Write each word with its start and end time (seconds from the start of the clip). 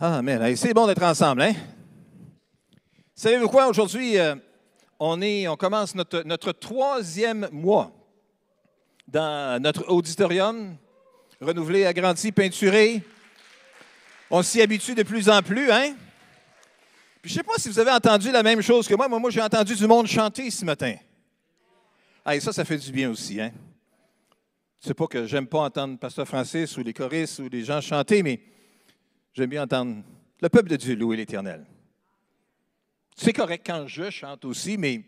Amen. 0.00 0.56
C'est 0.56 0.74
bon 0.74 0.88
d'être 0.88 1.04
ensemble, 1.04 1.42
hein? 1.42 1.54
Savez-vous 3.14 3.48
quoi? 3.48 3.68
Aujourd'hui, 3.68 4.18
euh, 4.18 4.34
on, 4.98 5.56
commence 5.56 5.94
notre, 5.94 6.50
troisième 6.50 7.48
mois 7.52 7.92
dans 9.06 9.62
notre 9.62 9.88
auditorium, 9.88 10.76
renouvelé, 11.40 11.86
agrandi, 11.86 12.32
peinturé. 12.32 13.02
On 14.28 14.42
s'y 14.42 14.60
habitue 14.60 14.96
de 14.96 15.04
plus 15.04 15.28
en 15.28 15.40
plus, 15.42 15.70
hein? 15.70 15.94
Puis 17.22 17.30
je 17.30 17.38
ne 17.38 17.44
sais 17.44 17.44
pas 17.44 17.54
si 17.56 17.68
vous 17.68 17.78
avez 17.78 17.92
entendu 17.92 18.32
la 18.32 18.42
même 18.42 18.62
chose 18.62 18.88
que 18.88 18.94
moi. 18.96 19.06
Moi, 19.06 19.20
moi 19.20 19.30
j'ai 19.30 19.42
entendu 19.42 19.76
du 19.76 19.86
monde 19.86 20.08
chanter 20.08 20.50
ce 20.50 20.64
matin. 20.64 20.96
Ça, 22.40 22.52
ça 22.52 22.64
fait 22.64 22.78
du 22.78 22.90
bien 22.90 23.10
aussi, 23.10 23.40
hein? 23.40 23.52
C'est 24.80 24.94
pas 24.94 25.06
que 25.06 25.24
j'aime 25.26 25.46
pas 25.46 25.60
entendre 25.60 25.98
Pasteur 25.98 26.26
Francis 26.26 26.76
ou 26.76 26.82
les 26.82 26.92
choristes 26.92 27.38
ou 27.38 27.48
les 27.48 27.64
gens 27.64 27.80
chanter, 27.80 28.24
mais 28.24 28.40
j'aime 29.34 29.50
bien 29.50 29.64
entendre 29.64 30.02
le 30.40 30.48
peuple 30.48 30.70
de 30.70 30.76
Dieu 30.76 30.94
louer 30.94 31.16
l'Éternel. 31.16 31.66
C'est 33.16 33.32
correct 33.32 33.64
quand 33.66 33.86
je 33.86 34.10
chante 34.10 34.44
aussi, 34.44 34.78
mais 34.78 35.04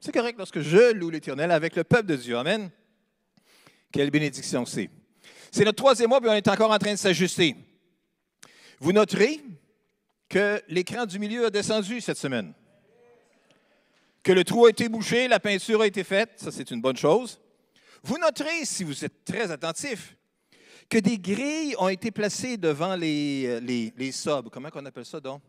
c'est 0.00 0.12
correct 0.12 0.38
lorsque 0.38 0.60
je 0.60 0.92
loue 0.92 1.10
l'Éternel 1.10 1.50
avec 1.50 1.76
le 1.76 1.84
peuple 1.84 2.06
de 2.06 2.16
Dieu. 2.16 2.36
Amen. 2.36 2.70
Quelle 3.92 4.10
bénédiction 4.10 4.66
c'est. 4.66 4.90
C'est 5.52 5.64
notre 5.64 5.76
troisième 5.76 6.08
mois, 6.08 6.20
puis 6.20 6.30
on 6.30 6.34
est 6.34 6.48
encore 6.48 6.70
en 6.70 6.78
train 6.78 6.92
de 6.92 6.98
s'ajuster. 6.98 7.54
Vous 8.80 8.92
noterez 8.92 9.40
que 10.28 10.60
l'écran 10.68 11.06
du 11.06 11.18
milieu 11.18 11.46
a 11.46 11.50
descendu 11.50 12.00
cette 12.00 12.18
semaine. 12.18 12.52
Que 14.22 14.32
le 14.32 14.42
trou 14.42 14.66
a 14.66 14.70
été 14.70 14.88
bouché, 14.88 15.28
la 15.28 15.38
peinture 15.38 15.82
a 15.82 15.86
été 15.86 16.02
faite, 16.02 16.32
ça 16.36 16.50
c'est 16.50 16.70
une 16.70 16.80
bonne 16.80 16.96
chose. 16.96 17.40
Vous 18.02 18.18
noterez, 18.18 18.64
si 18.64 18.82
vous 18.82 19.04
êtes 19.04 19.24
très 19.24 19.50
attentif, 19.50 20.16
que 20.88 20.98
des 20.98 21.18
grilles 21.18 21.74
ont 21.78 21.88
été 21.88 22.10
placées 22.10 22.56
devant 22.56 22.94
les, 22.96 23.60
les, 23.60 23.92
les 23.96 24.12
sobs. 24.12 24.48
Comment 24.50 24.68
on 24.74 24.86
appelle 24.86 25.04
ça 25.04 25.20
donc? 25.20 25.42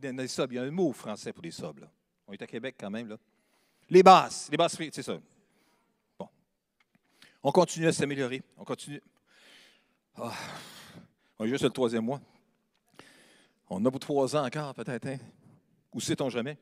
Les 0.00 0.28
sobs, 0.28 0.52
il 0.52 0.56
y 0.56 0.58
a 0.58 0.62
un 0.62 0.70
mot 0.70 0.92
français 0.92 1.32
pour 1.32 1.42
les 1.42 1.50
sobs. 1.50 1.78
Là. 1.78 1.90
On 2.26 2.32
est 2.32 2.42
à 2.42 2.46
Québec 2.46 2.76
quand 2.78 2.90
même. 2.90 3.08
Là. 3.08 3.16
Les 3.90 4.02
basses, 4.02 4.48
les 4.50 4.56
basses, 4.56 4.76
c'est 4.76 5.02
ça. 5.02 5.18
Bon. 6.18 6.28
On 7.42 7.52
continue 7.52 7.86
à 7.86 7.92
s'améliorer. 7.92 8.42
On 8.56 8.64
continue. 8.64 9.00
Ah. 10.16 10.32
On 11.38 11.44
est 11.44 11.48
juste 11.48 11.64
le 11.64 11.70
troisième 11.70 12.04
mois. 12.04 12.20
On 13.68 13.84
a 13.84 13.90
pour 13.90 14.00
trois 14.00 14.34
ans 14.36 14.44
encore, 14.44 14.74
peut-être. 14.74 15.06
Hein? 15.06 15.18
Ou 15.92 16.00
sait-on 16.00 16.28
jamais? 16.30 16.58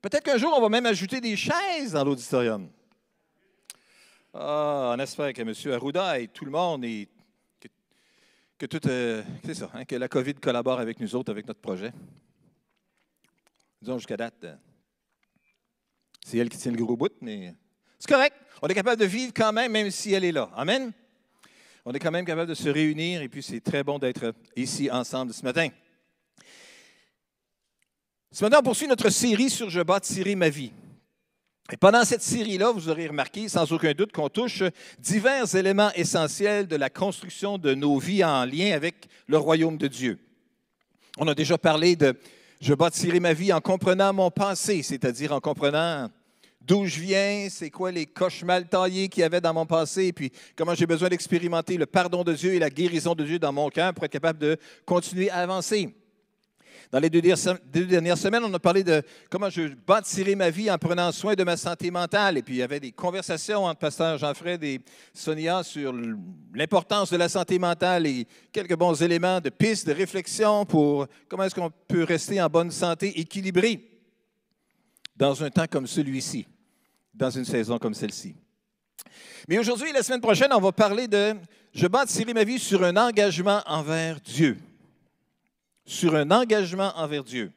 Peut-être 0.00 0.24
qu'un 0.24 0.38
jour, 0.38 0.52
on 0.56 0.60
va 0.60 0.68
même 0.68 0.86
ajouter 0.86 1.20
des 1.20 1.36
chaises 1.36 1.92
dans 1.92 2.04
l'auditorium. 2.04 2.68
Ah, 4.36 4.94
on 4.96 4.98
espère 4.98 5.32
que 5.32 5.42
M. 5.42 5.74
Arruda 5.74 6.18
et 6.18 6.26
tout 6.26 6.44
le 6.44 6.50
monde, 6.50 6.84
et 6.84 7.08
que, 7.60 7.68
que 8.58 8.66
tout, 8.66 8.88
euh, 8.88 9.22
c'est 9.44 9.54
ça, 9.54 9.70
hein, 9.72 9.84
que 9.84 9.94
la 9.94 10.08
COVID 10.08 10.34
collabore 10.34 10.80
avec 10.80 10.98
nous 10.98 11.14
autres, 11.14 11.30
avec 11.30 11.46
notre 11.46 11.60
projet. 11.60 11.92
Disons, 13.80 13.96
jusqu'à 13.98 14.16
date, 14.16 14.42
euh, 14.42 14.56
c'est 16.26 16.38
elle 16.38 16.48
qui 16.48 16.58
tient 16.58 16.72
le 16.72 16.84
gros 16.84 16.96
bout, 16.96 17.12
mais 17.20 17.54
c'est 17.96 18.08
correct. 18.08 18.34
On 18.60 18.66
est 18.66 18.74
capable 18.74 19.00
de 19.00 19.06
vivre 19.06 19.32
quand 19.32 19.52
même, 19.52 19.70
même 19.70 19.92
si 19.92 20.12
elle 20.12 20.24
est 20.24 20.32
là. 20.32 20.50
Amen. 20.56 20.92
On 21.84 21.92
est 21.92 22.00
quand 22.00 22.10
même 22.10 22.24
capable 22.24 22.48
de 22.48 22.54
se 22.54 22.68
réunir, 22.68 23.22
et 23.22 23.28
puis 23.28 23.42
c'est 23.42 23.60
très 23.60 23.84
bon 23.84 24.00
d'être 24.00 24.34
ici 24.56 24.90
ensemble 24.90 25.32
ce 25.32 25.44
matin. 25.44 25.68
Ce 28.32 28.42
matin, 28.42 28.58
on 28.58 28.64
poursuit 28.64 28.88
notre 28.88 29.10
série 29.10 29.48
sur 29.48 29.70
Je 29.70 29.80
bâtirai 29.80 30.34
ma 30.34 30.48
vie. 30.48 30.72
Et 31.72 31.78
pendant 31.78 32.04
cette 32.04 32.22
série-là, 32.22 32.72
vous 32.72 32.90
aurez 32.90 33.06
remarqué 33.06 33.48
sans 33.48 33.72
aucun 33.72 33.92
doute 33.92 34.12
qu'on 34.12 34.28
touche 34.28 34.62
divers 34.98 35.54
éléments 35.56 35.90
essentiels 35.94 36.66
de 36.66 36.76
la 36.76 36.90
construction 36.90 37.56
de 37.56 37.74
nos 37.74 37.98
vies 37.98 38.22
en 38.22 38.44
lien 38.44 38.72
avec 38.74 39.08
le 39.28 39.38
royaume 39.38 39.78
de 39.78 39.88
Dieu. 39.88 40.18
On 41.16 41.26
a 41.26 41.34
déjà 41.34 41.56
parlé 41.56 41.96
de 41.96 42.14
je 42.60 42.74
bâtirai 42.74 43.18
ma 43.18 43.32
vie 43.32 43.52
en 43.52 43.60
comprenant 43.60 44.12
mon 44.12 44.30
passé, 44.30 44.82
c'est-à-dire 44.82 45.32
en 45.32 45.40
comprenant 45.40 46.10
d'où 46.60 46.84
je 46.84 47.00
viens, 47.00 47.48
c'est 47.50 47.70
quoi 47.70 47.90
les 47.90 48.06
coches 48.06 48.42
mal 48.42 48.68
taillées 48.68 49.08
qu'il 49.08 49.20
y 49.22 49.24
avait 49.24 49.40
dans 49.40 49.54
mon 49.54 49.66
passé, 49.66 50.06
et 50.06 50.12
puis 50.12 50.32
comment 50.56 50.74
j'ai 50.74 50.86
besoin 50.86 51.08
d'expérimenter 51.08 51.76
le 51.76 51.86
pardon 51.86 52.24
de 52.24 52.32
Dieu 52.34 52.54
et 52.54 52.58
la 52.58 52.70
guérison 52.70 53.14
de 53.14 53.24
Dieu 53.24 53.38
dans 53.38 53.52
mon 53.52 53.70
cœur 53.70 53.94
pour 53.94 54.04
être 54.04 54.12
capable 54.12 54.38
de 54.38 54.58
continuer 54.84 55.30
à 55.30 55.38
avancer. 55.38 55.94
Dans 56.90 57.00
les 57.00 57.10
deux 57.10 57.20
dernières 57.20 58.18
semaines, 58.18 58.44
on 58.44 58.54
a 58.54 58.58
parlé 58.58 58.84
de 58.84 59.02
comment 59.30 59.50
je 59.50 59.62
bâtirais 59.86 60.34
ma 60.34 60.50
vie 60.50 60.70
en 60.70 60.78
prenant 60.78 61.10
soin 61.12 61.34
de 61.34 61.44
ma 61.44 61.56
santé 61.56 61.90
mentale. 61.90 62.38
Et 62.38 62.42
puis, 62.42 62.54
il 62.54 62.58
y 62.58 62.62
avait 62.62 62.80
des 62.80 62.92
conversations 62.92 63.64
entre 63.64 63.80
Pasteur 63.80 64.18
Jean-Fred 64.18 64.62
et 64.64 64.80
Sonia 65.12 65.62
sur 65.62 65.94
l'importance 66.54 67.10
de 67.10 67.16
la 67.16 67.28
santé 67.28 67.58
mentale 67.58 68.06
et 68.06 68.26
quelques 68.52 68.76
bons 68.76 69.00
éléments 69.02 69.40
de 69.40 69.50
pistes, 69.50 69.86
de 69.86 69.92
réflexion 69.92 70.64
pour 70.64 71.06
comment 71.28 71.44
est-ce 71.44 71.54
qu'on 71.54 71.70
peut 71.88 72.04
rester 72.04 72.40
en 72.40 72.48
bonne 72.48 72.70
santé, 72.70 73.18
équilibré 73.18 73.80
dans 75.16 75.42
un 75.42 75.50
temps 75.50 75.66
comme 75.70 75.86
celui-ci, 75.86 76.46
dans 77.12 77.30
une 77.30 77.44
saison 77.44 77.78
comme 77.78 77.94
celle-ci. 77.94 78.34
Mais 79.48 79.58
aujourd'hui, 79.58 79.92
la 79.92 80.02
semaine 80.02 80.20
prochaine, 80.20 80.52
on 80.52 80.60
va 80.60 80.72
parler 80.72 81.06
de 81.06 81.34
je 81.72 81.86
bâtirai 81.86 82.32
ma 82.32 82.44
vie 82.44 82.58
sur 82.58 82.82
un 82.84 82.96
engagement 82.96 83.62
envers 83.66 84.20
Dieu 84.20 84.58
sur 85.84 86.14
un 86.14 86.30
engagement 86.30 86.92
envers 86.96 87.24
Dieu. 87.24 87.52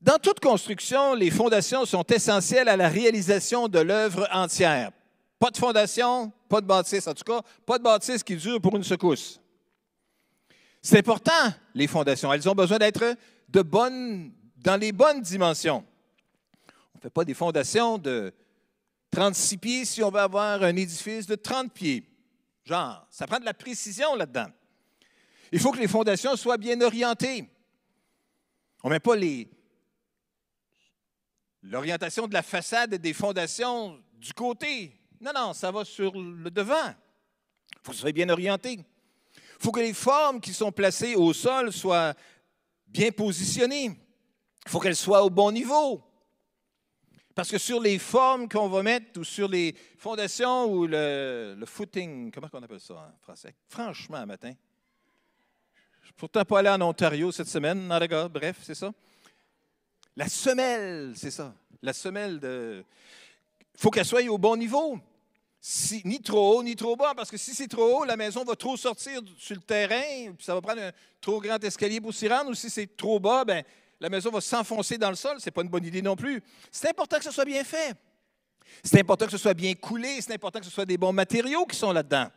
Dans 0.00 0.18
toute 0.18 0.40
construction, 0.40 1.14
les 1.14 1.30
fondations 1.30 1.84
sont 1.84 2.04
essentielles 2.04 2.68
à 2.68 2.76
la 2.76 2.88
réalisation 2.88 3.66
de 3.68 3.78
l'œuvre 3.78 4.28
entière. 4.32 4.92
Pas 5.38 5.50
de 5.50 5.56
fondation, 5.56 6.32
pas 6.48 6.60
de 6.60 6.66
bâtisse, 6.66 7.06
en 7.06 7.14
tout 7.14 7.24
cas, 7.24 7.40
pas 7.64 7.78
de 7.78 7.82
bâtisse 7.82 8.22
qui 8.22 8.36
dure 8.36 8.60
pour 8.60 8.76
une 8.76 8.84
secousse. 8.84 9.40
C'est 10.80 10.98
important, 10.98 11.52
les 11.74 11.86
fondations. 11.86 12.32
Elles 12.32 12.48
ont 12.48 12.54
besoin 12.54 12.78
d'être 12.78 13.16
de 13.48 13.62
bonnes, 13.62 14.32
dans 14.56 14.76
les 14.76 14.92
bonnes 14.92 15.20
dimensions. 15.20 15.84
On 16.94 16.98
ne 16.98 17.00
fait 17.00 17.10
pas 17.10 17.24
des 17.24 17.34
fondations 17.34 17.98
de 17.98 18.32
36 19.10 19.56
pieds 19.56 19.84
si 19.84 20.02
on 20.02 20.10
veut 20.10 20.20
avoir 20.20 20.62
un 20.62 20.76
édifice 20.76 21.26
de 21.26 21.34
30 21.34 21.72
pieds. 21.72 22.08
Genre, 22.64 23.06
ça 23.10 23.26
prend 23.26 23.40
de 23.40 23.44
la 23.44 23.54
précision 23.54 24.14
là-dedans. 24.14 24.46
Il 25.52 25.60
faut 25.60 25.72
que 25.72 25.78
les 25.78 25.88
fondations 25.88 26.36
soient 26.36 26.56
bien 26.56 26.80
orientées. 26.80 27.48
On 28.82 28.88
ne 28.88 28.94
met 28.94 29.00
pas 29.00 29.16
l'orientation 31.62 32.26
de 32.26 32.34
la 32.34 32.42
façade 32.42 32.94
et 32.94 32.98
des 32.98 33.12
fondations 33.12 34.00
du 34.14 34.32
côté. 34.32 34.92
Non, 35.20 35.32
non, 35.34 35.52
ça 35.52 35.70
va 35.70 35.84
sur 35.84 36.12
le 36.20 36.50
devant. 36.50 36.94
Il 37.72 37.78
faut 37.82 37.90
que 37.90 37.94
ce 37.94 38.02
soit 38.02 38.12
bien 38.12 38.28
orienté. 38.28 38.72
Il 38.72 39.62
faut 39.62 39.72
que 39.72 39.80
les 39.80 39.94
formes 39.94 40.40
qui 40.40 40.52
sont 40.52 40.72
placées 40.72 41.14
au 41.14 41.32
sol 41.32 41.72
soient 41.72 42.14
bien 42.86 43.10
positionnées. 43.10 43.98
Il 44.66 44.70
faut 44.70 44.80
qu'elles 44.80 44.96
soient 44.96 45.24
au 45.24 45.30
bon 45.30 45.50
niveau. 45.50 46.02
Parce 47.34 47.50
que 47.50 47.58
sur 47.58 47.80
les 47.80 47.98
formes 47.98 48.48
qu'on 48.48 48.68
va 48.68 48.82
mettre 48.82 49.20
ou 49.20 49.24
sur 49.24 49.46
les 49.46 49.74
fondations 49.98 50.72
ou 50.72 50.86
le, 50.86 51.62
footing, 51.66 52.30
comment 52.30 52.48
on 52.52 52.62
appelle 52.62 52.80
ça 52.80 52.94
en 52.94 53.18
français? 53.20 53.54
Franchement, 53.68 54.24
matin, 54.26 54.54
pourtant 56.16 56.44
pas 56.44 56.60
aller 56.60 56.68
en 56.68 56.80
Ontario 56.80 57.30
cette 57.30 57.48
semaine, 57.48 57.86
non, 57.86 58.28
bref, 58.28 58.56
c'est 58.62 58.74
ça. 58.74 58.92
La 60.16 60.28
semelle, 60.28 61.12
c'est 61.14 61.30
ça. 61.30 61.54
La 61.82 61.92
semelle 61.92 62.40
de. 62.40 62.84
Il 63.74 63.80
faut 63.80 63.90
qu'elle 63.90 64.06
soit 64.06 64.24
au 64.24 64.38
bon 64.38 64.56
niveau. 64.56 64.98
ni 66.04 66.20
trop 66.22 66.56
haut, 66.56 66.62
ni 66.62 66.74
trop 66.74 66.96
bas, 66.96 67.12
parce 67.14 67.30
que 67.30 67.36
si 67.36 67.54
c'est 67.54 67.68
trop 67.68 67.98
haut, 68.00 68.04
la 68.04 68.16
maison 68.16 68.42
va 68.44 68.56
trop 68.56 68.76
sortir 68.76 69.20
sur 69.36 69.56
le 69.56 69.62
terrain, 69.62 70.32
puis 70.32 70.44
ça 70.44 70.54
va 70.54 70.62
prendre 70.62 70.80
un 70.80 70.92
trop 71.20 71.40
grand 71.40 71.62
escalier 71.62 72.00
pour 72.00 72.14
s'y 72.14 72.28
rendre, 72.28 72.50
ou 72.50 72.54
si 72.54 72.70
c'est 72.70 72.96
trop 72.96 73.20
bas, 73.20 73.44
ben, 73.44 73.62
la 74.00 74.08
maison 74.08 74.30
va 74.30 74.40
s'enfoncer 74.40 74.96
dans 74.96 75.10
le 75.10 75.16
sol. 75.16 75.38
Ce 75.38 75.46
n'est 75.46 75.50
pas 75.50 75.62
une 75.62 75.68
bonne 75.68 75.84
idée 75.84 76.02
non 76.02 76.16
plus. 76.16 76.42
C'est 76.70 76.88
important 76.88 77.18
que 77.18 77.24
ce 77.24 77.30
soit 77.30 77.44
bien 77.44 77.64
fait. 77.64 77.94
C'est 78.82 79.00
important 79.00 79.26
que 79.26 79.32
ce 79.32 79.38
soit 79.38 79.54
bien 79.54 79.74
coulé. 79.74 80.20
C'est 80.20 80.34
important 80.34 80.58
que 80.60 80.64
ce 80.66 80.70
soit 80.70 80.86
des 80.86 80.98
bons 80.98 81.12
matériaux 81.12 81.66
qui 81.66 81.76
sont 81.76 81.92
là-dedans. 81.92 82.28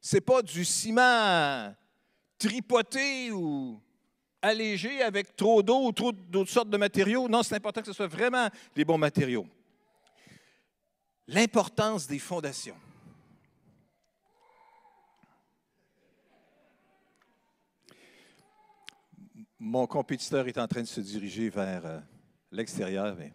Ce 0.00 0.16
n'est 0.16 0.20
pas 0.20 0.42
du 0.42 0.64
ciment 0.64 1.74
tripoter 2.40 3.30
ou 3.30 3.80
allégé 4.42 5.02
avec 5.02 5.36
trop 5.36 5.62
d'eau 5.62 5.86
ou 5.86 5.92
trop 5.92 6.10
d'autres 6.10 6.50
sortes 6.50 6.70
de 6.70 6.76
matériaux. 6.76 7.28
Non, 7.28 7.42
c'est 7.42 7.54
important 7.54 7.82
que 7.82 7.86
ce 7.86 7.92
soit 7.92 8.06
vraiment 8.08 8.48
les 8.74 8.84
bons 8.84 8.98
matériaux. 8.98 9.46
L'importance 11.28 12.06
des 12.08 12.18
fondations. 12.18 12.76
Mon 19.58 19.86
compétiteur 19.86 20.48
est 20.48 20.56
en 20.56 20.66
train 20.66 20.80
de 20.80 20.86
se 20.86 21.02
diriger 21.02 21.50
vers 21.50 21.84
euh, 21.84 22.00
l'extérieur. 22.50 23.14
Mais... 23.16 23.34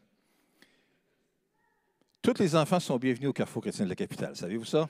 Tous 2.20 2.34
les 2.40 2.56
enfants 2.56 2.80
sont 2.80 2.98
bienvenus 2.98 3.30
au 3.30 3.34
Carrefour 3.34 3.62
chrétien 3.62 3.86
de 3.86 3.90
la 3.92 3.96
capitale. 3.96 4.36
Savez-vous 4.36 4.66
ça? 4.66 4.90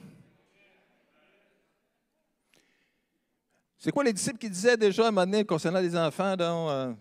C'est 3.78 3.92
quoi 3.92 4.04
les 4.04 4.14
disciples 4.14 4.38
qui 4.38 4.50
disaient 4.50 4.78
déjà 4.78 5.06
à 5.06 5.08
un 5.08 5.12
moment 5.12 5.26
donné 5.26 5.46
concernant 5.46 5.80
les 5.80 5.96
enfants? 5.96 6.36
Donc, 6.36 6.70
euh, 6.70 6.94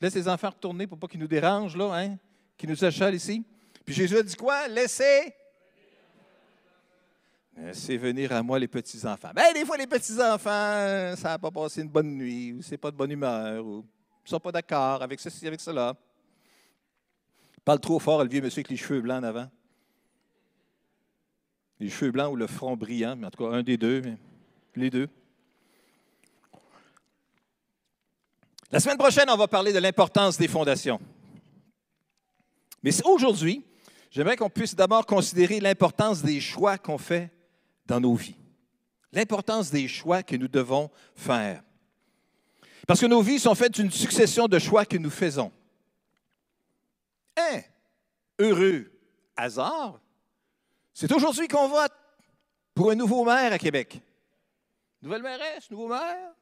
laisse 0.00 0.14
les 0.14 0.28
enfants 0.28 0.50
retourner 0.50 0.86
pour 0.86 0.98
pas 0.98 1.06
qu'ils 1.06 1.20
nous 1.20 1.28
dérangent, 1.28 1.76
là, 1.76 1.92
hein, 1.94 2.16
qu'ils 2.56 2.70
nous 2.70 2.84
achalent 2.84 3.14
ici? 3.14 3.44
Puis 3.84 3.94
Jésus 3.94 4.16
a 4.16 4.22
dit 4.22 4.36
quoi? 4.36 4.68
Laissez. 4.68 5.34
C'est 7.72 7.96
venir 7.96 8.32
à 8.32 8.42
moi 8.42 8.58
les 8.58 8.68
petits-enfants. 8.68 9.32
Ben, 9.34 9.52
des 9.52 9.66
fois, 9.66 9.76
les 9.76 9.86
petits-enfants, 9.86 11.14
ça 11.16 11.28
n'a 11.30 11.38
pas 11.38 11.50
passé 11.50 11.82
une 11.82 11.88
bonne 11.88 12.16
nuit, 12.16 12.52
ou 12.52 12.62
c'est 12.62 12.78
pas 12.78 12.90
de 12.90 12.96
bonne 12.96 13.10
humeur, 13.10 13.66
ou 13.66 13.84
ils 14.20 14.26
ne 14.26 14.30
sont 14.30 14.40
pas 14.40 14.52
d'accord 14.52 15.02
avec 15.02 15.20
ceci, 15.20 15.46
avec 15.46 15.60
cela. 15.60 15.94
Parle 17.64 17.80
trop 17.80 17.98
fort, 17.98 18.22
le 18.22 18.30
vieux 18.30 18.40
monsieur 18.40 18.60
avec 18.60 18.70
les 18.70 18.76
cheveux 18.76 19.02
blancs 19.02 19.22
en 19.22 19.26
avant. 19.26 19.50
Les 21.80 21.90
cheveux 21.90 22.10
blancs 22.10 22.32
ou 22.32 22.36
le 22.36 22.46
front 22.46 22.76
brillant, 22.76 23.16
mais 23.16 23.26
en 23.26 23.30
tout 23.30 23.44
cas, 23.44 23.50
un 23.50 23.62
des 23.62 23.76
deux, 23.76 24.02
les 24.74 24.88
deux. 24.88 25.08
La 28.72 28.78
semaine 28.78 28.98
prochaine, 28.98 29.28
on 29.28 29.36
va 29.36 29.48
parler 29.48 29.72
de 29.72 29.78
l'importance 29.78 30.38
des 30.38 30.46
fondations. 30.46 31.00
Mais 32.82 32.92
aujourd'hui, 33.04 33.64
j'aimerais 34.10 34.36
qu'on 34.36 34.48
puisse 34.48 34.76
d'abord 34.76 35.06
considérer 35.06 35.58
l'importance 35.58 36.22
des 36.22 36.40
choix 36.40 36.78
qu'on 36.78 36.98
fait 36.98 37.32
dans 37.86 37.98
nos 37.98 38.14
vies. 38.14 38.36
L'importance 39.12 39.70
des 39.70 39.88
choix 39.88 40.22
que 40.22 40.36
nous 40.36 40.46
devons 40.46 40.88
faire. 41.16 41.64
Parce 42.86 43.00
que 43.00 43.06
nos 43.06 43.22
vies 43.22 43.40
sont 43.40 43.56
faites 43.56 43.74
d'une 43.74 43.90
succession 43.90 44.46
de 44.46 44.58
choix 44.60 44.84
que 44.84 44.96
nous 44.96 45.10
faisons. 45.10 45.50
Un 47.36 47.60
heureux 48.38 48.92
hasard, 49.36 50.00
c'est 50.94 51.10
aujourd'hui 51.12 51.48
qu'on 51.48 51.68
vote 51.68 51.92
pour 52.74 52.90
un 52.92 52.94
nouveau 52.94 53.24
maire 53.24 53.52
à 53.52 53.58
Québec. 53.58 54.00
Nouvelle 55.02 55.22
mairesse, 55.22 55.70
nouveau 55.70 55.88
maire, 55.88 56.34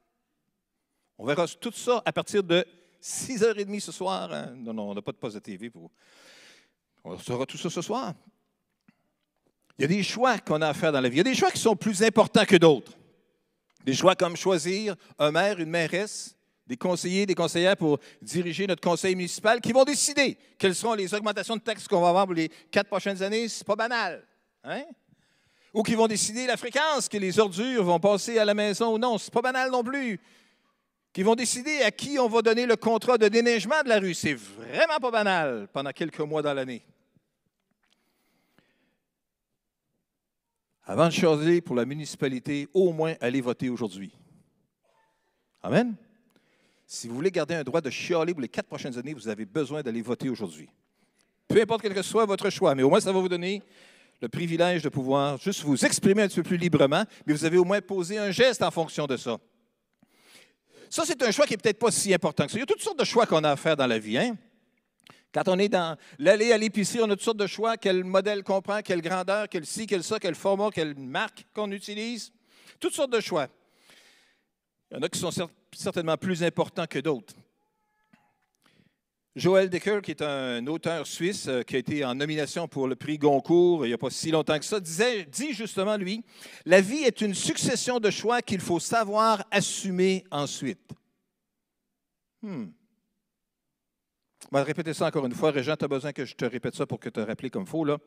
on 1.18 1.26
verra 1.26 1.46
tout 1.48 1.72
ça 1.72 2.00
à 2.04 2.12
partir 2.12 2.42
de 2.42 2.64
6h30 3.02 3.80
ce 3.80 3.92
soir. 3.92 4.32
Hein. 4.32 4.54
Non, 4.56 4.72
non, 4.72 4.90
on 4.90 4.94
n'a 4.94 5.02
pas 5.02 5.12
de 5.12 5.16
poste 5.16 5.34
de 5.34 5.40
TV 5.40 5.68
pour. 5.68 5.90
On 7.04 7.18
saura 7.18 7.44
tout 7.44 7.58
ça 7.58 7.68
ce 7.68 7.82
soir. 7.82 8.14
Il 9.78 9.82
y 9.82 9.84
a 9.84 9.88
des 9.88 10.02
choix 10.02 10.38
qu'on 10.38 10.60
a 10.62 10.68
à 10.68 10.74
faire 10.74 10.92
dans 10.92 11.00
la 11.00 11.08
vie. 11.08 11.16
Il 11.16 11.18
y 11.18 11.20
a 11.20 11.24
des 11.24 11.34
choix 11.34 11.50
qui 11.50 11.60
sont 11.60 11.76
plus 11.76 12.02
importants 12.02 12.44
que 12.44 12.56
d'autres. 12.56 12.92
Des 13.84 13.94
choix 13.94 14.14
comme 14.14 14.36
choisir 14.36 14.96
un 15.18 15.30
maire, 15.30 15.58
une 15.60 15.70
mairesse, 15.70 16.36
des 16.66 16.76
conseillers, 16.76 17.26
des 17.26 17.34
conseillères 17.34 17.76
pour 17.76 17.98
diriger 18.20 18.66
notre 18.66 18.82
conseil 18.82 19.14
municipal 19.14 19.60
qui 19.60 19.72
vont 19.72 19.84
décider 19.84 20.36
quelles 20.58 20.74
seront 20.74 20.94
les 20.94 21.14
augmentations 21.14 21.56
de 21.56 21.62
taxes 21.62 21.88
qu'on 21.88 22.00
va 22.00 22.10
avoir 22.10 22.26
pour 22.26 22.34
les 22.34 22.48
quatre 22.70 22.88
prochaines 22.88 23.22
années. 23.22 23.48
C'est 23.48 23.66
pas 23.66 23.76
banal. 23.76 24.24
Hein? 24.64 24.84
Ou 25.72 25.82
qui 25.82 25.94
vont 25.94 26.08
décider 26.08 26.46
la 26.46 26.56
fréquence 26.56 27.08
que 27.08 27.16
les 27.16 27.38
ordures 27.38 27.84
vont 27.84 28.00
passer 28.00 28.38
à 28.38 28.44
la 28.44 28.54
maison 28.54 28.94
ou 28.94 28.98
non. 28.98 29.16
C'est 29.16 29.32
pas 29.32 29.42
banal 29.42 29.70
non 29.70 29.82
plus 29.82 30.20
qui 31.12 31.22
vont 31.22 31.34
décider 31.34 31.82
à 31.82 31.90
qui 31.90 32.18
on 32.18 32.28
va 32.28 32.42
donner 32.42 32.66
le 32.66 32.76
contrat 32.76 33.18
de 33.18 33.28
déneigement 33.28 33.82
de 33.82 33.88
la 33.88 33.98
rue. 33.98 34.14
C'est 34.14 34.34
vraiment 34.34 34.98
pas 35.00 35.10
banal 35.10 35.68
pendant 35.72 35.90
quelques 35.90 36.20
mois 36.20 36.42
dans 36.42 36.54
l'année. 36.54 36.84
Avant 40.84 41.06
de 41.06 41.12
choisir 41.12 41.62
pour 41.62 41.76
la 41.76 41.84
municipalité, 41.84 42.68
au 42.72 42.92
moins 42.92 43.14
allez 43.20 43.40
voter 43.40 43.68
aujourd'hui. 43.68 44.10
Amen. 45.62 45.94
Si 46.86 47.08
vous 47.08 47.14
voulez 47.14 47.30
garder 47.30 47.54
un 47.54 47.64
droit 47.64 47.82
de 47.82 47.90
chialer 47.90 48.32
pour 48.32 48.40
les 48.40 48.48
quatre 48.48 48.68
prochaines 48.68 48.96
années, 48.96 49.12
vous 49.12 49.28
avez 49.28 49.44
besoin 49.44 49.82
d'aller 49.82 50.00
voter 50.00 50.30
aujourd'hui. 50.30 50.70
Peu 51.46 51.60
importe 51.60 51.82
quel 51.82 51.92
que 51.92 52.02
soit 52.02 52.24
votre 52.24 52.48
choix, 52.48 52.74
mais 52.74 52.82
au 52.82 52.88
moins 52.88 53.00
ça 53.00 53.12
va 53.12 53.20
vous 53.20 53.28
donner 53.28 53.62
le 54.20 54.28
privilège 54.28 54.82
de 54.82 54.88
pouvoir 54.88 55.38
juste 55.38 55.62
vous 55.62 55.84
exprimer 55.84 56.22
un 56.22 56.28
petit 56.28 56.36
peu 56.36 56.42
plus 56.42 56.56
librement, 56.56 57.04
mais 57.26 57.32
vous 57.34 57.44
avez 57.44 57.58
au 57.58 57.64
moins 57.64 57.80
posé 57.80 58.16
un 58.18 58.30
geste 58.30 58.62
en 58.62 58.70
fonction 58.70 59.06
de 59.06 59.16
ça. 59.16 59.38
Ça, 60.90 61.04
c'est 61.04 61.22
un 61.22 61.30
choix 61.30 61.46
qui 61.46 61.52
n'est 61.54 61.58
peut-être 61.58 61.78
pas 61.78 61.90
si 61.90 62.12
important 62.14 62.46
que 62.46 62.52
ça. 62.52 62.58
Il 62.58 62.60
y 62.60 62.62
a 62.62 62.66
toutes 62.66 62.82
sortes 62.82 62.98
de 62.98 63.04
choix 63.04 63.26
qu'on 63.26 63.44
a 63.44 63.50
à 63.50 63.56
faire 63.56 63.76
dans 63.76 63.86
la 63.86 63.98
vie. 63.98 64.18
Hein? 64.18 64.36
Quand 65.32 65.48
on 65.48 65.58
est 65.58 65.68
dans 65.68 65.96
l'aller 66.18 66.52
à 66.52 66.58
l'épicerie, 66.58 67.00
on 67.02 67.10
a 67.10 67.10
toutes 67.10 67.22
sortes 67.22 67.38
de 67.38 67.46
choix. 67.46 67.76
Quel 67.76 68.04
modèle 68.04 68.42
qu'on 68.42 68.62
prend, 68.62 68.80
quelle 68.80 69.02
grandeur, 69.02 69.48
quel 69.48 69.66
ci, 69.66 69.86
quel 69.86 70.02
ça, 70.02 70.18
quel 70.18 70.34
format, 70.34 70.70
quelle 70.70 70.94
marque 70.96 71.46
qu'on 71.54 71.70
utilise. 71.70 72.32
Toutes 72.80 72.94
sortes 72.94 73.12
de 73.12 73.20
choix. 73.20 73.48
Il 74.90 74.96
y 74.96 75.00
en 75.00 75.02
a 75.02 75.08
qui 75.08 75.18
sont 75.18 75.30
certainement 75.72 76.16
plus 76.16 76.42
importants 76.42 76.86
que 76.86 76.98
d'autres. 76.98 77.34
Joël 79.38 79.70
Decker, 79.70 80.02
qui 80.02 80.10
est 80.10 80.22
un 80.22 80.66
auteur 80.66 81.06
suisse 81.06 81.46
euh, 81.46 81.62
qui 81.62 81.76
a 81.76 81.78
été 81.78 82.04
en 82.04 82.16
nomination 82.16 82.66
pour 82.66 82.88
le 82.88 82.96
prix 82.96 83.18
Goncourt 83.18 83.86
il 83.86 83.90
n'y 83.90 83.94
a 83.94 83.98
pas 83.98 84.10
si 84.10 84.32
longtemps 84.32 84.58
que 84.58 84.64
ça, 84.64 84.80
dit 84.80 85.52
justement, 85.52 85.96
lui, 85.96 86.24
La 86.66 86.80
vie 86.80 87.04
est 87.04 87.20
une 87.20 87.34
succession 87.34 88.00
de 88.00 88.10
choix 88.10 88.42
qu'il 88.42 88.60
faut 88.60 88.80
savoir 88.80 89.44
assumer 89.52 90.24
ensuite. 90.32 90.90
Hmm. 92.42 92.66
On 94.50 94.56
va 94.56 94.64
répéter 94.64 94.92
ça 94.92 95.06
encore 95.06 95.26
une 95.26 95.34
fois. 95.34 95.52
Régent, 95.52 95.76
tu 95.76 95.84
as 95.84 95.88
besoin 95.88 96.12
que 96.12 96.24
je 96.24 96.34
te 96.34 96.44
répète 96.44 96.74
ça 96.74 96.86
pour 96.86 96.98
que 96.98 97.08
tu 97.08 97.12
te 97.12 97.20
rappelles 97.20 97.52
comme 97.52 97.62
il 97.62 97.68
faut. 97.68 97.84
Là. 97.84 97.98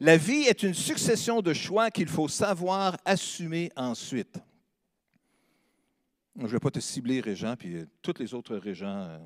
La 0.00 0.16
vie 0.16 0.44
est 0.44 0.62
une 0.62 0.74
succession 0.74 1.42
de 1.42 1.52
choix 1.52 1.90
qu'il 1.90 2.08
faut 2.08 2.28
savoir 2.28 2.96
assumer 3.04 3.70
ensuite. 3.76 4.38
Je 6.36 6.44
ne 6.44 6.48
vais 6.48 6.58
pas 6.58 6.70
te 6.70 6.80
cibler, 6.80 7.20
Régent, 7.20 7.54
puis 7.58 7.76
euh, 7.76 7.86
tous 8.00 8.14
les 8.18 8.32
autres 8.32 8.56
Régents 8.56 9.02
euh, 9.02 9.18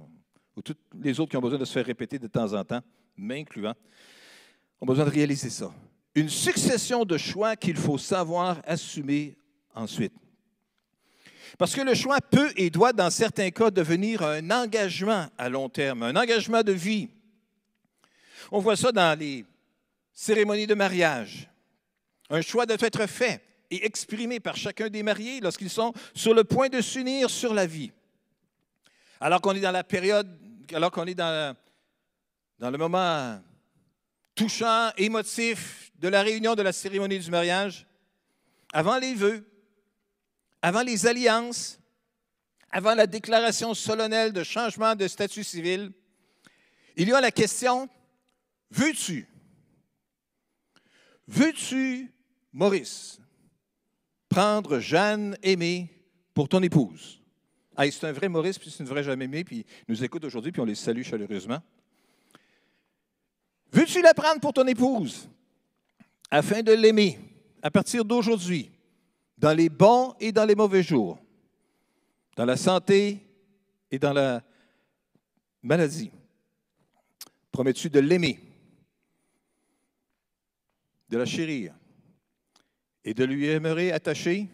ou 0.56 0.62
tous 0.62 0.76
les 1.00 1.18
autres 1.18 1.30
qui 1.30 1.36
ont 1.36 1.40
besoin 1.40 1.58
de 1.58 1.64
se 1.64 1.72
faire 1.72 1.86
répéter 1.86 2.18
de 2.18 2.26
temps 2.26 2.52
en 2.52 2.64
temps, 2.64 2.80
m'incluant, 3.16 3.74
ont 4.80 4.86
besoin 4.86 5.04
de 5.04 5.10
réaliser 5.10 5.50
ça. 5.50 5.72
Une 6.14 6.28
succession 6.28 7.04
de 7.04 7.18
choix 7.18 7.56
qu'il 7.56 7.76
faut 7.76 7.98
savoir 7.98 8.60
assumer 8.64 9.36
ensuite. 9.74 10.12
Parce 11.58 11.74
que 11.74 11.80
le 11.80 11.94
choix 11.94 12.20
peut 12.20 12.52
et 12.56 12.70
doit, 12.70 12.92
dans 12.92 13.10
certains 13.10 13.50
cas, 13.50 13.70
devenir 13.70 14.22
un 14.22 14.50
engagement 14.50 15.26
à 15.38 15.48
long 15.48 15.68
terme, 15.68 16.02
un 16.02 16.16
engagement 16.16 16.62
de 16.62 16.72
vie. 16.72 17.08
On 18.50 18.60
voit 18.60 18.76
ça 18.76 18.92
dans 18.92 19.18
les 19.18 19.44
cérémonies 20.12 20.66
de 20.66 20.74
mariage. 20.74 21.48
Un 22.30 22.40
choix 22.40 22.66
doit 22.66 22.76
être 22.80 23.06
fait 23.06 23.42
et 23.70 23.84
exprimé 23.84 24.40
par 24.40 24.56
chacun 24.56 24.88
des 24.88 25.02
mariés 25.02 25.40
lorsqu'ils 25.40 25.70
sont 25.70 25.92
sur 26.14 26.34
le 26.34 26.44
point 26.44 26.68
de 26.68 26.80
s'unir 26.80 27.30
sur 27.30 27.54
la 27.54 27.66
vie. 27.66 27.92
Alors 29.20 29.40
qu'on 29.40 29.54
est 29.54 29.60
dans 29.60 29.70
la 29.70 29.84
période 29.84 30.28
alors 30.72 30.90
qu'on 30.90 31.06
est 31.06 31.14
dans, 31.14 31.56
le 32.60 32.78
moment 32.78 33.40
touchant, 34.34 34.90
émotif 34.96 35.92
de 35.96 36.08
la 36.08 36.22
réunion 36.22 36.54
de 36.54 36.62
la 36.62 36.72
cérémonie 36.72 37.18
du 37.18 37.30
mariage, 37.30 37.86
avant 38.72 38.98
les 38.98 39.14
vœux, 39.14 39.46
avant 40.62 40.82
les 40.82 41.06
alliances, 41.06 41.78
avant 42.70 42.94
la 42.94 43.06
déclaration 43.06 43.74
solennelle 43.74 44.32
de 44.32 44.42
changement 44.42 44.94
de 44.94 45.06
statut 45.06 45.44
civil, 45.44 45.92
il 46.96 47.08
y 47.08 47.12
a 47.12 47.20
la 47.20 47.30
question, 47.30 47.88
veux-tu, 48.70 49.28
veux-tu, 51.26 52.12
Maurice, 52.52 53.20
prendre 54.28 54.78
Jeanne 54.78 55.36
Aimée 55.42 55.90
pour 56.32 56.48
ton 56.48 56.62
épouse? 56.62 57.23
C'est 57.78 58.04
un 58.04 58.12
vrai 58.12 58.28
Maurice, 58.28 58.58
puis 58.58 58.70
c'est 58.70 58.82
une 58.82 58.88
vraie 58.88 59.02
jamais 59.02 59.26
puis 59.44 59.64
nous 59.88 60.04
écoute 60.04 60.24
aujourd'hui, 60.24 60.52
puis 60.52 60.60
on 60.60 60.64
les 60.64 60.74
salue 60.74 61.02
chaleureusement. 61.02 61.60
Veux-tu 63.72 64.02
la 64.02 64.14
prendre 64.14 64.40
pour 64.40 64.52
ton 64.52 64.66
épouse? 64.66 65.28
Afin 66.30 66.62
de 66.62 66.72
l'aimer 66.72 67.18
à 67.62 67.70
partir 67.70 68.04
d'aujourd'hui, 68.04 68.70
dans 69.36 69.52
les 69.52 69.68
bons 69.68 70.14
et 70.20 70.32
dans 70.32 70.44
les 70.44 70.54
mauvais 70.54 70.82
jours, 70.82 71.18
dans 72.36 72.44
la 72.44 72.56
santé 72.56 73.20
et 73.90 73.98
dans 73.98 74.12
la 74.12 74.42
maladie? 75.62 76.10
Promets-tu 77.50 77.90
de 77.90 78.00
l'aimer, 78.00 78.40
de 81.08 81.18
la 81.18 81.26
chérir 81.26 81.74
et 83.04 83.14
de 83.14 83.24
lui 83.24 83.46
aimer 83.46 83.92
attaché 83.92 84.48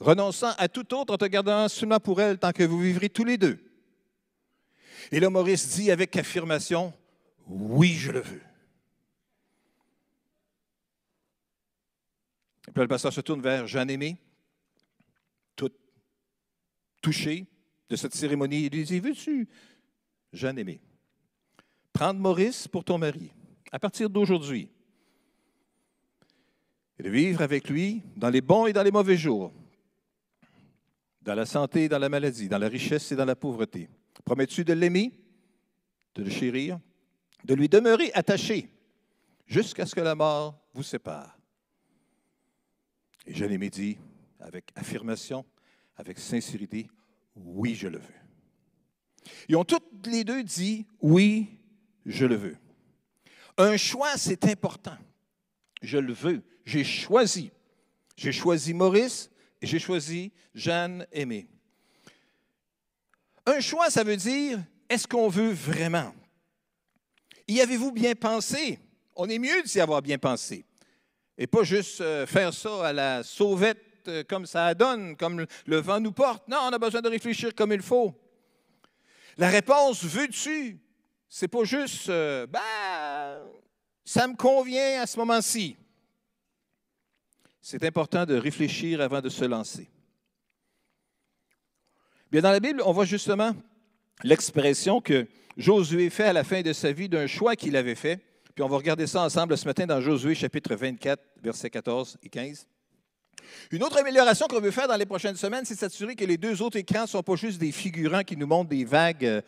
renonçant 0.00 0.52
à 0.58 0.68
tout 0.68 0.94
autre 0.94 1.14
en 1.14 1.16
te 1.16 1.24
gardant 1.24 1.68
seulement 1.68 2.00
pour 2.00 2.20
elle 2.20 2.38
tant 2.38 2.52
que 2.52 2.62
vous 2.62 2.80
vivrez 2.80 3.08
tous 3.08 3.24
les 3.24 3.38
deux. 3.38 3.58
Et 5.10 5.20
là, 5.20 5.30
Maurice 5.30 5.76
dit 5.76 5.90
avec 5.90 6.16
affirmation, 6.16 6.92
oui, 7.46 7.94
je 7.94 8.12
le 8.12 8.20
veux. 8.20 8.42
Et 12.68 12.72
puis 12.72 12.82
le 12.82 12.88
pasteur 12.88 13.12
se 13.12 13.22
tourne 13.22 13.40
vers 13.40 13.66
Jean-Aimé, 13.66 14.18
tout 15.56 15.70
touché 17.00 17.46
de 17.88 17.96
cette 17.96 18.14
cérémonie. 18.14 18.66
Il 18.66 18.76
lui 18.76 18.84
dit, 18.84 19.00
veux-tu, 19.00 19.48
Jean-Aimé, 20.32 20.80
prendre 21.92 22.20
Maurice 22.20 22.68
pour 22.68 22.84
ton 22.84 22.98
mari 22.98 23.32
à 23.72 23.78
partir 23.78 24.10
d'aujourd'hui 24.10 24.70
et 26.98 27.02
de 27.02 27.10
vivre 27.10 27.40
avec 27.42 27.68
lui 27.68 28.02
dans 28.16 28.28
les 28.28 28.40
bons 28.40 28.66
et 28.66 28.72
dans 28.72 28.82
les 28.82 28.90
mauvais 28.90 29.16
jours, 29.16 29.52
dans 31.28 31.34
la 31.34 31.44
santé 31.44 31.84
et 31.84 31.88
dans 31.90 31.98
la 31.98 32.08
maladie, 32.08 32.48
dans 32.48 32.56
la 32.56 32.68
richesse 32.68 33.12
et 33.12 33.16
dans 33.16 33.26
la 33.26 33.36
pauvreté. 33.36 33.90
Promets-tu 34.24 34.64
de 34.64 34.72
l'aimer, 34.72 35.12
de 36.14 36.22
le 36.22 36.30
chérir, 36.30 36.80
de 37.44 37.52
lui 37.52 37.68
demeurer 37.68 38.10
attaché 38.14 38.70
jusqu'à 39.46 39.84
ce 39.84 39.94
que 39.94 40.00
la 40.00 40.14
mort 40.14 40.58
vous 40.72 40.82
sépare? 40.82 41.38
Et 43.26 43.34
l'ai 43.34 43.68
dit 43.68 43.98
avec 44.40 44.70
affirmation, 44.74 45.44
avec 45.96 46.18
sincérité, 46.18 46.88
oui, 47.36 47.74
je 47.74 47.88
le 47.88 47.98
veux. 47.98 48.20
Ils 49.50 49.56
ont 49.56 49.64
toutes 49.64 50.06
les 50.06 50.24
deux 50.24 50.42
dit, 50.42 50.86
oui, 51.02 51.46
je 52.06 52.24
le 52.24 52.36
veux. 52.36 52.56
Un 53.58 53.76
choix, 53.76 54.16
c'est 54.16 54.46
important. 54.46 54.96
Je 55.82 55.98
le 55.98 56.14
veux. 56.14 56.42
J'ai 56.64 56.84
choisi. 56.84 57.50
J'ai 58.16 58.32
choisi 58.32 58.72
Maurice 58.72 59.30
j'ai 59.66 59.78
choisi 59.78 60.32
Jeanne 60.54 61.06
Aimée. 61.12 61.48
Un 63.46 63.60
choix, 63.60 63.90
ça 63.90 64.04
veut 64.04 64.16
dire, 64.16 64.62
est-ce 64.88 65.06
qu'on 65.06 65.28
veut 65.28 65.52
vraiment? 65.52 66.14
Y 67.46 67.60
avez-vous 67.60 67.92
bien 67.92 68.14
pensé? 68.14 68.78
On 69.16 69.28
est 69.28 69.38
mieux 69.38 69.62
d'y 69.62 69.80
avoir 69.80 70.02
bien 70.02 70.18
pensé. 70.18 70.64
Et 71.36 71.46
pas 71.46 71.62
juste 71.62 72.00
euh, 72.00 72.26
faire 72.26 72.52
ça 72.52 72.88
à 72.88 72.92
la 72.92 73.22
sauvette 73.22 74.06
euh, 74.08 74.24
comme 74.24 74.46
ça 74.46 74.74
donne, 74.74 75.16
comme 75.16 75.46
le 75.66 75.76
vent 75.76 76.00
nous 76.00 76.12
porte. 76.12 76.46
Non, 76.48 76.58
on 76.62 76.72
a 76.72 76.78
besoin 76.78 77.00
de 77.00 77.08
réfléchir 77.08 77.54
comme 77.54 77.72
il 77.72 77.82
faut. 77.82 78.14
La 79.36 79.48
réponse 79.48 80.04
veux-tu? 80.04 80.78
C'est 81.28 81.48
pas 81.48 81.64
juste, 81.64 82.08
euh, 82.08 82.46
ben, 82.46 83.40
ça 84.04 84.26
me 84.26 84.34
convient 84.34 85.02
à 85.02 85.06
ce 85.06 85.18
moment-ci. 85.18 85.76
C'est 87.60 87.84
important 87.84 88.24
de 88.24 88.34
réfléchir 88.34 89.00
avant 89.00 89.20
de 89.20 89.28
se 89.28 89.44
lancer. 89.44 89.88
Bien, 92.30 92.42
dans 92.42 92.52
la 92.52 92.60
Bible, 92.60 92.82
on 92.84 92.92
voit 92.92 93.04
justement 93.04 93.54
l'expression 94.22 95.00
que 95.00 95.26
Josué 95.56 96.10
fait 96.10 96.24
à 96.24 96.32
la 96.32 96.44
fin 96.44 96.62
de 96.62 96.72
sa 96.72 96.92
vie 96.92 97.08
d'un 97.08 97.26
choix 97.26 97.56
qu'il 97.56 97.76
avait 97.76 97.94
fait. 97.94 98.20
Puis 98.54 98.62
on 98.62 98.68
va 98.68 98.76
regarder 98.76 99.06
ça 99.06 99.22
ensemble 99.22 99.56
ce 99.56 99.66
matin 99.66 99.86
dans 99.86 100.00
Josué 100.00 100.34
chapitre 100.34 100.74
24, 100.74 101.22
versets 101.42 101.70
14 101.70 102.18
et 102.22 102.28
15. 102.28 102.66
Une 103.70 103.82
autre 103.82 103.98
amélioration 103.98 104.46
qu'on 104.46 104.60
veut 104.60 104.70
faire 104.70 104.88
dans 104.88 104.96
les 104.96 105.06
prochaines 105.06 105.36
semaines, 105.36 105.64
c'est 105.64 105.74
s'assurer 105.74 106.16
que 106.16 106.24
les 106.24 106.36
deux 106.36 106.60
autres 106.60 106.76
écrans 106.76 107.02
ne 107.02 107.06
sont 107.06 107.22
pas 107.22 107.36
juste 107.36 107.58
des 107.58 107.72
figurants 107.72 108.22
qui 108.22 108.36
nous 108.36 108.46
montrent 108.46 108.68
des 108.68 108.84
vagues 108.84 109.24
euh, 109.24 109.40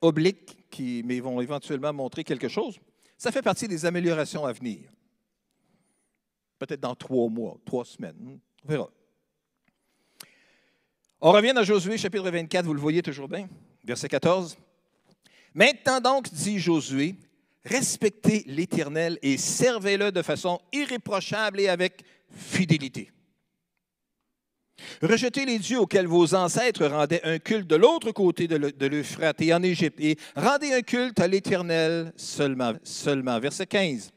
obliques, 0.00 0.56
qui, 0.70 1.02
mais 1.04 1.20
vont 1.20 1.40
éventuellement 1.40 1.92
montrer 1.92 2.24
quelque 2.24 2.48
chose. 2.48 2.78
Ça 3.16 3.30
fait 3.30 3.42
partie 3.42 3.68
des 3.68 3.86
améliorations 3.86 4.44
à 4.44 4.52
venir. 4.52 4.90
Peut-être 6.66 6.80
dans 6.80 6.94
trois 6.94 7.28
mois, 7.28 7.58
trois 7.66 7.84
semaines. 7.84 8.16
Hmm, 8.18 8.38
on 8.64 8.68
verra. 8.68 8.90
On 11.20 11.32
revient 11.32 11.52
dans 11.54 11.62
Josué 11.62 11.98
chapitre 11.98 12.30
24, 12.30 12.64
vous 12.64 12.72
le 12.72 12.80
voyez 12.80 13.02
toujours 13.02 13.28
bien, 13.28 13.48
verset 13.84 14.08
14. 14.08 14.56
Maintenant 15.52 16.00
donc, 16.00 16.32
dit 16.32 16.58
Josué, 16.58 17.16
respectez 17.66 18.44
l'Éternel 18.46 19.18
et 19.20 19.36
servez-le 19.36 20.10
de 20.10 20.22
façon 20.22 20.58
irréprochable 20.72 21.60
et 21.60 21.68
avec 21.68 22.02
fidélité. 22.30 23.10
Rejetez 25.02 25.44
les 25.44 25.58
dieux 25.58 25.80
auxquels 25.80 26.06
vos 26.06 26.34
ancêtres 26.34 26.86
rendaient 26.86 27.24
un 27.24 27.38
culte 27.38 27.68
de 27.68 27.76
l'autre 27.76 28.10
côté 28.12 28.48
de 28.48 28.86
l'Euphrate 28.86 29.42
et 29.42 29.52
en 29.52 29.62
Égypte, 29.62 30.00
et 30.00 30.16
rendez 30.34 30.72
un 30.72 30.80
culte 30.80 31.20
à 31.20 31.28
l'Éternel 31.28 32.12
seulement. 32.16 32.72
seulement. 32.82 33.38
Verset 33.38 33.66
15. 33.66 34.13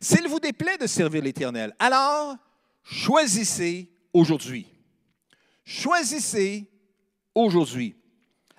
S'il 0.00 0.28
vous 0.28 0.40
déplaît 0.40 0.78
de 0.78 0.86
servir 0.86 1.22
l'Éternel, 1.22 1.74
alors 1.78 2.36
choisissez 2.82 3.90
aujourd'hui. 4.12 4.66
Choisissez 5.64 6.70
aujourd'hui. 7.34 7.96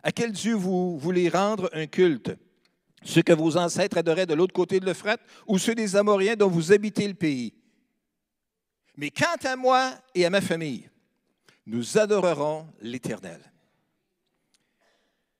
À 0.03 0.11
quel 0.11 0.31
Dieu 0.31 0.53
vous 0.53 0.97
voulez 0.97 1.29
rendre 1.29 1.69
un 1.73 1.87
culte? 1.87 2.35
Ceux 3.03 3.21
que 3.21 3.33
vos 3.33 3.57
ancêtres 3.57 3.97
adoraient 3.97 4.25
de 4.25 4.33
l'autre 4.33 4.53
côté 4.53 4.79
de 4.79 4.85
l'Euphrate 4.85 5.21
ou 5.47 5.57
ceux 5.57 5.75
des 5.75 5.95
Amoriens 5.95 6.35
dont 6.35 6.49
vous 6.49 6.71
habitez 6.73 7.07
le 7.07 7.13
pays? 7.13 7.53
Mais 8.97 9.11
quant 9.11 9.37
à 9.43 9.55
moi 9.55 9.93
et 10.15 10.25
à 10.25 10.29
ma 10.29 10.41
famille, 10.41 10.89
nous 11.65 11.97
adorerons 11.97 12.67
l'Éternel. 12.81 13.39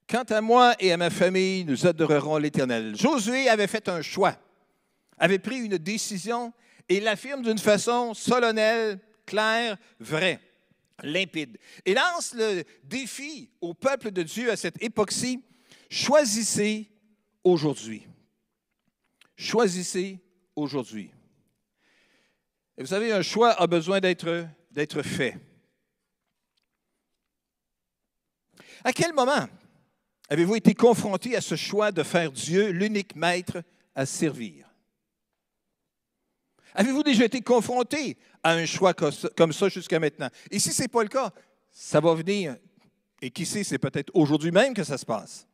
Quant 0.07 0.23
à 0.23 0.39
moi 0.39 0.75
et 0.79 0.91
à 0.93 0.97
ma 0.97 1.09
famille, 1.09 1.65
nous 1.65 1.85
adorerons 1.85 2.37
l'Éternel. 2.37 2.95
Josué 2.95 3.49
avait 3.49 3.67
fait 3.67 3.89
un 3.89 4.01
choix, 4.01 4.37
avait 5.17 5.39
pris 5.39 5.57
une 5.57 5.77
décision 5.77 6.53
et 6.89 6.99
l'affirme 6.99 7.41
d'une 7.41 7.57
façon 7.57 8.13
solennelle, 8.13 8.99
claire, 9.25 9.77
vraie, 9.99 10.39
limpide. 11.03 11.57
Et 11.85 11.93
lance 11.93 12.33
le 12.33 12.63
défi 12.83 13.49
au 13.61 13.73
peuple 13.73 14.11
de 14.11 14.23
Dieu 14.23 14.51
à 14.51 14.55
cette 14.55 14.81
époque-ci, 14.81 15.43
choisissez 15.89 16.89
aujourd'hui. 17.43 18.07
Choisissez 19.35 20.19
aujourd'hui. 20.55 21.11
Et 22.77 22.81
vous 22.81 22.87
savez, 22.87 23.11
un 23.11 23.21
choix 23.21 23.51
a 23.59 23.67
besoin 23.67 23.99
d'être, 23.99 24.47
d'être 24.71 25.01
fait. 25.01 25.37
À 28.83 28.93
quel 28.93 29.13
moment 29.13 29.47
avez-vous 30.29 30.55
été 30.55 30.73
confronté 30.73 31.35
à 31.35 31.41
ce 31.41 31.55
choix 31.55 31.91
de 31.91 32.03
faire 32.03 32.31
Dieu 32.31 32.69
l'unique 32.69 33.15
maître 33.15 33.63
à 33.95 34.05
servir? 34.05 34.66
Avez-vous 36.79 37.01
déjà 37.01 37.25
été 37.25 37.41
confronté 37.41 38.17
à 38.43 38.51
un 38.51 38.67
choix 38.67 38.93
comme 38.93 39.51
ça 39.51 39.67
jusqu'à 39.67 39.99
maintenant? 39.99 40.29
Et 40.51 40.59
si 40.59 40.71
ce 40.71 40.83
n'est 40.83 40.87
pas 40.87 41.01
le 41.01 41.09
cas, 41.09 41.33
ça 41.71 41.99
va 41.99 42.13
venir. 42.13 42.55
Et 43.19 43.31
qui 43.31 43.47
sait, 43.47 43.63
c'est 43.63 43.79
peut-être 43.79 44.11
aujourd'hui 44.13 44.51
même 44.51 44.75
que 44.75 44.83
ça 44.83 44.99
se 44.99 45.05
passe. 45.05 45.47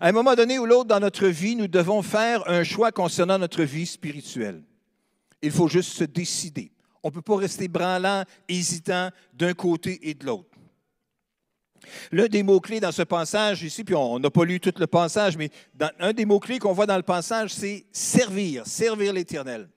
À 0.00 0.08
un 0.08 0.12
moment 0.12 0.34
donné 0.34 0.58
ou 0.58 0.64
l'autre 0.64 0.88
dans 0.88 1.00
notre 1.00 1.26
vie, 1.26 1.56
nous 1.56 1.68
devons 1.68 2.00
faire 2.00 2.48
un 2.48 2.64
choix 2.64 2.90
concernant 2.90 3.38
notre 3.38 3.64
vie 3.64 3.84
spirituelle. 3.84 4.62
Il 5.42 5.50
faut 5.50 5.68
juste 5.68 5.92
se 5.92 6.04
décider. 6.04 6.72
On 7.02 7.08
ne 7.08 7.12
peut 7.12 7.20
pas 7.20 7.36
rester 7.36 7.68
branlant, 7.68 8.24
hésitant 8.48 9.10
d'un 9.34 9.52
côté 9.52 10.08
et 10.08 10.14
de 10.14 10.24
l'autre. 10.24 10.53
L'un 12.12 12.26
des 12.26 12.42
mots-clés 12.42 12.80
dans 12.80 12.92
ce 12.92 13.02
passage 13.02 13.62
ici, 13.62 13.84
puis 13.84 13.94
on 13.94 14.18
n'a 14.18 14.30
pas 14.30 14.44
lu 14.44 14.60
tout 14.60 14.72
le 14.78 14.86
passage, 14.86 15.36
mais 15.36 15.50
un 15.98 16.12
des 16.12 16.24
mots-clés 16.24 16.58
qu'on 16.58 16.72
voit 16.72 16.86
dans 16.86 16.96
le 16.96 17.02
passage, 17.02 17.52
c'est 17.52 17.86
servir, 17.92 18.66
servir 18.66 19.12
l'Éternel. 19.12 19.68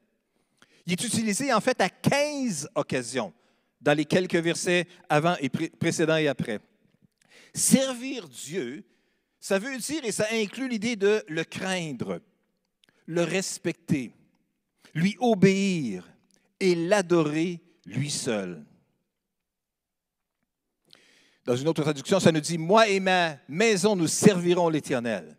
Il 0.85 0.93
est 0.93 1.03
utilisé 1.03 1.53
en 1.53 1.59
fait 1.59 1.79
à 1.81 1.89
15 1.89 2.69
occasions 2.75 3.33
dans 3.81 3.93
les 3.93 4.05
quelques 4.05 4.35
versets 4.35 4.87
avant 5.09 5.35
et 5.39 5.49
précédents 5.49 6.17
et 6.17 6.27
après. 6.27 6.59
Servir 7.53 8.27
Dieu, 8.27 8.85
ça 9.39 9.59
veut 9.59 9.77
dire 9.77 10.03
et 10.03 10.11
ça 10.11 10.27
inclut 10.31 10.67
l'idée 10.67 10.95
de 10.95 11.23
le 11.27 11.43
craindre, 11.43 12.21
le 13.05 13.23
respecter, 13.23 14.13
lui 14.93 15.15
obéir 15.19 16.07
et 16.59 16.75
l'adorer 16.75 17.61
lui 17.85 18.09
seul. 18.09 18.65
Dans 21.47 21.55
une 21.55 21.69
autre 21.69 21.81
traduction, 21.81 22.19
ça 22.19 22.33
nous 22.33 22.41
dit 22.41 22.57
Moi 22.57 22.89
et 22.89 22.99
ma 22.99 23.37
maison, 23.47 23.95
nous 23.95 24.07
servirons 24.07 24.67
l'Éternel. 24.67 25.37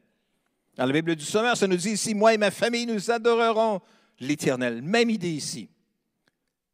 Dans 0.75 0.87
la 0.87 0.93
Bible 0.95 1.15
du 1.15 1.25
Sommeur, 1.25 1.55
ça 1.55 1.67
nous 1.67 1.77
dit 1.77 1.91
ici 1.91 2.15
Moi 2.15 2.33
et 2.33 2.38
ma 2.38 2.50
famille, 2.50 2.87
nous 2.87 3.11
adorerons 3.11 3.83
l'Éternel. 4.19 4.81
Même 4.81 5.11
idée 5.11 5.33
ici. 5.33 5.69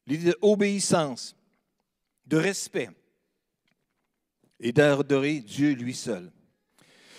L'idée 0.06 0.34
d'obéissance, 0.40 1.34
de 2.24 2.36
respect 2.36 2.90
et 4.60 4.70
d'adorer 4.70 5.40
Dieu 5.40 5.72
lui 5.72 5.94
seul. 5.94 6.30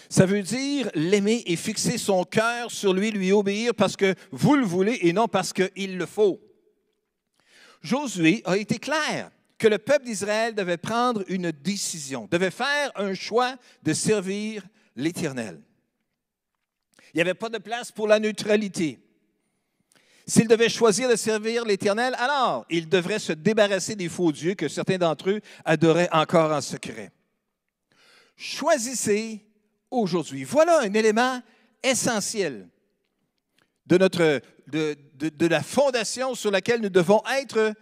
Ça 0.07 0.25
veut 0.25 0.41
dire 0.41 0.89
l'aimer 0.95 1.43
et 1.48 1.57
fixer 1.57 1.98
son 1.98 2.24
cœur 2.24 2.72
sur 2.72 2.93
lui, 2.93 3.12
lui 3.12 3.34
obéir 3.34 3.75
parce 3.75 3.98
que 3.98 4.15
vous 4.31 4.55
le 4.55 4.65
voulez 4.65 5.00
et 5.01 5.12
non 5.12 5.27
parce 5.27 5.51
qu'il 5.51 5.98
le 5.98 6.05
faut. 6.05 6.39
Josué 7.81 8.41
a 8.45 8.55
été 8.55 8.79
clair 8.79 9.31
que 9.65 9.69
le 9.69 9.79
peuple 9.79 10.05
d'Israël 10.05 10.53
devait 10.53 10.77
prendre 10.77 11.24
une 11.27 11.50
décision, 11.50 12.27
devait 12.29 12.51
faire 12.51 12.91
un 12.93 13.15
choix 13.15 13.55
de 13.81 13.93
servir 13.93 14.63
l'Éternel. 14.95 15.60
Il 17.12 17.15
n'y 17.17 17.22
avait 17.22 17.34
pas 17.34 17.50
de 17.50 17.57
place 17.57 17.91
pour 17.91 18.07
la 18.07 18.19
neutralité. 18.19 19.00
S'il 20.27 20.48
devait 20.48 20.69
choisir 20.69 21.10
de 21.10 21.15
servir 21.15 21.65
l'Éternel, 21.65 22.13
alors 22.19 22.67
il 22.69 22.88
devrait 22.88 23.17
se 23.17 23.34
débarrasser 23.34 23.95
des 23.95 24.07
faux 24.07 24.31
dieux 24.31 24.53
que 24.53 24.67
certains 24.67 25.00
d'entre 25.00 25.31
eux 25.31 25.41
adoraient 25.65 26.10
encore 26.12 26.51
en 26.51 26.62
secret. 26.62 27.12
Choisissez 28.36 29.43
aujourd'hui. 29.89 30.43
Voilà 30.43 30.81
un 30.81 30.93
élément 30.93 31.41
essentiel 31.81 32.69
de, 33.88 33.98
notre, 33.98 34.41
de, 34.67 34.95
de, 35.15 35.48
la 35.48 35.63
fondation 35.63 36.36
sur 36.36 36.51
laquelle 36.51 36.81
nous 36.81 36.89
devons 36.89 37.24
être 37.39 37.74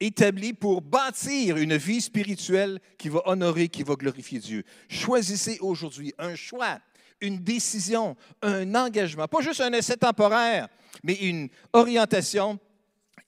établis 0.00 0.52
pour 0.52 0.82
bâtir 0.82 1.56
une 1.56 1.76
vie 1.76 2.00
spirituelle 2.00 2.80
qui 2.96 3.08
va 3.08 3.22
honorer, 3.26 3.68
qui 3.68 3.82
va 3.82 3.94
glorifier 3.94 4.38
Dieu. 4.38 4.64
Choisissez 4.88 5.58
aujourd'hui 5.60 6.14
un 6.18 6.34
choix, 6.34 6.78
une 7.20 7.38
décision, 7.38 8.16
un 8.42 8.74
engagement, 8.74 9.26
pas 9.26 9.40
juste 9.40 9.60
un 9.60 9.72
essai 9.72 9.96
temporaire, 9.96 10.68
mais 11.02 11.14
une 11.14 11.48
orientation 11.72 12.58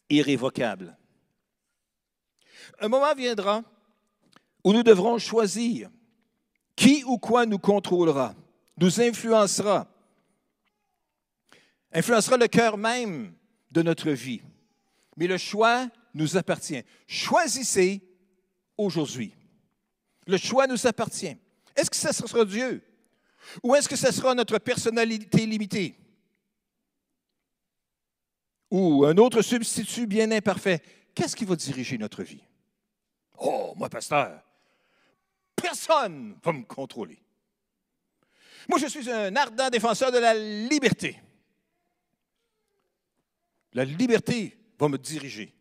irrévocable. 0.08 0.96
Un 2.80 2.88
moment 2.88 3.14
viendra 3.14 3.62
où 4.64 4.72
nous 4.72 4.82
devrons 4.82 5.18
choisir 5.18 5.90
qui 6.76 7.04
ou 7.04 7.18
quoi 7.18 7.46
nous 7.46 7.58
contrôlera, 7.58 8.34
nous 8.78 9.00
influencera, 9.00 9.86
influencera 11.92 12.36
le 12.36 12.48
cœur 12.48 12.78
même 12.78 13.34
de 13.70 13.82
notre 13.82 14.10
vie. 14.10 14.40
Mais 15.16 15.26
le 15.26 15.36
choix 15.36 15.88
nous 16.14 16.36
appartient. 16.36 16.82
Choisissez 17.06 18.02
aujourd'hui. 18.76 19.34
Le 20.26 20.36
choix 20.36 20.66
nous 20.66 20.86
appartient. 20.86 21.36
Est-ce 21.76 21.90
que 21.90 21.96
ce 21.96 22.12
sera 22.12 22.44
Dieu? 22.44 22.82
Ou 23.62 23.74
est-ce 23.74 23.88
que 23.88 23.96
ce 23.96 24.12
sera 24.12 24.34
notre 24.34 24.58
personnalité 24.58 25.46
limitée? 25.46 25.96
ou 28.70 29.04
un 29.04 29.16
autre 29.16 29.42
substitut 29.42 30.06
bien 30.06 30.30
imparfait, 30.30 30.80
qu'est-ce 31.14 31.34
qui 31.34 31.44
va 31.44 31.56
diriger 31.56 31.98
notre 31.98 32.22
vie? 32.22 32.42
Oh, 33.38 33.74
moi, 33.76 33.88
pasteur, 33.88 34.42
personne 35.56 36.30
ne 36.30 36.34
va 36.42 36.52
me 36.52 36.64
contrôler. 36.64 37.18
Moi, 38.68 38.78
je 38.78 38.86
suis 38.86 39.10
un 39.10 39.34
ardent 39.34 39.70
défenseur 39.70 40.12
de 40.12 40.18
la 40.18 40.34
liberté. 40.34 41.20
La 43.72 43.84
liberté 43.84 44.56
va 44.78 44.88
me 44.88 44.98
diriger. 44.98 45.54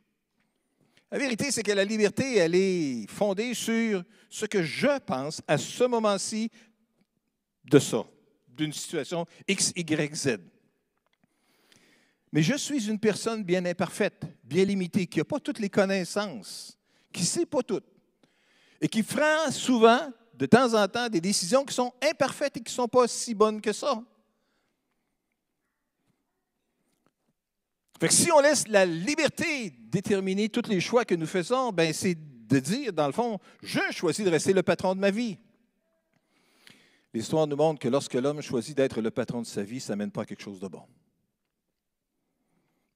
La 1.11 1.17
vérité, 1.17 1.51
c'est 1.51 1.63
que 1.63 1.71
la 1.71 1.85
liberté, 1.85 2.35
elle 2.37 2.53
est 2.53 3.09
fondée 3.09 3.55
sur 3.55 4.03
ce 4.29 4.45
que 4.45 4.61
je 4.61 4.99
pense 4.99 5.41
à 5.47 5.57
ce 5.57 5.83
moment-ci 5.85 6.51
de 7.65 7.79
ça, 7.79 8.05
d'une 8.47 8.71
situation 8.71 9.25
X, 9.47 9.73
Y, 9.75 10.15
Z. 10.15 10.37
Mais 12.31 12.43
je 12.43 12.55
suis 12.55 12.87
une 12.87 12.99
personne 12.99 13.43
bien 13.43 13.65
imparfaite, 13.65 14.23
bien 14.43 14.65
limitée, 14.65 15.07
qui 15.07 15.17
n'a 15.17 15.25
pas 15.25 15.39
toutes 15.39 15.57
les 15.57 15.69
connaissances, 15.69 16.77
qui 17.11 17.21
ne 17.21 17.27
sait 17.27 17.45
pas 17.47 17.63
tout, 17.63 17.81
et 18.79 18.87
qui 18.87 19.01
prend 19.01 19.49
souvent, 19.49 20.11
de 20.35 20.45
temps 20.45 20.75
en 20.75 20.87
temps, 20.87 21.09
des 21.09 21.21
décisions 21.21 21.65
qui 21.65 21.73
sont 21.73 21.91
imparfaites 22.03 22.57
et 22.57 22.59
qui 22.59 22.71
ne 22.71 22.75
sont 22.75 22.87
pas 22.87 23.07
si 23.07 23.33
bonnes 23.33 23.61
que 23.61 23.73
ça. 23.73 24.03
Si 28.07 28.31
on 28.31 28.39
laisse 28.39 28.67
la 28.67 28.85
liberté 28.85 29.71
déterminer 29.91 30.49
tous 30.49 30.67
les 30.69 30.79
choix 30.79 31.03
que 31.03 31.15
nous 31.15 31.25
faisons, 31.25 31.71
ben 31.71 31.91
c'est 31.91 32.15
de 32.15 32.59
dire, 32.59 32.93
dans 32.93 33.07
le 33.07 33.13
fond, 33.13 33.39
je 33.61 33.79
choisis 33.91 34.25
de 34.25 34.29
rester 34.29 34.53
le 34.53 34.63
patron 34.63 34.95
de 34.95 34.99
ma 34.99 35.11
vie. 35.11 35.37
L'histoire 37.13 37.47
nous 37.47 37.55
montre 37.55 37.79
que 37.79 37.87
lorsque 37.87 38.13
l'homme 38.13 38.41
choisit 38.41 38.77
d'être 38.77 39.01
le 39.01 39.11
patron 39.11 39.41
de 39.41 39.47
sa 39.47 39.63
vie, 39.63 39.79
ça 39.79 39.93
ne 39.93 39.99
mène 39.99 40.11
pas 40.11 40.21
à 40.21 40.25
quelque 40.25 40.43
chose 40.43 40.59
de 40.59 40.67
bon. 40.67 40.83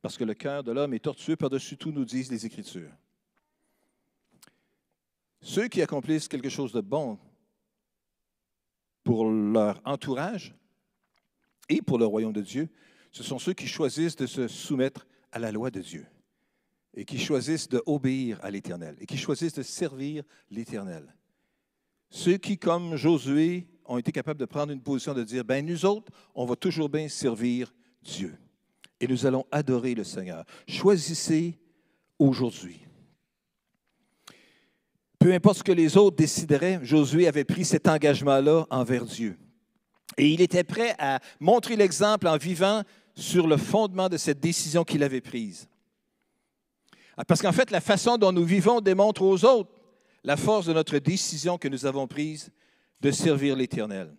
Parce 0.01 0.17
que 0.17 0.23
le 0.23 0.33
cœur 0.33 0.63
de 0.63 0.71
l'homme 0.71 0.93
est 0.93 0.99
tortueux 0.99 1.35
par-dessus 1.35 1.77
tout, 1.77 1.91
nous 1.91 2.05
disent 2.05 2.31
les 2.31 2.45
Écritures. 2.45 2.91
Ceux 5.41 5.67
qui 5.67 5.81
accomplissent 5.81 6.27
quelque 6.27 6.49
chose 6.49 6.71
de 6.71 6.81
bon 6.81 7.17
pour 9.03 9.29
leur 9.29 9.81
entourage 9.85 10.55
et 11.69 11.81
pour 11.81 11.97
le 11.97 12.05
royaume 12.05 12.33
de 12.33 12.41
Dieu, 12.41 12.69
ce 13.13 13.23
sont 13.23 13.39
ceux 13.39 13.53
qui 13.53 13.67
choisissent 13.67 14.15
de 14.15 14.25
se 14.25 14.47
soumettre 14.47 15.07
à 15.31 15.39
la 15.39 15.51
loi 15.51 15.71
de 15.71 15.79
Dieu 15.79 16.05
et 16.95 17.05
qui 17.05 17.19
choisissent 17.19 17.69
d'obéir 17.69 18.39
à 18.41 18.51
l'Éternel 18.51 18.95
et 18.99 19.05
qui 19.05 19.17
choisissent 19.17 19.53
de 19.53 19.63
servir 19.63 20.23
l'Éternel. 20.49 21.15
Ceux 22.09 22.37
qui, 22.37 22.57
comme 22.57 22.95
Josué, 22.95 23.67
ont 23.85 23.97
été 23.97 24.11
capables 24.11 24.39
de 24.39 24.45
prendre 24.45 24.71
une 24.71 24.81
position 24.81 25.13
de 25.13 25.23
dire, 25.23 25.45
ben 25.45 25.65
nous 25.65 25.85
autres, 25.85 26.11
on 26.35 26.45
va 26.45 26.55
toujours 26.55 26.89
bien 26.89 27.07
servir 27.07 27.73
Dieu 28.01 28.35
et 28.99 29.07
nous 29.07 29.25
allons 29.25 29.45
adorer 29.51 29.93
le 29.93 30.03
Seigneur. 30.03 30.43
Choisissez 30.67 31.59
aujourd'hui. 32.17 32.79
Peu 35.19 35.33
importe 35.33 35.59
ce 35.59 35.63
que 35.63 35.71
les 35.71 35.97
autres 35.97 36.17
décideraient, 36.17 36.79
Josué 36.83 37.27
avait 37.27 37.45
pris 37.45 37.63
cet 37.63 37.87
engagement-là 37.87 38.65
envers 38.69 39.05
Dieu. 39.05 39.37
Et 40.17 40.29
il 40.29 40.41
était 40.41 40.63
prêt 40.63 40.95
à 40.99 41.19
montrer 41.39 41.75
l'exemple 41.75 42.27
en 42.27 42.37
vivant 42.37 42.83
sur 43.15 43.47
le 43.47 43.57
fondement 43.57 44.09
de 44.09 44.17
cette 44.17 44.39
décision 44.39 44.83
qu'il 44.83 45.03
avait 45.03 45.21
prise. 45.21 45.67
Ah, 47.17 47.25
parce 47.25 47.41
qu'en 47.41 47.51
fait, 47.51 47.71
la 47.71 47.81
façon 47.81 48.17
dont 48.17 48.31
nous 48.31 48.45
vivons 48.45 48.81
démontre 48.81 49.21
aux 49.21 49.45
autres 49.45 49.69
la 50.23 50.37
force 50.37 50.65
de 50.65 50.73
notre 50.73 50.97
décision 50.97 51.57
que 51.57 51.67
nous 51.67 51.85
avons 51.85 52.07
prise 52.07 52.51
de 53.01 53.11
servir 53.11 53.55
l'Éternel. 53.55 54.15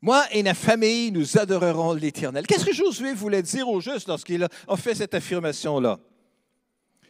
Moi 0.00 0.24
et 0.32 0.42
ma 0.42 0.54
famille, 0.54 1.12
nous 1.12 1.38
adorerons 1.38 1.92
l'Éternel. 1.92 2.46
Qu'est-ce 2.46 2.64
que 2.64 2.72
Josué 2.72 3.14
voulait 3.14 3.42
dire 3.42 3.68
au 3.68 3.80
juste 3.80 4.08
lorsqu'il 4.08 4.42
a 4.42 4.76
fait 4.76 4.96
cette 4.96 5.14
affirmation-là? 5.14 6.00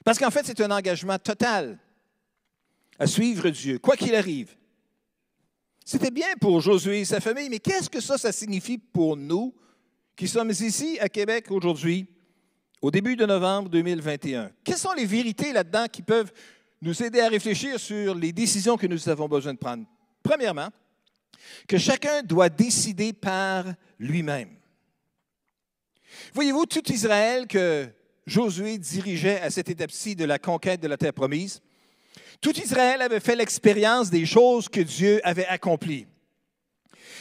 Parce 0.05 0.19
qu'en 0.19 0.31
fait, 0.31 0.45
c'est 0.45 0.61
un 0.61 0.71
engagement 0.71 1.19
total 1.19 1.79
à 2.99 3.07
suivre 3.07 3.49
Dieu, 3.49 3.79
quoi 3.79 3.97
qu'il 3.97 4.15
arrive. 4.15 4.55
C'était 5.85 6.11
bien 6.11 6.35
pour 6.41 6.61
Josué 6.61 7.01
et 7.01 7.05
sa 7.05 7.21
famille, 7.21 7.49
mais 7.49 7.59
qu'est-ce 7.59 7.91
que 7.91 8.01
ça, 8.01 8.17
ça 8.17 8.33
signifie 8.33 8.79
pour 8.79 9.17
nous 9.17 9.55
qui 10.15 10.29
sommes 10.29 10.51
ici 10.51 10.99
à 11.01 11.09
Québec 11.09 11.51
aujourd'hui, 11.51 12.07
au 12.81 12.91
début 12.91 13.17
de 13.17 13.27
novembre 13.27 13.69
2021? 13.69 14.53
Quelles 14.63 14.77
sont 14.77 14.93
les 14.93 15.07
vérités 15.07 15.53
là-dedans 15.53 15.87
qui 15.91 16.03
peuvent 16.03 16.33
nous 16.81 17.03
aider 17.03 17.21
à 17.21 17.29
réfléchir 17.29 17.81
sur 17.81 18.15
les 18.15 18.33
décisions 18.33 18.77
que 18.77 18.87
nous 18.87 19.09
avons 19.09 19.29
besoin 19.29 19.55
de 19.55 19.59
prendre? 19.59 19.85
Premièrement, 20.23 20.69
que 21.67 21.79
chacun 21.79 22.23
doit 22.23 22.49
décider 22.49 23.13
par 23.13 23.65
lui-même. 23.99 24.51
Voyez-vous, 26.35 26.67
tout 26.67 26.93
Israël 26.93 27.47
que 27.47 27.89
Josué 28.27 28.79
dirigeait 28.79 29.41
à 29.41 29.51
cette 29.51 29.69
étape-ci 29.69 30.15
de 30.15 30.25
la 30.25 30.39
conquête 30.39 30.81
de 30.81 30.89
la 30.89 30.97
terre 30.97 31.15
promise, 31.15 31.61
tout 32.43 32.59
Israël 32.59 33.01
avait 33.01 33.21
fait 33.21 33.37
l'expérience 33.37 34.11
des 34.11 34.27
choses 34.27 34.69
que 34.69 34.81
Dieu 34.81 35.21
avait 35.25 35.47
accomplies. 35.47 36.07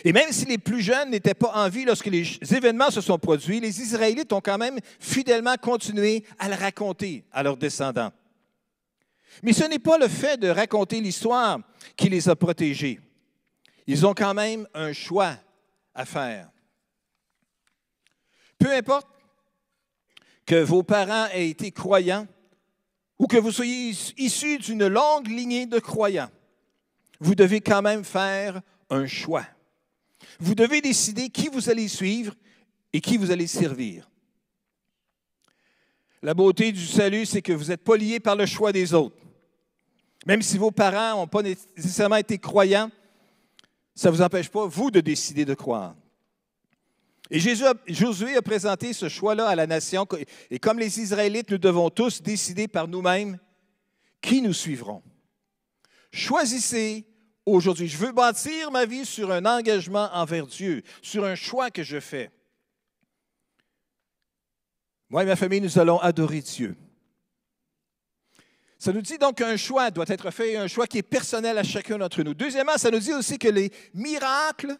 Et 0.04 0.14
même 0.14 0.32
si 0.32 0.46
les 0.46 0.58
plus 0.58 0.82
jeunes 0.82 1.12
n'étaient 1.12 1.36
pas 1.36 1.52
en 1.54 1.70
vie 1.70 1.86
lorsque 1.86 2.08
les 2.08 2.40
événements 2.54 2.90
se 2.90 3.02
sont 3.02 3.20
produits, 3.20 3.60
les 3.60 3.82
Israélites 3.82 4.34
ont 4.34 4.42
quand 4.42 4.58
même 4.58 4.80
fidèlement 5.00 5.56
continué 5.62 6.26
à 6.40 6.50
le 6.50 6.56
raconter 6.56 7.24
à 7.32 7.44
leurs 7.44 7.56
descendants. 7.56 8.12
Mais 9.44 9.54
ce 9.54 9.64
n'est 9.64 9.80
pas 9.80 10.00
le 10.00 10.08
fait 10.08 10.38
de 10.38 10.50
raconter 10.50 11.00
l'histoire 11.00 11.60
qui 11.96 12.10
les 12.10 12.28
a 12.28 12.36
protégés. 12.36 13.00
Ils 13.86 14.06
ont 14.08 14.16
quand 14.16 14.34
même 14.34 14.68
un 14.74 14.92
choix 14.92 15.36
à 15.94 16.06
faire. 16.06 16.50
Peu 18.58 18.72
importe 18.72 19.08
que 20.48 20.64
vos 20.64 20.82
parents 20.82 21.28
aient 21.28 21.50
été 21.50 21.72
croyants, 21.72 22.28
ou 23.22 23.28
que 23.28 23.38
vous 23.38 23.52
soyez 23.52 23.94
issu 24.18 24.58
d'une 24.58 24.88
longue 24.88 25.28
lignée 25.28 25.68
de 25.68 25.78
croyants, 25.78 26.32
vous 27.20 27.36
devez 27.36 27.62
quand 27.62 27.84
même 27.84 28.04
faire 28.04 28.62
un 28.90 29.06
choix. 29.06 29.46
Vous 30.40 30.56
devez 30.56 30.82
décider 30.82 31.30
qui 31.30 31.48
vous 31.48 31.70
allez 31.70 31.88
suivre 31.88 32.34
et 32.92 33.00
qui 33.00 33.18
vous 33.18 33.30
allez 33.30 33.46
servir. 33.46 34.10
La 36.24 36.34
beauté 36.34 36.72
du 36.72 36.84
salut, 36.84 37.28
c'est 37.28 37.44
que 37.44 37.54
vous 37.54 37.66
n'êtes 37.66 37.84
pas 37.84 37.96
lié 37.96 38.20
par 38.20 38.36
le 38.36 38.48
choix 38.48 38.72
des 38.72 38.92
autres. 38.96 39.18
Même 40.26 40.42
si 40.42 40.58
vos 40.58 40.72
parents 40.72 41.20
n'ont 41.20 41.28
pas 41.28 41.44
nécessairement 41.44 42.16
été 42.16 42.40
croyants, 42.40 42.90
ça 43.94 44.10
ne 44.10 44.16
vous 44.16 44.22
empêche 44.24 44.50
pas, 44.50 44.66
vous, 44.66 44.90
de 44.90 45.00
décider 45.00 45.46
de 45.46 45.54
croire. 45.54 45.96
Et 47.34 47.40
Josué 47.40 48.36
a 48.36 48.42
présenté 48.42 48.92
ce 48.92 49.08
choix-là 49.08 49.48
à 49.48 49.56
la 49.56 49.66
nation. 49.66 50.06
Et 50.50 50.60
comme 50.60 50.78
les 50.78 51.00
Israélites, 51.00 51.50
nous 51.50 51.58
devons 51.58 51.90
tous 51.90 52.22
décider 52.22 52.68
par 52.68 52.90
nous-mêmes 52.90 53.40
qui 54.22 54.42
nous 54.42 54.52
suivrons. 54.52 55.02
Choisissez 56.12 57.06
aujourd'hui. 57.46 57.88
Je 57.88 57.96
veux 57.96 58.12
bâtir 58.12 58.70
ma 58.70 58.86
vie 58.86 59.06
sur 59.06 59.32
un 59.32 59.46
engagement 59.46 60.10
envers 60.12 60.46
Dieu, 60.46 60.84
sur 61.02 61.24
un 61.24 61.36
choix 61.36 61.72
que 61.72 61.84
je 61.84 62.02
fais. 62.02 62.30
Moi 65.10 65.24
et 65.24 65.26
ma 65.26 65.38
famille, 65.38 65.62
nous 65.62 65.80
allons 65.80 66.00
adorer 66.00 66.42
Dieu. 66.42 66.76
Ça 68.78 68.92
nous 68.92 69.02
dit 69.02 69.18
donc 69.18 69.38
qu'un 69.38 69.56
choix 69.56 69.90
doit 69.90 70.06
être 70.10 70.32
fait, 70.32 70.58
un 70.58 70.68
choix 70.68 70.86
qui 70.86 70.98
est 70.98 71.04
personnel 71.04 71.58
à 71.58 71.64
chacun 71.64 71.98
d'entre 71.98 72.24
nous. 72.24 72.34
Deuxièmement, 72.34 72.78
ça 72.78 72.92
nous 72.92 73.00
dit 73.00 73.14
aussi 73.14 73.40
que 73.40 73.48
les 73.48 73.72
miracles 73.94 74.76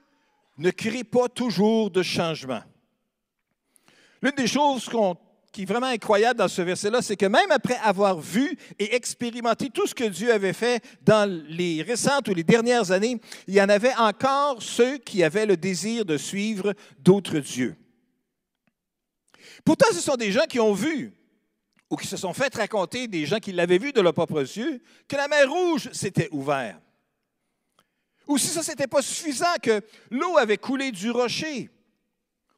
ne 0.58 0.72
crée 0.72 1.04
pas 1.04 1.30
toujours 1.30 1.90
de 1.90 2.04
changement. 2.04 2.62
L'une 4.22 4.36
des 4.36 4.48
choses 4.48 4.90
qui 5.52 5.64
est 5.64 5.66
vraiment 5.66 5.88
incroyable 5.88 6.40
dans 6.40 6.48
ce 6.48 6.62
verset-là, 6.62 7.02
c'est 7.02 7.16
que 7.16 7.26
même 7.26 7.52
après 7.52 7.78
avoir 7.84 8.20
vu 8.20 8.58
et 8.80 8.96
expérimenté 8.96 9.70
tout 9.70 9.88
ce 9.88 9.96
que 9.96 10.04
Dieu 10.04 10.32
avait 10.32 10.54
fait 10.54 10.84
dans 11.02 11.30
les 11.50 11.82
récentes 11.82 12.28
ou 12.28 12.34
les 12.34 12.44
dernières 12.44 12.92
années, 12.92 13.20
il 13.48 13.56
y 13.56 13.62
en 13.62 13.70
avait 13.70 13.96
encore 13.96 14.62
ceux 14.62 14.98
qui 14.98 15.24
avaient 15.24 15.46
le 15.46 15.58
désir 15.58 16.06
de 16.06 16.18
suivre 16.18 16.74
d'autres 17.00 17.40
dieux. 17.40 17.76
Pourtant, 19.66 19.88
ce 19.92 20.00
sont 20.00 20.16
des 20.16 20.32
gens 20.32 20.46
qui 20.48 20.60
ont 20.60 20.74
vu 20.74 21.14
ou 21.90 21.98
qui 21.98 22.08
se 22.08 22.16
sont 22.16 22.34
fait 22.34 22.56
raconter, 22.56 23.08
des 23.08 23.26
gens 23.26 23.40
qui 23.40 23.52
l'avaient 23.52 23.78
vu 23.78 23.92
de 23.92 24.00
leurs 24.00 24.14
propres 24.14 24.40
yeux, 24.40 24.82
que 25.10 25.16
la 25.18 25.28
mer 25.28 25.52
Rouge 25.52 25.90
s'était 25.92 26.30
ouverte. 26.32 26.82
Ou 28.32 28.38
si 28.38 28.48
ça, 28.48 28.62
n'était 28.62 28.88
pas 28.88 29.02
suffisant, 29.02 29.56
que 29.62 29.82
l'eau 30.10 30.38
avait 30.38 30.58
coulé 30.58 30.90
du 30.94 31.12
rocher, 31.12 31.70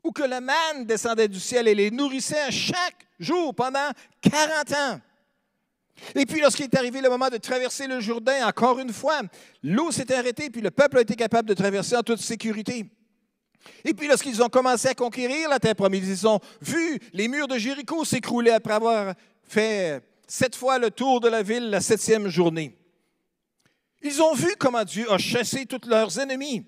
ou 0.03 0.11
que 0.11 0.21
la 0.21 0.39
manne 0.39 0.85
descendait 0.85 1.27
du 1.27 1.39
ciel 1.39 1.67
et 1.67 1.73
les 1.73 1.89
nourrissait 1.89 2.51
chaque 2.51 3.07
jour 3.19 3.55
pendant 3.55 3.89
40 4.21 4.71
ans. 4.73 5.01
Et 6.13 6.27
puis, 6.27 6.41
lorsqu'il 6.41 6.65
est 6.65 6.75
arrivé 6.75 7.01
le 7.01 7.09
moment 7.09 7.29
de 7.29 7.37
traverser 7.37 7.87
le 7.87 7.99
Jourdain, 8.01 8.47
encore 8.47 8.77
une 8.77 8.93
fois, 8.93 9.21
l'eau 9.63 9.89
s'est 9.89 10.13
arrêtée, 10.13 10.51
puis 10.51 10.61
le 10.61 10.69
peuple 10.69 10.99
a 10.99 11.01
été 11.01 11.15
capable 11.15 11.49
de 11.49 11.55
traverser 11.55 11.95
en 11.95 12.03
toute 12.03 12.21
sécurité. 12.21 12.85
Et 13.83 13.95
puis, 13.95 14.07
lorsqu'ils 14.07 14.43
ont 14.43 14.49
commencé 14.49 14.89
à 14.89 14.93
conquérir 14.93 15.49
la 15.49 15.57
terre 15.57 15.75
promise, 15.75 16.07
ils 16.07 16.27
ont 16.27 16.39
vu 16.61 16.99
les 17.13 17.27
murs 17.27 17.47
de 17.47 17.57
Jéricho 17.57 18.05
s'écrouler 18.05 18.51
après 18.51 18.75
avoir 18.75 19.15
fait 19.41 20.03
sept 20.27 20.55
fois 20.55 20.77
le 20.77 20.91
tour 20.91 21.19
de 21.19 21.29
la 21.29 21.41
ville 21.41 21.71
la 21.71 21.81
septième 21.81 22.27
journée. 22.27 22.77
Ils 24.03 24.21
ont 24.21 24.33
vu 24.33 24.53
comment 24.59 24.83
Dieu 24.83 25.09
a 25.09 25.17
chassé 25.17 25.65
tous 25.65 25.87
leurs 25.87 26.19
ennemis. 26.19 26.65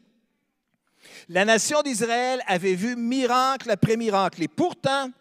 La 1.27 1.43
nation 1.43 1.81
d'Israël 1.81 2.41
avait 2.47 2.75
vu 2.75 2.95
miracle 2.95 3.69
après 3.69 3.97
miracle. 3.97 4.41
Et 4.41 4.47
pourtant, 4.47 5.11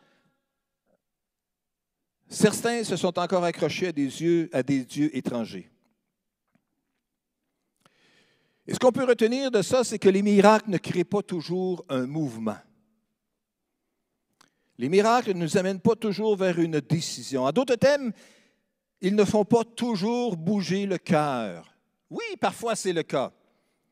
certains 2.29 2.85
se 2.85 2.97
sont 2.97 3.19
encore 3.19 3.45
accrochés 3.45 3.89
à 3.89 3.93
des, 3.93 4.23
yeux, 4.23 4.49
à 4.53 4.63
des 4.63 4.85
dieux 4.85 5.15
étrangers. 5.17 5.69
Et 8.67 8.75
ce 8.75 8.79
qu'on 8.79 8.93
peut 8.93 9.05
retenir 9.05 9.51
de 9.51 9.61
ça, 9.61 9.83
c'est 9.83 9.99
que 9.99 10.09
les 10.09 10.23
miracles 10.23 10.71
ne 10.71 10.79
créent 10.79 11.05
pas 11.05 11.23
toujours 11.23 11.85
un 11.89 12.07
mouvement. 12.07 12.57
Les 14.79 14.89
miracles 14.89 15.35
ne 15.35 15.41
nous 15.41 15.57
amènent 15.57 15.81
pas 15.81 15.97
toujours 15.97 16.37
vers 16.37 16.59
une 16.59 16.81
décision. 16.81 17.45
En 17.45 17.53
d'autres 17.53 17.77
thèmes, 17.77 18.13
ils 19.01 19.15
ne 19.15 19.25
font 19.25 19.45
pas 19.45 19.65
toujours 19.65 20.37
bouger 20.37 20.87
le 20.87 20.99
cœur. 20.99 21.74
Oui, 22.15 22.37
parfois 22.41 22.77
c'est 22.77 22.93
le 22.93 23.03
cas, 23.03 23.33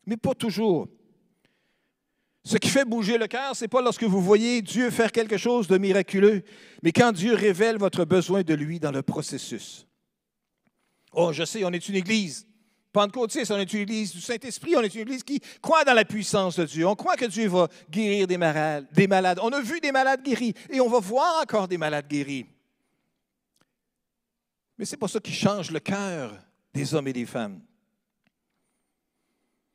mais 0.07 0.17
pas 0.17 0.33
toujours. 0.33 0.87
Ce 2.45 2.57
qui 2.57 2.69
fait 2.69 2.85
bouger 2.85 3.19
le 3.19 3.27
cœur, 3.27 3.57
ce 3.57 3.65
n'est 3.65 3.69
pas 3.69 3.83
lorsque 3.83 4.05
vous 4.05 4.21
voyez 4.21 4.63
Dieu 4.63 4.91
faire 4.91 5.11
quelque 5.11 5.37
chose 5.37 5.67
de 5.67 5.77
miraculeux, 5.77 6.45
mais 6.85 6.93
quand 6.93 7.11
Dieu 7.11 7.35
révèle 7.35 7.79
votre 7.79 8.05
besoin 8.05 8.43
de 8.43 8.55
lui 8.55 8.79
dans 8.79 8.93
le 8.93 9.03
processus. 9.03 9.89
Oh, 11.13 11.33
je 11.33 11.45
sais, 11.45 11.65
on 11.65 11.71
est 11.71 11.89
une 11.89 11.97
église. 11.97 12.47
Pentecôtiste, 12.93 13.51
on 13.51 13.59
est 13.59 13.73
une 13.73 13.81
église 13.81 14.13
du 14.13 14.21
Saint-Esprit, 14.21 14.77
on 14.77 14.83
est 14.83 14.95
une 14.95 15.01
église 15.01 15.25
qui 15.25 15.41
croit 15.61 15.83
dans 15.83 15.95
la 15.95 16.05
puissance 16.05 16.57
de 16.57 16.65
Dieu. 16.65 16.87
On 16.87 16.95
croit 16.95 17.17
que 17.17 17.25
Dieu 17.25 17.49
va 17.49 17.67
guérir 17.91 18.29
des 18.29 18.39
malades, 18.39 18.87
des 18.93 19.09
malades. 19.09 19.41
On 19.43 19.51
a 19.51 19.61
vu 19.61 19.81
des 19.81 19.91
malades 19.91 20.23
guéris 20.23 20.55
et 20.71 20.81
on 20.81 20.89
va 20.89 21.01
voir 21.01 21.43
encore 21.43 21.67
des 21.67 21.79
malades 21.79 22.07
guéris. 22.07 22.47
Mais 24.79 24.85
ce 24.85 24.93
n'est 24.93 24.99
pas 24.99 25.09
ça 25.09 25.19
qui 25.19 25.33
change 25.33 25.73
le 25.73 25.81
cœur 25.81 26.39
des 26.73 26.95
hommes 26.95 27.09
et 27.09 27.13
des 27.13 27.27
femmes. 27.27 27.61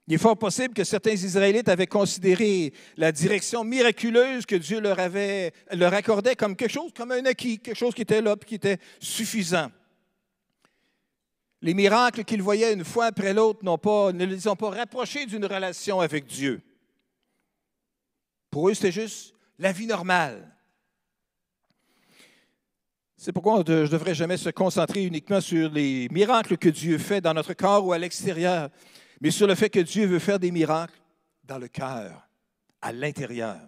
Il 0.07 0.13
est 0.13 0.17
fort 0.17 0.37
possible 0.37 0.73
que 0.73 0.85
certains 0.85 1.11
Israélites 1.11 1.67
avaient 1.67 1.85
considéré 1.85 2.73
la 2.95 3.11
direction 3.11 3.65
miraculeuse 3.65 4.45
que 4.45 4.55
Dieu 4.55 4.79
leur, 4.79 4.99
avait, 4.99 5.51
leur 5.73 5.93
accordait 5.93 6.35
comme 6.35 6.55
quelque 6.55 6.71
chose, 6.71 6.91
comme 6.95 7.11
un 7.11 7.25
acquis, 7.25 7.59
quelque 7.59 7.77
chose 7.77 7.93
qui 7.93 8.03
était 8.03 8.21
là, 8.21 8.37
qui 8.37 8.55
était 8.55 8.77
suffisant. 8.99 9.69
Les 11.61 11.73
miracles 11.73 12.23
qu'ils 12.23 12.41
voyaient 12.41 12.71
une 12.71 12.85
fois 12.85 13.07
après 13.07 13.33
l'autre 13.33 13.59
pas, 13.77 14.13
ne 14.13 14.23
les 14.23 14.47
ont 14.47 14.55
pas 14.55 14.69
rapprochés 14.69 15.25
d'une 15.25 15.45
relation 15.45 15.99
avec 15.99 16.25
Dieu. 16.25 16.61
Pour 18.49 18.69
eux, 18.69 18.73
c'était 18.73 18.93
juste 18.93 19.33
la 19.59 19.73
vie 19.73 19.87
normale. 19.87 20.55
C'est 23.17 23.33
pourquoi 23.33 23.55
on 23.55 23.57
ne 23.57 23.63
devrait 23.63 24.15
jamais 24.15 24.37
se 24.37 24.51
concentrer 24.51 25.03
uniquement 25.03 25.41
sur 25.41 25.69
les 25.69 26.07
miracles 26.11 26.55
que 26.55 26.69
Dieu 26.69 26.97
fait 26.97 27.19
dans 27.19 27.33
notre 27.33 27.53
corps 27.53 27.85
ou 27.85 27.91
à 27.91 27.97
l'extérieur, 27.97 28.69
mais 29.21 29.32
sur 29.32 29.47
le 29.47 29.56
fait 29.56 29.69
que 29.69 29.80
Dieu 29.80 30.06
veut 30.06 30.19
faire 30.19 30.39
des 30.39 30.51
miracles 30.51 30.99
dans 31.43 31.58
le 31.58 31.67
cœur, 31.67 32.27
à 32.82 32.91
l'intérieur. 32.91 33.60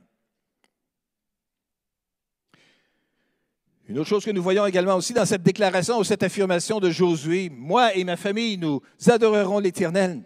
Une 3.88 3.98
autre 3.98 4.10
chose 4.10 4.24
que 4.24 4.32
nous 4.32 4.44
voyons 4.44 4.68
également 4.68 4.96
aussi 4.96 5.14
dans 5.14 5.26
cette 5.26 5.42
déclaration 5.42 5.98
ou 5.98 6.04
cette 6.04 6.22
affirmation 6.22 6.80
de 6.80 6.92
Josué, 6.92 7.50
moi 7.50 7.96
et 7.96 8.04
ma 8.04 8.18
famille, 8.18 8.58
nous 8.58 8.82
adorerons 9.08 9.60
l'Éternel, 9.60 10.24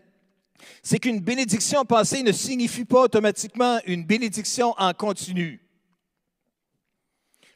c'est 0.82 1.00
qu'une 1.00 1.22
bénédiction 1.22 1.86
passée 1.86 2.24
ne 2.24 2.34
signifie 2.34 2.84
pas 2.84 3.04
automatiquement 3.04 3.80
une 3.86 4.04
bénédiction 4.04 4.74
en 4.78 4.94
continu. 4.94 5.62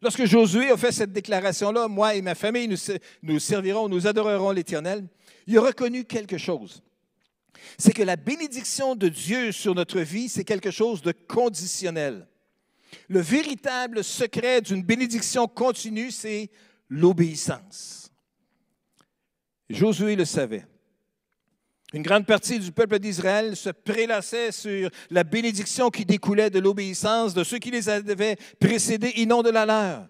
Lorsque 0.02 0.26
Josué 0.26 0.70
a 0.70 0.78
fait 0.78 0.92
cette 0.92 1.12
déclaration-là, 1.12 1.88
moi 1.88 2.16
et 2.16 2.22
ma 2.22 2.36
famille, 2.36 2.68
nous, 2.68 2.78
nous 3.24 3.40
servirons, 3.40 3.90
nous 3.90 4.08
adorerons 4.08 4.52
l'Éternel, 4.52 5.08
il 5.46 5.58
a 5.58 5.62
reconnu 5.62 6.06
quelque 6.06 6.38
chose 6.38 6.84
c'est 7.78 7.94
que 7.94 8.04
la 8.04 8.16
bénédiction 8.16 8.96
de 8.96 9.08
Dieu 9.08 9.52
sur 9.52 9.76
notre 9.76 10.00
vie, 10.00 10.30
c'est 10.30 10.44
quelque 10.44 10.72
chose 10.72 11.02
de 11.02 11.12
conditionnel. 11.12 12.28
Le 13.10 13.20
véritable 13.20 14.04
secret 14.04 14.62
d'une 14.62 14.84
bénédiction 14.84 15.48
continue, 15.48 16.12
c'est 16.12 16.50
l'obéissance. 16.90 18.12
Josué 19.70 20.16
le 20.16 20.26
savait. 20.26 20.66
Une 21.94 22.04
grande 22.04 22.26
partie 22.26 22.60
du 22.60 22.72
peuple 22.72 23.00
d'Israël 23.00 23.56
se 23.56 23.70
prélassait 23.70 24.52
sur 24.52 24.90
la 25.10 25.24
bénédiction 25.24 25.90
qui 25.90 26.06
découlait 26.06 26.50
de 26.50 26.60
l'obéissance 26.60 27.34
de 27.34 27.44
ceux 27.44 27.60
qui 27.60 27.72
les 27.72 27.88
avaient 27.88 28.36
précédés 28.60 29.14
et 29.16 29.26
non 29.26 29.42
de 29.42 29.50
la 29.50 29.66
leur, 29.66 30.08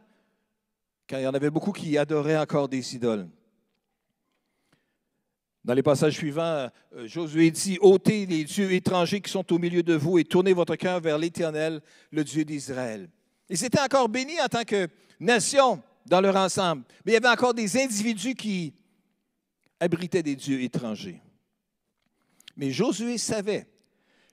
car 1.05 1.19
il 1.19 1.23
y 1.23 1.27
en 1.27 1.33
avait 1.35 1.51
beaucoup 1.51 1.71
qui 1.71 1.97
adoraient 1.97 2.37
encore 2.37 2.67
des 2.67 2.95
idoles. 2.95 3.27
Dans 5.67 5.73
les 5.73 5.83
passages 5.83 6.13
suivants, 6.13 6.69
euh, 6.95 7.07
Josué 7.07 7.51
dit, 7.51 7.77
ôtez 7.81 8.25
les 8.25 8.45
dieux 8.45 8.71
étrangers 8.71 9.19
qui 9.19 9.29
sont 9.29 9.51
au 9.51 9.59
milieu 9.59 9.83
de 9.83 9.95
vous 9.95 10.17
et 10.17 10.23
tournez 10.23 10.53
votre 10.53 10.77
cœur 10.77 11.01
vers 11.01 11.17
l'Éternel, 11.17 11.81
le 12.09 12.23
Dieu 12.23 12.45
d'Israël. 12.45 13.09
Ils 13.49 13.65
étaient 13.65 13.81
encore 13.81 14.07
bénis 14.07 14.39
en 14.39 14.47
tant 14.47 14.63
que 14.63 14.87
nation 15.19 15.83
dans 16.05 16.21
leur 16.21 16.37
ensemble, 16.37 16.83
mais 17.03 17.11
il 17.11 17.15
y 17.15 17.17
avait 17.17 17.27
encore 17.27 17.53
des 17.53 17.77
individus 17.83 18.33
qui 18.33 18.75
abritaient 19.77 20.23
des 20.23 20.37
dieux 20.37 20.61
étrangers. 20.61 21.21
Mais 22.55 22.71
Josué 22.71 23.17
savait 23.17 23.67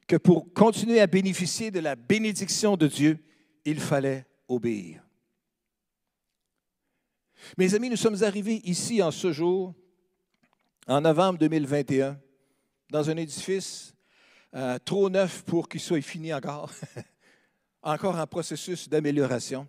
que 0.07 0.15
pour 0.15 0.53
continuer 0.55 1.01
à 1.01 1.09
bénéficier 1.09 1.73
de 1.73 1.81
la 1.81 1.97
bénédiction 1.97 2.77
de 2.77 2.87
Dieu, 2.87 3.19
il 3.65 3.81
fallait 3.81 4.25
obéir. 4.47 5.03
Mes 7.59 7.75
amis, 7.75 7.91
nous 7.91 7.97
sommes 7.97 8.23
arrivés 8.23 8.61
ici 8.63 9.03
en 9.03 9.11
ce 9.11 9.33
jour 9.33 9.75
en 10.87 11.01
novembre 11.01 11.39
2021 11.39 12.19
dans 12.91 13.09
un 13.11 13.17
édifice 13.17 13.95
euh, 14.55 14.79
trop 14.85 15.09
neuf 15.09 15.43
pour 15.43 15.69
qu'il 15.69 15.81
soit 15.81 16.03
fini 16.03 16.33
encore, 16.33 16.71
encore 17.83 18.19
en 18.19 18.27
processus 18.27 18.89
d'amélioration. 18.89 19.67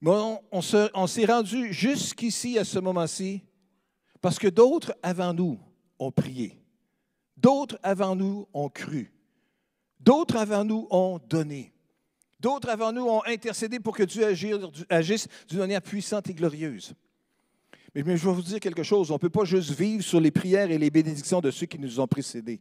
Mais 0.00 0.10
on, 0.10 0.40
on 0.52 1.06
s'est 1.06 1.24
rendu 1.24 1.72
jusqu'ici 1.72 2.58
à 2.58 2.64
ce 2.64 2.78
moment-ci 2.78 3.42
parce 4.20 4.38
que 4.38 4.48
d'autres 4.48 4.94
avant 5.02 5.32
nous 5.32 5.58
ont 5.98 6.12
prié, 6.12 6.60
d'autres 7.36 7.78
avant 7.82 8.14
nous 8.14 8.48
ont 8.52 8.68
cru, 8.68 9.12
d'autres 9.98 10.36
avant 10.36 10.64
nous 10.64 10.86
ont 10.90 11.18
donné, 11.18 11.72
d'autres 12.38 12.68
avant 12.68 12.92
nous 12.92 13.06
ont 13.08 13.24
intercédé 13.24 13.80
pour 13.80 13.96
que 13.96 14.04
Dieu 14.04 14.24
agisse 14.88 15.28
d'une 15.48 15.58
manière 15.58 15.82
puissante 15.82 16.28
et 16.28 16.34
glorieuse. 16.34 16.94
Mais, 17.94 18.02
je 18.16 18.26
vais 18.26 18.34
vous 18.34 18.42
dire 18.42 18.60
quelque 18.60 18.82
chose, 18.82 19.10
on 19.10 19.14
ne 19.14 19.18
peut 19.18 19.30
pas 19.30 19.44
juste 19.44 19.70
vivre 19.70 20.02
sur 20.02 20.20
les 20.20 20.30
prières 20.30 20.70
et 20.70 20.78
les 20.78 20.90
bénédictions 20.90 21.40
de 21.40 21.50
ceux 21.50 21.66
qui 21.66 21.78
nous 21.78 22.00
ont 22.00 22.06
précédés. 22.06 22.60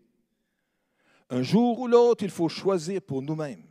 Un 1.30 1.44
jour 1.44 1.80
ou 1.80 1.88
l'autre, 1.88 2.24
il 2.24 2.30
faut 2.30 2.48
choisir 2.48 3.02
pour 3.02 3.22
nous-mêmes. 3.22 3.64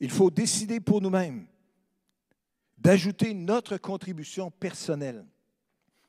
Il 0.00 0.10
faut 0.10 0.30
décider 0.30 0.80
pour 0.80 1.00
nous-mêmes 1.00 1.46
d'ajouter 2.78 3.34
notre 3.34 3.76
contribution 3.76 4.50
personnelle, 4.50 5.24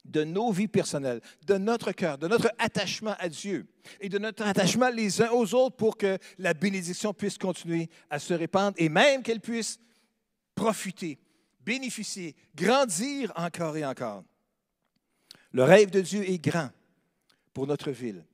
de 0.05 0.23
nos 0.23 0.51
vies 0.51 0.67
personnelles, 0.67 1.21
de 1.45 1.57
notre 1.57 1.91
cœur, 1.91 2.17
de 2.17 2.27
notre 2.27 2.51
attachement 2.57 3.15
à 3.19 3.29
Dieu 3.29 3.67
et 3.99 4.09
de 4.09 4.17
notre 4.17 4.43
attachement 4.43 4.89
les 4.89 5.21
uns 5.21 5.29
aux 5.31 5.53
autres 5.53 5.75
pour 5.75 5.97
que 5.97 6.17
la 6.39 6.53
bénédiction 6.53 7.13
puisse 7.13 7.37
continuer 7.37 7.89
à 8.09 8.17
se 8.17 8.33
répandre 8.33 8.75
et 8.77 8.89
même 8.89 9.21
qu'elle 9.21 9.41
puisse 9.41 9.79
profiter 10.55 11.19
bénéficier, 11.65 12.35
grandir 12.55 13.31
encore 13.35 13.77
et 13.77 13.85
encore. 13.85 14.23
Le 15.51 15.63
rêve 15.63 15.91
de 15.91 16.01
Dieu 16.01 16.29
est 16.29 16.39
grand 16.39 16.69
pour 17.53 17.67
notre 17.67 17.91
ville. 17.91 18.25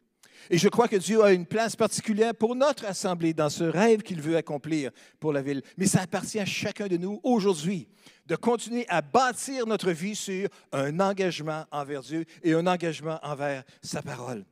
Et 0.49 0.57
je 0.57 0.69
crois 0.69 0.87
que 0.87 0.95
Dieu 0.95 1.21
a 1.21 1.33
une 1.33 1.45
place 1.45 1.75
particulière 1.75 2.33
pour 2.33 2.55
notre 2.55 2.85
assemblée 2.85 3.33
dans 3.33 3.49
ce 3.49 3.63
rêve 3.63 4.01
qu'il 4.01 4.21
veut 4.21 4.37
accomplir 4.37 4.91
pour 5.19 5.33
la 5.33 5.41
ville. 5.41 5.61
Mais 5.77 5.85
ça 5.85 6.01
appartient 6.01 6.39
à 6.39 6.45
chacun 6.45 6.87
de 6.87 6.97
nous 6.97 7.19
aujourd'hui 7.23 7.89
de 8.25 8.35
continuer 8.35 8.85
à 8.89 9.01
bâtir 9.01 9.65
notre 9.65 9.91
vie 9.91 10.15
sur 10.15 10.49
un 10.71 10.99
engagement 10.99 11.65
envers 11.71 12.01
Dieu 12.01 12.25
et 12.43 12.53
un 12.53 12.67
engagement 12.67 13.19
envers 13.23 13.63
sa 13.81 14.01
parole. 14.01 14.45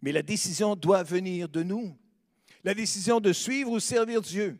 Mais 0.00 0.10
la 0.10 0.22
décision 0.22 0.74
doit 0.74 1.02
venir 1.02 1.48
de 1.48 1.62
nous. 1.62 1.96
La 2.64 2.74
décision 2.74 3.20
de 3.20 3.32
suivre 3.32 3.70
ou 3.70 3.78
servir 3.78 4.22
Dieu. 4.22 4.58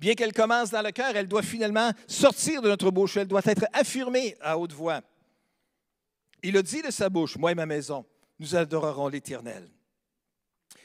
Bien 0.00 0.14
qu'elle 0.14 0.32
commence 0.32 0.70
dans 0.70 0.82
le 0.82 0.90
cœur, 0.90 1.16
elle 1.16 1.28
doit 1.28 1.42
finalement 1.42 1.92
sortir 2.06 2.62
de 2.62 2.68
notre 2.68 2.90
bouche, 2.90 3.16
elle 3.16 3.28
doit 3.28 3.42
être 3.44 3.66
affirmée 3.72 4.36
à 4.40 4.58
haute 4.58 4.72
voix. 4.72 5.00
Il 6.42 6.56
a 6.56 6.62
dit 6.62 6.82
de 6.82 6.90
sa 6.90 7.08
bouche, 7.08 7.36
moi 7.36 7.52
et 7.52 7.54
ma 7.54 7.66
maison, 7.66 8.04
nous 8.38 8.54
adorerons 8.54 9.08
l'Éternel. 9.08 9.68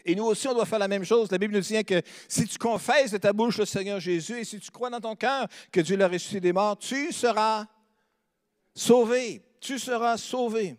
Et 0.05 0.15
nous 0.15 0.25
aussi, 0.25 0.47
on 0.47 0.53
doit 0.53 0.65
faire 0.65 0.79
la 0.79 0.87
même 0.87 1.05
chose. 1.05 1.31
La 1.31 1.37
Bible 1.37 1.53
nous 1.53 1.61
dit 1.61 1.83
que 1.85 2.01
si 2.27 2.45
tu 2.45 2.57
confesses 2.57 3.11
de 3.11 3.17
ta 3.17 3.31
bouche 3.31 3.57
le 3.57 3.65
Seigneur 3.65 3.99
Jésus 3.99 4.39
et 4.39 4.43
si 4.43 4.59
tu 4.59 4.69
crois 4.69 4.89
dans 4.89 4.99
ton 4.99 5.15
cœur 5.15 5.47
que 5.71 5.79
Dieu 5.79 5.95
l'a 5.95 6.07
ressuscité 6.07 6.41
des 6.41 6.53
morts, 6.53 6.77
tu 6.77 7.11
seras 7.13 7.65
sauvé. 8.75 9.41
Tu 9.61 9.79
seras 9.79 10.17
sauvé. 10.17 10.77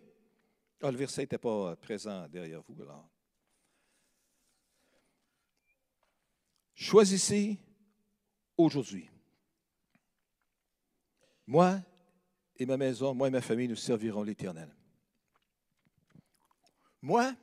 Ah, 0.83 0.91
le 0.91 0.97
verset 0.97 1.21
n'était 1.21 1.39
pas 1.39 1.75
présent 1.77 2.27
derrière 2.27 2.61
vous. 2.67 2.79
Alors. 2.83 3.09
Choisissez 6.75 7.57
aujourd'hui. 8.57 9.09
Moi 11.47 11.79
et 12.57 12.65
ma 12.65 12.77
maison, 12.77 13.13
moi 13.13 13.27
et 13.27 13.31
ma 13.31 13.41
famille, 13.41 13.67
nous 13.67 13.75
servirons 13.75 14.23
l'Éternel. 14.23 14.73
Moi 17.01 17.33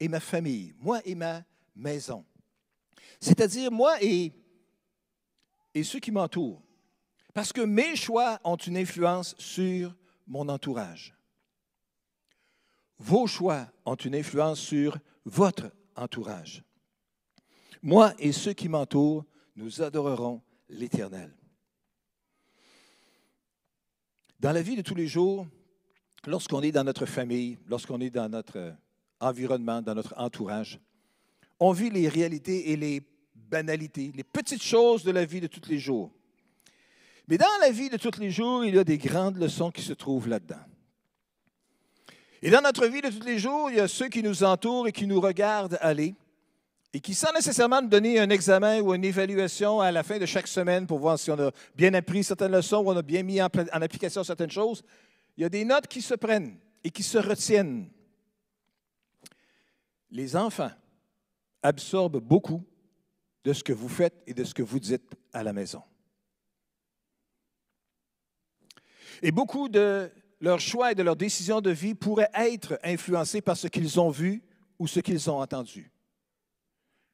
et 0.00 0.08
ma 0.08 0.20
famille, 0.20 0.74
moi 0.78 1.00
et 1.04 1.14
ma 1.14 1.42
maison. 1.74 2.24
C'est-à-dire 3.20 3.70
moi 3.70 4.02
et, 4.02 4.32
et 5.74 5.84
ceux 5.84 6.00
qui 6.00 6.10
m'entourent. 6.10 6.62
Parce 7.34 7.52
que 7.52 7.60
mes 7.60 7.94
choix 7.96 8.40
ont 8.44 8.56
une 8.56 8.76
influence 8.76 9.34
sur 9.38 9.94
mon 10.26 10.48
entourage. 10.48 11.14
Vos 12.98 13.26
choix 13.26 13.70
ont 13.84 13.94
une 13.94 14.16
influence 14.16 14.58
sur 14.58 14.98
votre 15.24 15.70
entourage. 15.94 16.64
Moi 17.80 18.12
et 18.18 18.32
ceux 18.32 18.54
qui 18.54 18.68
m'entourent, 18.68 19.24
nous 19.54 19.82
adorerons 19.82 20.42
l'Éternel. 20.68 21.32
Dans 24.40 24.52
la 24.52 24.62
vie 24.62 24.76
de 24.76 24.82
tous 24.82 24.94
les 24.94 25.06
jours, 25.06 25.46
lorsqu'on 26.26 26.62
est 26.62 26.72
dans 26.72 26.84
notre 26.84 27.06
famille, 27.06 27.58
lorsqu'on 27.66 28.00
est 28.00 28.10
dans 28.10 28.28
notre 28.28 28.74
environnement, 29.20 29.82
dans 29.82 29.94
notre 29.94 30.14
entourage, 30.16 30.78
on 31.58 31.72
vit 31.72 31.90
les 31.90 32.08
réalités 32.08 32.70
et 32.70 32.76
les 32.76 33.02
banalités, 33.34 34.12
les 34.14 34.24
petites 34.24 34.62
choses 34.62 35.02
de 35.02 35.10
la 35.10 35.24
vie 35.24 35.40
de 35.40 35.46
tous 35.46 35.68
les 35.68 35.78
jours. 35.78 36.12
Mais 37.26 37.36
dans 37.36 37.46
la 37.60 37.70
vie 37.70 37.90
de 37.90 37.96
tous 37.96 38.18
les 38.18 38.30
jours, 38.30 38.64
il 38.64 38.74
y 38.74 38.78
a 38.78 38.84
des 38.84 38.98
grandes 38.98 39.36
leçons 39.36 39.70
qui 39.70 39.82
se 39.82 39.92
trouvent 39.92 40.28
là-dedans. 40.28 40.64
Et 42.40 42.50
dans 42.50 42.62
notre 42.62 42.86
vie 42.86 43.02
de 43.02 43.10
tous 43.10 43.26
les 43.26 43.38
jours, 43.38 43.70
il 43.70 43.76
y 43.76 43.80
a 43.80 43.88
ceux 43.88 44.08
qui 44.08 44.22
nous 44.22 44.44
entourent 44.44 44.86
et 44.86 44.92
qui 44.92 45.06
nous 45.06 45.20
regardent 45.20 45.78
aller 45.80 46.14
et 46.92 47.00
qui, 47.00 47.14
sans 47.14 47.32
nécessairement 47.32 47.82
nous 47.82 47.88
donner 47.88 48.18
un 48.18 48.30
examen 48.30 48.80
ou 48.80 48.94
une 48.94 49.04
évaluation 49.04 49.80
à 49.80 49.92
la 49.92 50.02
fin 50.02 50.18
de 50.18 50.26
chaque 50.26 50.48
semaine 50.48 50.86
pour 50.86 50.98
voir 50.98 51.18
si 51.18 51.30
on 51.30 51.38
a 51.38 51.50
bien 51.74 51.92
appris 51.94 52.24
certaines 52.24 52.52
leçons 52.52 52.78
ou 52.78 52.90
on 52.90 52.96
a 52.96 53.02
bien 53.02 53.22
mis 53.22 53.42
en, 53.42 53.46
en 53.46 53.82
application 53.82 54.24
certaines 54.24 54.50
choses, 54.50 54.82
il 55.36 55.42
y 55.42 55.44
a 55.44 55.48
des 55.48 55.64
notes 55.64 55.86
qui 55.86 56.00
se 56.00 56.14
prennent 56.14 56.56
et 56.82 56.90
qui 56.90 57.02
se 57.02 57.18
retiennent. 57.18 57.90
Les 60.10 60.34
enfants 60.34 60.70
absorbent 61.62 62.20
beaucoup 62.20 62.64
de 63.44 63.52
ce 63.52 63.62
que 63.62 63.72
vous 63.72 63.88
faites 63.88 64.22
et 64.26 64.34
de 64.34 64.44
ce 64.44 64.54
que 64.54 64.62
vous 64.62 64.80
dites 64.80 65.14
à 65.32 65.42
la 65.42 65.52
maison. 65.52 65.82
Et 69.22 69.30
beaucoup 69.30 69.68
de 69.68 70.10
leurs 70.40 70.60
choix 70.60 70.92
et 70.92 70.94
de 70.94 71.02
leurs 71.02 71.16
décisions 71.16 71.60
de 71.60 71.70
vie 71.70 71.94
pourraient 71.94 72.30
être 72.34 72.78
influencés 72.82 73.40
par 73.40 73.56
ce 73.56 73.66
qu'ils 73.66 73.98
ont 73.98 74.10
vu 74.10 74.42
ou 74.78 74.86
ce 74.86 75.00
qu'ils 75.00 75.30
ont 75.30 75.40
entendu, 75.40 75.90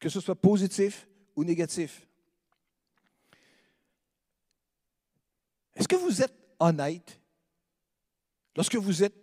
que 0.05 0.11
ce 0.11 0.21
soit 0.21 0.35
positif 0.35 1.09
ou 1.35 1.45
négatif. 1.45 2.07
Est-ce 5.75 5.89
que 5.89 5.97
vous 5.97 6.21
êtes 6.21 6.35
honnête 6.61 7.19
lorsque 8.55 8.77
vous 8.77 9.03
êtes 9.03 9.15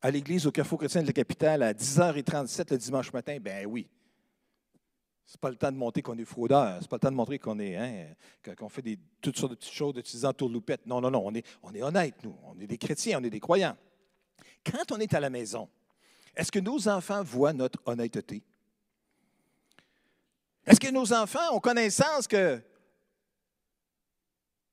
à 0.00 0.10
l'église 0.10 0.48
au 0.48 0.50
Carrefour 0.50 0.80
chrétien 0.80 1.02
de 1.02 1.06
la 1.06 1.12
capitale 1.12 1.62
à 1.62 1.72
10h37 1.72 2.72
le 2.72 2.76
dimanche 2.76 3.12
matin? 3.12 3.38
Ben 3.40 3.64
oui, 3.64 3.88
ce 5.26 5.34
n'est 5.34 5.40
pas 5.40 5.50
le 5.50 5.54
temps 5.54 5.70
de 5.70 5.76
montrer 5.76 6.02
qu'on 6.02 6.18
est 6.18 6.24
fraudeur. 6.24 6.78
Ce 6.78 6.80
n'est 6.80 6.88
pas 6.88 6.96
le 6.96 7.00
temps 7.00 7.12
de 7.12 7.16
montrer 7.16 7.38
qu'on 7.38 7.60
est, 7.60 7.76
hein, 7.76 8.08
qu'on 8.58 8.68
fait 8.68 8.98
toutes 9.20 9.38
sortes 9.38 9.52
de 9.52 9.56
petites 9.56 9.74
choses 9.74 9.94
utilisant 9.96 10.32
tourloupette. 10.32 10.86
Non, 10.86 11.00
non, 11.00 11.12
non. 11.12 11.22
On 11.24 11.34
est, 11.36 11.46
on 11.62 11.72
est 11.72 11.84
honnête, 11.84 12.16
nous. 12.24 12.36
On 12.42 12.58
est 12.58 12.66
des 12.66 12.78
chrétiens, 12.78 13.20
on 13.20 13.24
est 13.24 13.30
des 13.30 13.38
croyants. 13.38 13.76
Quand 14.66 14.90
on 14.90 14.98
est 14.98 15.14
à 15.14 15.20
la 15.20 15.30
maison, 15.30 15.68
est-ce 16.34 16.50
que 16.50 16.58
nos 16.58 16.88
enfants 16.88 17.22
voient 17.22 17.52
notre 17.52 17.80
honnêteté? 17.86 18.42
Est-ce 20.72 20.80
que 20.80 20.90
nos 20.90 21.12
enfants 21.12 21.54
ont 21.54 21.60
connaissance 21.60 22.26
que 22.26 22.58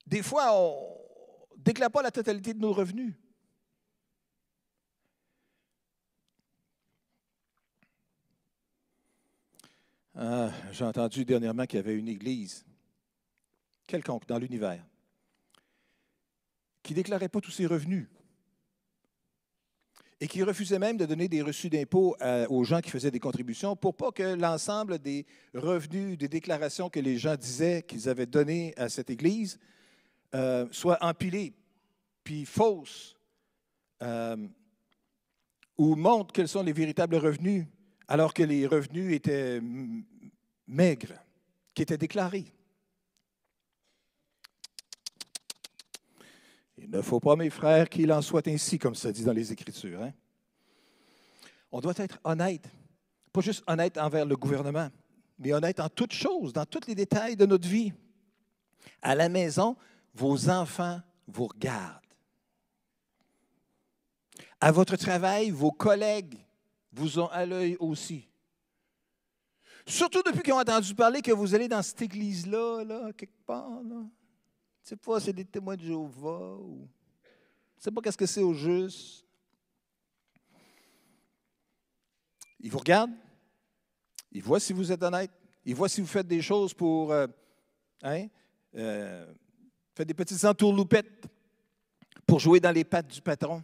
des 0.07 0.23
fois, 0.23 0.53
on 0.53 0.97
ne 1.57 1.62
déclare 1.62 1.91
pas 1.91 2.01
la 2.01 2.09
totalité 2.09 2.53
de 2.53 2.59
nos 2.59 2.71
revenus? 2.71 3.15
Ah, 10.15 10.53
j'ai 10.71 10.85
entendu 10.85 11.25
dernièrement 11.25 11.65
qu'il 11.65 11.75
y 11.75 11.79
avait 11.81 11.97
une 11.97 12.07
église, 12.07 12.65
quelconque 13.85 14.25
dans 14.25 14.39
l'univers, 14.39 14.81
qui 16.81 16.93
ne 16.93 16.95
déclarait 16.95 17.27
pas 17.27 17.41
tous 17.41 17.51
ses 17.51 17.65
revenus 17.65 18.07
et 20.21 20.27
qui 20.27 20.43
refusait 20.43 20.79
même 20.79 20.97
de 20.97 21.05
donner 21.05 21.27
des 21.27 21.41
reçus 21.41 21.69
d'impôts 21.69 22.15
aux 22.49 22.63
gens 22.63 22.82
qui 22.82 22.89
faisaient 22.89 23.12
des 23.12 23.19
contributions 23.19 23.75
pour 23.75 23.95
pas 23.95 24.12
que 24.12 24.36
l'ensemble 24.36 24.99
des 24.99 25.25
revenus, 25.53 26.17
des 26.17 26.27
déclarations 26.27 26.89
que 26.89 26.99
les 26.99 27.17
gens 27.17 27.36
disaient 27.36 27.84
qu'ils 27.84 28.10
avaient 28.10 28.25
données 28.25 28.73
à 28.77 28.89
cette 28.89 29.10
Église 29.10 29.58
euh, 30.36 30.67
soient 30.69 30.99
empilés, 31.01 31.53
puis 32.23 32.45
fausses, 32.45 33.15
euh, 34.03 34.38
ou 35.75 35.95
montrent 35.95 36.32
quels 36.32 36.47
sont 36.47 36.62
les 36.62 36.71
véritables 36.71 37.15
revenus 37.15 37.65
alors 38.08 38.32
que 38.34 38.43
les 38.43 38.67
revenus 38.67 39.15
étaient 39.15 39.60
maigres, 40.67 41.15
qui 41.73 41.82
étaient 41.82 41.97
déclarés. 41.97 42.45
Il 46.82 46.89
ne 46.89 47.02
faut 47.02 47.20
pas, 47.20 47.36
mes 47.36 47.50
frères, 47.50 47.89
qu'il 47.89 48.12
en 48.12 48.22
soit 48.22 48.48
ainsi, 48.48 48.80
comme 48.80 48.96
ça 48.96 49.12
dit 49.12 49.24
dans 49.24 49.34
les 49.34 49.52
Écritures. 49.52 50.02
Hein. 50.02 50.13
On 51.72 51.82
doit 51.82 51.94
être 51.98 52.20
honnête, 52.24 52.68
pas 53.32 53.42
juste 53.42 53.63
honnête 53.68 53.98
envers 53.98 54.26
le 54.26 54.36
gouvernement, 54.36 54.89
mais 55.38 55.54
honnête 55.54 55.80
en 55.80 55.89
toutes 55.89 56.13
choses, 56.13 56.54
dans 56.54 56.65
tous 56.65 56.88
les 56.88 56.96
détails 56.96 57.36
de 57.36 57.46
notre 57.46 57.68
vie. 57.68 57.94
À 59.02 59.15
la 59.15 59.30
maison, 59.30 59.76
vos 60.13 60.50
enfants 60.50 61.00
vous 61.28 61.48
regardent. 61.48 62.00
À 64.60 64.72
votre 64.72 64.96
travail, 64.96 65.52
vos 65.52 65.72
collègues 65.72 66.38
vous 66.92 67.20
ont 67.20 67.28
à 67.28 67.46
l'œil 67.46 67.78
aussi. 67.80 68.28
Surtout 69.86 70.22
depuis 70.22 70.42
qu'ils 70.42 70.54
ont 70.54 70.60
entendu 70.60 70.94
parler 70.94 71.22
que 71.22 71.32
vous 71.32 71.56
allez 71.56 71.68
dans 71.68 71.82
cette 71.82 72.02
église-là, 72.02 72.84
là, 72.84 73.13
quelque 73.13 73.42
part. 73.46 73.82
Sais 74.89 74.95
pas, 74.95 75.19
c'est 75.19 75.34
des 75.34 75.45
témoins 75.45 75.78
de 75.78 75.84
Jéhovah 75.84 76.56
ou. 76.56 76.89
Ne 77.78 77.82
sais 77.82 77.91
pas 77.91 78.02
qu'est-ce 78.02 78.17
que 78.17 78.25
c'est 78.25 78.41
au 78.41 78.56
juste. 78.56 79.23
Ils 82.60 82.71
vous 82.71 82.80
regardent. 82.80 83.13
Ils 84.32 84.41
voient 84.41 84.60
si 84.60 84.73
vous 84.73 84.91
êtes 84.91 85.04
honnête. 85.04 85.30
Ils 85.63 85.75
voient 85.75 85.89
si 85.89 86.02
vous 86.02 86.08
faites 86.08 86.25
des 86.25 86.41
choses 86.41 86.73
pour. 86.73 87.12
Euh, 87.12 87.28
hein, 88.02 88.30
euh, 88.73 89.32
faites 89.93 90.08
des 90.08 90.15
petites 90.15 90.43
entourloupettes 90.43 91.28
pour 92.25 92.39
jouer 92.39 92.60
dans 92.60 92.71
les 92.71 92.84
pattes 92.84 93.13
du 93.13 93.21
patron. 93.21 93.62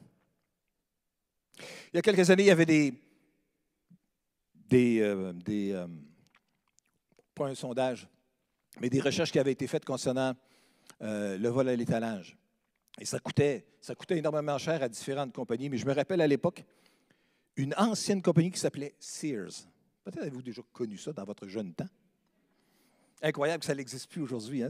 Il 1.91 1.95
y 1.95 1.97
a 1.97 2.03
quelques 2.03 2.29
années, 2.29 2.43
il 2.43 2.49
y 2.49 2.51
avait 2.51 2.67
des, 2.67 2.93
des, 4.53 4.99
euh, 4.99 5.33
des 5.33 5.71
euh, 5.71 5.87
pas 7.33 7.47
un 7.47 7.55
sondage, 7.55 8.07
mais 8.79 8.91
des 8.91 9.01
recherches 9.01 9.31
qui 9.31 9.39
avaient 9.39 9.53
été 9.53 9.65
faites 9.65 9.85
concernant 9.85 10.35
euh, 11.01 11.37
le 11.37 11.49
vol 11.49 11.69
à 11.69 11.75
l'étalage. 11.75 12.37
Et 12.99 13.05
ça 13.05 13.19
coûtait, 13.19 13.65
ça 13.81 13.95
coûtait 13.95 14.17
énormément 14.17 14.57
cher 14.57 14.81
à 14.81 14.89
différentes 14.89 15.33
compagnies, 15.33 15.69
mais 15.69 15.77
je 15.77 15.85
me 15.85 15.93
rappelle 15.93 16.21
à 16.21 16.27
l'époque, 16.27 16.63
une 17.57 17.73
ancienne 17.77 18.21
compagnie 18.21 18.51
qui 18.51 18.59
s'appelait 18.59 18.95
Sears. 18.99 19.67
Peut-être 20.03 20.21
avez-vous 20.21 20.41
déjà 20.41 20.61
connu 20.71 20.97
ça 20.97 21.11
dans 21.11 21.23
votre 21.23 21.47
jeune 21.47 21.73
temps? 21.73 21.87
Incroyable 23.21 23.61
que 23.61 23.65
ça 23.65 23.75
n'existe 23.75 24.09
plus 24.09 24.21
aujourd'hui. 24.21 24.63
Hein, 24.63 24.67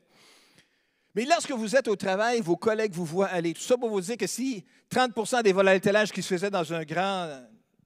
Mais 1.16 1.26
lorsque 1.26 1.52
vous 1.52 1.76
êtes 1.76 1.88
au 1.88 1.96
travail, 1.96 2.42
vos 2.42 2.56
collègues 2.56 2.94
vous 2.94 3.06
voient 3.06 3.28
aller. 3.28 3.54
Tout 3.54 3.62
ça 3.62 3.78
pour 3.78 3.90
vous 3.90 4.02
dire 4.02 4.18
que 4.18 4.28
si 4.28 4.66
30% 4.90 5.44
des 5.44 5.54
vols 5.54 5.80
qui 6.12 6.22
se 6.22 6.28
faisaient 6.28 6.50
dans 6.50 6.74
un 6.74 6.84
grand, 6.84 7.42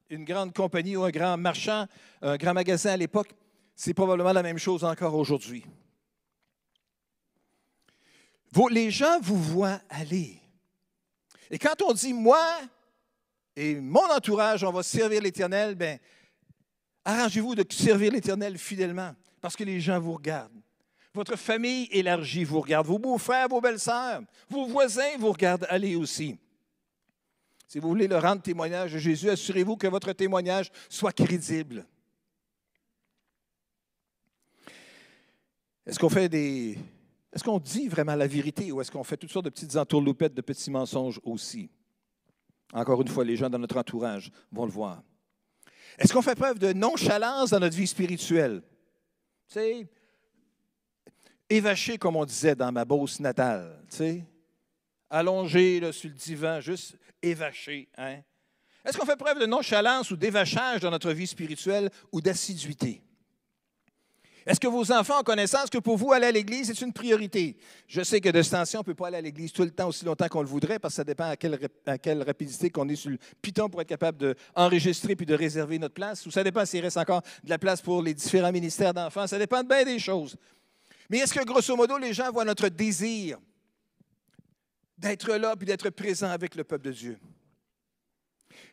une 0.09 0.23
grande 0.23 0.53
compagnie 0.53 0.95
ou 0.95 1.03
un 1.03 1.11
grand 1.11 1.37
marchand, 1.37 1.85
un 2.21 2.37
grand 2.37 2.53
magasin 2.53 2.91
à 2.91 2.97
l'époque, 2.97 3.29
c'est 3.75 3.93
probablement 3.93 4.33
la 4.33 4.43
même 4.43 4.57
chose 4.57 4.83
encore 4.83 5.15
aujourd'hui. 5.15 5.65
Les 8.71 8.89
gens 8.89 9.19
vous 9.21 9.37
voient 9.37 9.79
aller. 9.89 10.41
Et 11.51 11.59
quand 11.59 11.81
on 11.83 11.93
dit 11.93 12.13
moi 12.13 12.43
et 13.55 13.75
mon 13.75 14.09
entourage, 14.09 14.63
on 14.63 14.71
va 14.71 14.81
servir 14.81 15.21
l'Éternel, 15.21 15.75
bien, 15.75 15.99
arrangez-vous 17.05 17.53
de 17.53 17.65
servir 17.71 18.11
l'Éternel 18.11 18.57
fidèlement 18.57 19.13
parce 19.41 19.55
que 19.55 19.63
les 19.63 19.79
gens 19.79 19.99
vous 19.99 20.13
regardent. 20.13 20.59
Votre 21.13 21.35
famille 21.35 21.87
élargie 21.91 22.43
vous 22.43 22.61
regarde, 22.61 22.87
vos 22.87 22.99
beaux-frères, 22.99 23.47
vos 23.47 23.61
belles-sœurs, 23.61 24.21
vos 24.49 24.65
voisins 24.65 25.17
vous 25.19 25.31
regardent 25.31 25.67
aller 25.69 25.95
aussi. 25.95 26.37
Si 27.67 27.79
vous 27.79 27.89
voulez 27.89 28.07
le 28.07 28.17
rendre 28.17 28.41
témoignage 28.41 28.93
de 28.93 28.97
Jésus, 28.97 29.29
assurez-vous 29.29 29.75
que 29.75 29.87
votre 29.87 30.13
témoignage 30.13 30.71
soit 30.89 31.11
crédible. 31.11 31.85
Est-ce 35.85 35.99
qu'on 35.99 36.09
fait 36.09 36.29
des. 36.29 36.77
Est-ce 37.33 37.43
qu'on 37.43 37.59
dit 37.59 37.87
vraiment 37.87 38.15
la 38.15 38.27
vérité 38.27 38.71
ou 38.71 38.81
est-ce 38.81 38.89
qu'on 38.89 39.03
fait 39.03 39.17
toutes 39.17 39.31
sortes 39.31 39.45
de 39.45 39.49
petites 39.49 39.75
entourloupettes, 39.75 40.33
de 40.33 40.41
petits 40.41 40.71
mensonges 40.71 41.19
aussi? 41.23 41.69
Encore 42.73 43.01
une 43.01 43.07
fois, 43.09 43.23
les 43.23 43.35
gens 43.35 43.49
dans 43.49 43.59
notre 43.59 43.77
entourage 43.77 44.31
vont 44.51 44.65
le 44.65 44.71
voir. 44.71 45.03
Est-ce 45.97 46.13
qu'on 46.13 46.21
fait 46.21 46.35
preuve 46.35 46.59
de 46.59 46.73
nonchalance 46.73 47.51
dans 47.51 47.59
notre 47.59 47.75
vie 47.75 47.87
spirituelle? 47.87 48.61
Tu 49.47 49.53
sais, 49.53 49.87
évaché, 51.49 51.97
comme 51.97 52.15
on 52.15 52.25
disait 52.25 52.55
dans 52.55 52.71
ma 52.71 52.85
bosse 52.85 53.19
natale, 53.19 53.81
tu 53.89 53.97
sais, 53.97 54.25
allongé 55.09 55.91
sur 55.91 56.09
le 56.09 56.15
divan, 56.15 56.59
juste 56.61 56.97
évaché. 57.21 57.87
Hein? 57.97 58.17
Est-ce 58.85 58.97
qu'on 58.97 59.05
fait 59.05 59.17
preuve 59.17 59.39
de 59.39 59.45
nonchalance 59.45 60.11
ou 60.11 60.15
d'évachage 60.15 60.81
dans 60.81 60.91
notre 60.91 61.11
vie 61.11 61.27
spirituelle 61.27 61.89
ou 62.11 62.21
d'assiduité? 62.21 63.01
Est-ce 64.45 64.61
que 64.61 64.67
vos 64.67 64.93
enfants 64.93 65.19
ont 65.19 65.23
connaissance 65.23 65.69
que 65.69 65.77
pour 65.77 65.97
vous, 65.97 66.13
aller 66.13 66.27
à 66.27 66.31
l'Église 66.31 66.69
est 66.69 66.79
une 66.79 66.93
priorité? 66.93 67.57
Je 67.85 68.01
sais 68.01 68.21
que 68.21 68.29
de 68.29 68.41
ce 68.41 68.51
temps 68.51 68.63
on 68.75 68.77
ne 68.77 68.83
peut 68.83 68.95
pas 68.95 69.07
aller 69.07 69.17
à 69.17 69.21
l'Église 69.21 69.51
tout 69.51 69.63
le 69.63 69.71
temps 69.71 69.89
aussi 69.89 70.05
longtemps 70.05 70.29
qu'on 70.29 70.39
le 70.39 70.47
voudrait 70.47 70.79
parce 70.79 70.93
que 70.93 70.95
ça 70.95 71.03
dépend 71.03 71.25
à 71.25 71.35
quelle, 71.35 72.23
rapidité 72.23 72.69
qu'on 72.69 72.87
est 72.87 72.95
sur 72.95 73.09
le 73.09 73.17
piton 73.41 73.67
pour 73.67 73.81
être 73.81 73.89
capable 73.89 74.33
d'enregistrer 74.55 75.17
puis 75.17 75.25
de 75.25 75.33
réserver 75.33 75.77
notre 75.79 75.95
place. 75.95 76.25
Ou 76.25 76.31
ça 76.31 76.45
dépend 76.45 76.65
s'il 76.65 76.79
reste 76.79 76.95
encore 76.95 77.23
de 77.43 77.49
la 77.49 77.57
place 77.57 77.81
pour 77.81 78.01
les 78.01 78.13
différents 78.13 78.53
ministères 78.53 78.93
d'enfants. 78.93 79.27
Ça 79.27 79.37
dépend 79.37 79.63
de 79.63 79.67
bien 79.67 79.83
des 79.83 79.99
choses. 79.99 80.37
Mais 81.09 81.17
est-ce 81.17 81.33
que, 81.33 81.43
grosso 81.43 81.75
modo, 81.75 81.97
les 81.97 82.13
gens 82.13 82.31
voient 82.31 82.45
notre 82.45 82.69
désir 82.69 83.37
d'être 84.97 85.33
là 85.33 85.55
puis 85.55 85.65
d'être 85.65 85.89
présent 85.89 86.29
avec 86.29 86.55
le 86.55 86.63
peuple 86.63 86.85
de 86.85 86.91
Dieu? 86.91 87.19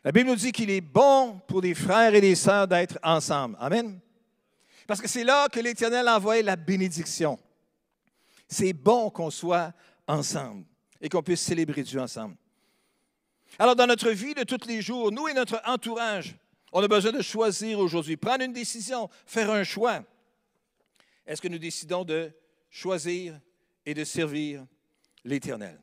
La 0.03 0.11
Bible 0.11 0.29
nous 0.29 0.35
dit 0.35 0.51
qu'il 0.51 0.69
est 0.69 0.81
bon 0.81 1.39
pour 1.47 1.61
des 1.61 1.75
frères 1.75 2.13
et 2.13 2.21
des 2.21 2.35
sœurs 2.35 2.67
d'être 2.67 2.97
ensemble. 3.03 3.57
Amen. 3.59 3.99
Parce 4.87 5.01
que 5.01 5.07
c'est 5.07 5.23
là 5.23 5.49
que 5.49 5.59
l'Éternel 5.59 6.07
a 6.07 6.17
envoyé 6.17 6.43
la 6.43 6.55
bénédiction. 6.55 7.39
C'est 8.47 8.73
bon 8.73 9.09
qu'on 9.09 9.31
soit 9.31 9.73
ensemble 10.07 10.65
et 11.01 11.09
qu'on 11.09 11.23
puisse 11.23 11.41
célébrer 11.41 11.83
Dieu 11.83 11.99
ensemble. 11.99 12.35
Alors, 13.57 13.75
dans 13.75 13.87
notre 13.87 14.09
vie 14.09 14.33
de 14.33 14.43
tous 14.43 14.67
les 14.67 14.81
jours, 14.81 15.11
nous 15.11 15.27
et 15.27 15.33
notre 15.33 15.61
entourage, 15.65 16.35
on 16.71 16.83
a 16.83 16.87
besoin 16.87 17.11
de 17.11 17.21
choisir 17.21 17.79
aujourd'hui, 17.79 18.17
prendre 18.17 18.43
une 18.43 18.53
décision, 18.53 19.09
faire 19.25 19.49
un 19.49 19.63
choix. 19.63 20.03
Est-ce 21.25 21.41
que 21.41 21.47
nous 21.47 21.57
décidons 21.57 22.03
de 22.03 22.31
choisir 22.69 23.39
et 23.85 23.93
de 23.93 24.03
servir 24.03 24.65
l'Éternel? 25.23 25.79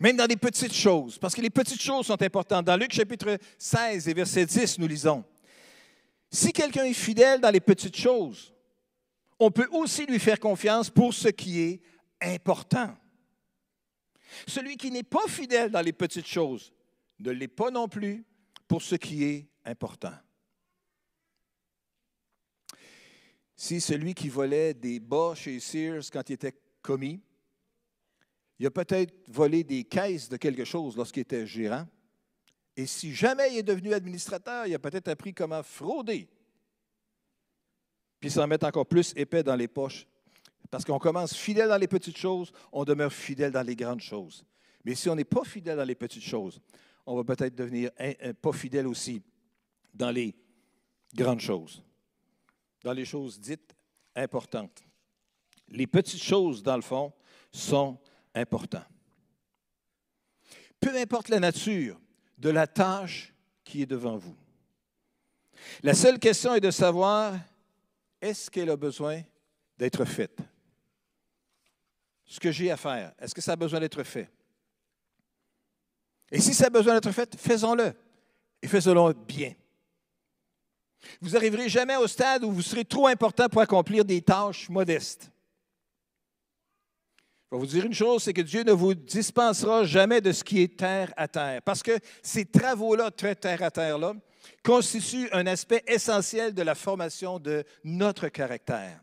Même 0.00 0.16
dans 0.16 0.26
les 0.26 0.36
petites 0.36 0.74
choses, 0.74 1.18
parce 1.18 1.34
que 1.34 1.42
les 1.42 1.50
petites 1.50 1.80
choses 1.80 2.06
sont 2.06 2.20
importantes. 2.22 2.64
Dans 2.64 2.76
Luc 2.76 2.90
chapitre 2.90 3.38
16 3.58 4.08
et 4.08 4.14
verset 4.14 4.46
10, 4.46 4.78
nous 4.78 4.86
lisons, 4.86 5.22
si 6.32 6.52
quelqu'un 6.52 6.84
est 6.84 6.94
fidèle 6.94 7.38
dans 7.38 7.50
les 7.50 7.60
petites 7.60 7.96
choses, 7.96 8.54
on 9.38 9.50
peut 9.50 9.68
aussi 9.72 10.06
lui 10.06 10.18
faire 10.18 10.40
confiance 10.40 10.88
pour 10.88 11.12
ce 11.12 11.28
qui 11.28 11.60
est 11.60 11.80
important. 12.22 12.96
Celui 14.46 14.76
qui 14.76 14.90
n'est 14.90 15.02
pas 15.02 15.26
fidèle 15.28 15.70
dans 15.70 15.82
les 15.82 15.92
petites 15.92 16.26
choses 16.26 16.72
ne 17.18 17.30
l'est 17.30 17.48
pas 17.48 17.70
non 17.70 17.86
plus 17.86 18.24
pour 18.66 18.80
ce 18.80 18.94
qui 18.94 19.24
est 19.24 19.48
important. 19.66 20.14
Si 23.54 23.82
celui 23.82 24.14
qui 24.14 24.30
volait 24.30 24.72
des 24.72 24.98
bas 24.98 25.34
chez 25.34 25.60
Sears 25.60 26.04
quand 26.10 26.30
il 26.30 26.34
était 26.34 26.58
commis, 26.80 27.20
il 28.60 28.66
a 28.66 28.70
peut-être 28.70 29.14
volé 29.26 29.64
des 29.64 29.84
caisses 29.84 30.28
de 30.28 30.36
quelque 30.36 30.66
chose 30.66 30.94
lorsqu'il 30.94 31.22
était 31.22 31.46
gérant, 31.46 31.86
et 32.76 32.84
si 32.84 33.14
jamais 33.14 33.54
il 33.54 33.58
est 33.58 33.62
devenu 33.62 33.94
administrateur, 33.94 34.66
il 34.66 34.74
a 34.74 34.78
peut-être 34.78 35.08
appris 35.08 35.32
comment 35.32 35.62
frauder. 35.62 36.28
Puis 38.20 38.30
s'en 38.30 38.46
mettre 38.46 38.66
encore 38.66 38.86
plus 38.86 39.14
épais 39.16 39.42
dans 39.42 39.56
les 39.56 39.66
poches. 39.66 40.06
Parce 40.70 40.84
qu'on 40.84 40.98
commence 40.98 41.34
fidèle 41.34 41.70
dans 41.70 41.78
les 41.78 41.88
petites 41.88 42.18
choses, 42.18 42.52
on 42.70 42.84
demeure 42.84 43.12
fidèle 43.12 43.50
dans 43.50 43.66
les 43.66 43.74
grandes 43.74 44.02
choses. 44.02 44.44
Mais 44.84 44.94
si 44.94 45.08
on 45.08 45.16
n'est 45.16 45.24
pas 45.24 45.42
fidèle 45.42 45.78
dans 45.78 45.84
les 45.84 45.94
petites 45.94 46.22
choses, 46.22 46.60
on 47.06 47.16
va 47.16 47.24
peut-être 47.24 47.54
devenir 47.54 47.90
pas 48.42 48.52
fidèle 48.52 48.86
aussi 48.86 49.22
dans 49.94 50.10
les 50.10 50.34
grandes 51.14 51.40
choses, 51.40 51.82
dans 52.84 52.92
les 52.92 53.06
choses 53.06 53.40
dites 53.40 53.74
importantes. 54.14 54.84
Les 55.68 55.86
petites 55.86 56.22
choses, 56.22 56.62
dans 56.62 56.76
le 56.76 56.82
fond, 56.82 57.10
sont 57.50 57.98
importantes. 58.34 58.86
Peu 60.80 60.96
importe 60.96 61.28
la 61.28 61.40
nature, 61.40 62.00
de 62.38 62.50
la 62.50 62.66
tâche 62.66 63.34
qui 63.64 63.82
est 63.82 63.86
devant 63.86 64.16
vous. 64.16 64.36
La 65.82 65.94
seule 65.94 66.18
question 66.18 66.54
est 66.54 66.60
de 66.60 66.70
savoir, 66.70 67.34
est-ce 68.20 68.50
qu'elle 68.50 68.70
a 68.70 68.76
besoin 68.76 69.22
d'être 69.76 70.04
faite? 70.04 70.38
Ce 72.24 72.40
que 72.40 72.50
j'ai 72.50 72.70
à 72.70 72.76
faire, 72.76 73.12
est-ce 73.18 73.34
que 73.34 73.40
ça 73.40 73.52
a 73.52 73.56
besoin 73.56 73.80
d'être 73.80 74.02
fait? 74.02 74.30
Et 76.30 76.40
si 76.40 76.54
ça 76.54 76.66
a 76.66 76.70
besoin 76.70 76.94
d'être 76.94 77.12
fait, 77.12 77.36
faisons-le. 77.36 77.92
Et 78.62 78.68
faisons-le 78.68 79.14
bien. 79.14 79.52
Vous 81.20 81.30
n'arriverez 81.30 81.68
jamais 81.68 81.96
au 81.96 82.06
stade 82.06 82.44
où 82.44 82.52
vous 82.52 82.62
serez 82.62 82.84
trop 82.84 83.06
important 83.06 83.48
pour 83.48 83.60
accomplir 83.60 84.04
des 84.04 84.22
tâches 84.22 84.68
modestes. 84.68 85.30
Je 87.50 87.56
vais 87.56 87.60
vous 87.60 87.66
dire 87.66 87.84
une 87.84 87.94
chose, 87.94 88.22
c'est 88.22 88.32
que 88.32 88.42
Dieu 88.42 88.62
ne 88.62 88.70
vous 88.70 88.94
dispensera 88.94 89.82
jamais 89.84 90.20
de 90.20 90.30
ce 90.30 90.44
qui 90.44 90.62
est 90.62 90.78
terre 90.78 91.12
à 91.16 91.26
terre, 91.26 91.60
parce 91.62 91.82
que 91.82 91.98
ces 92.22 92.44
travaux-là, 92.44 93.10
très 93.10 93.34
terre 93.34 93.64
à 93.64 93.72
terre-là, 93.72 94.14
constituent 94.62 95.28
un 95.32 95.46
aspect 95.48 95.82
essentiel 95.88 96.54
de 96.54 96.62
la 96.62 96.76
formation 96.76 97.40
de 97.40 97.64
notre 97.82 98.28
caractère. 98.28 99.00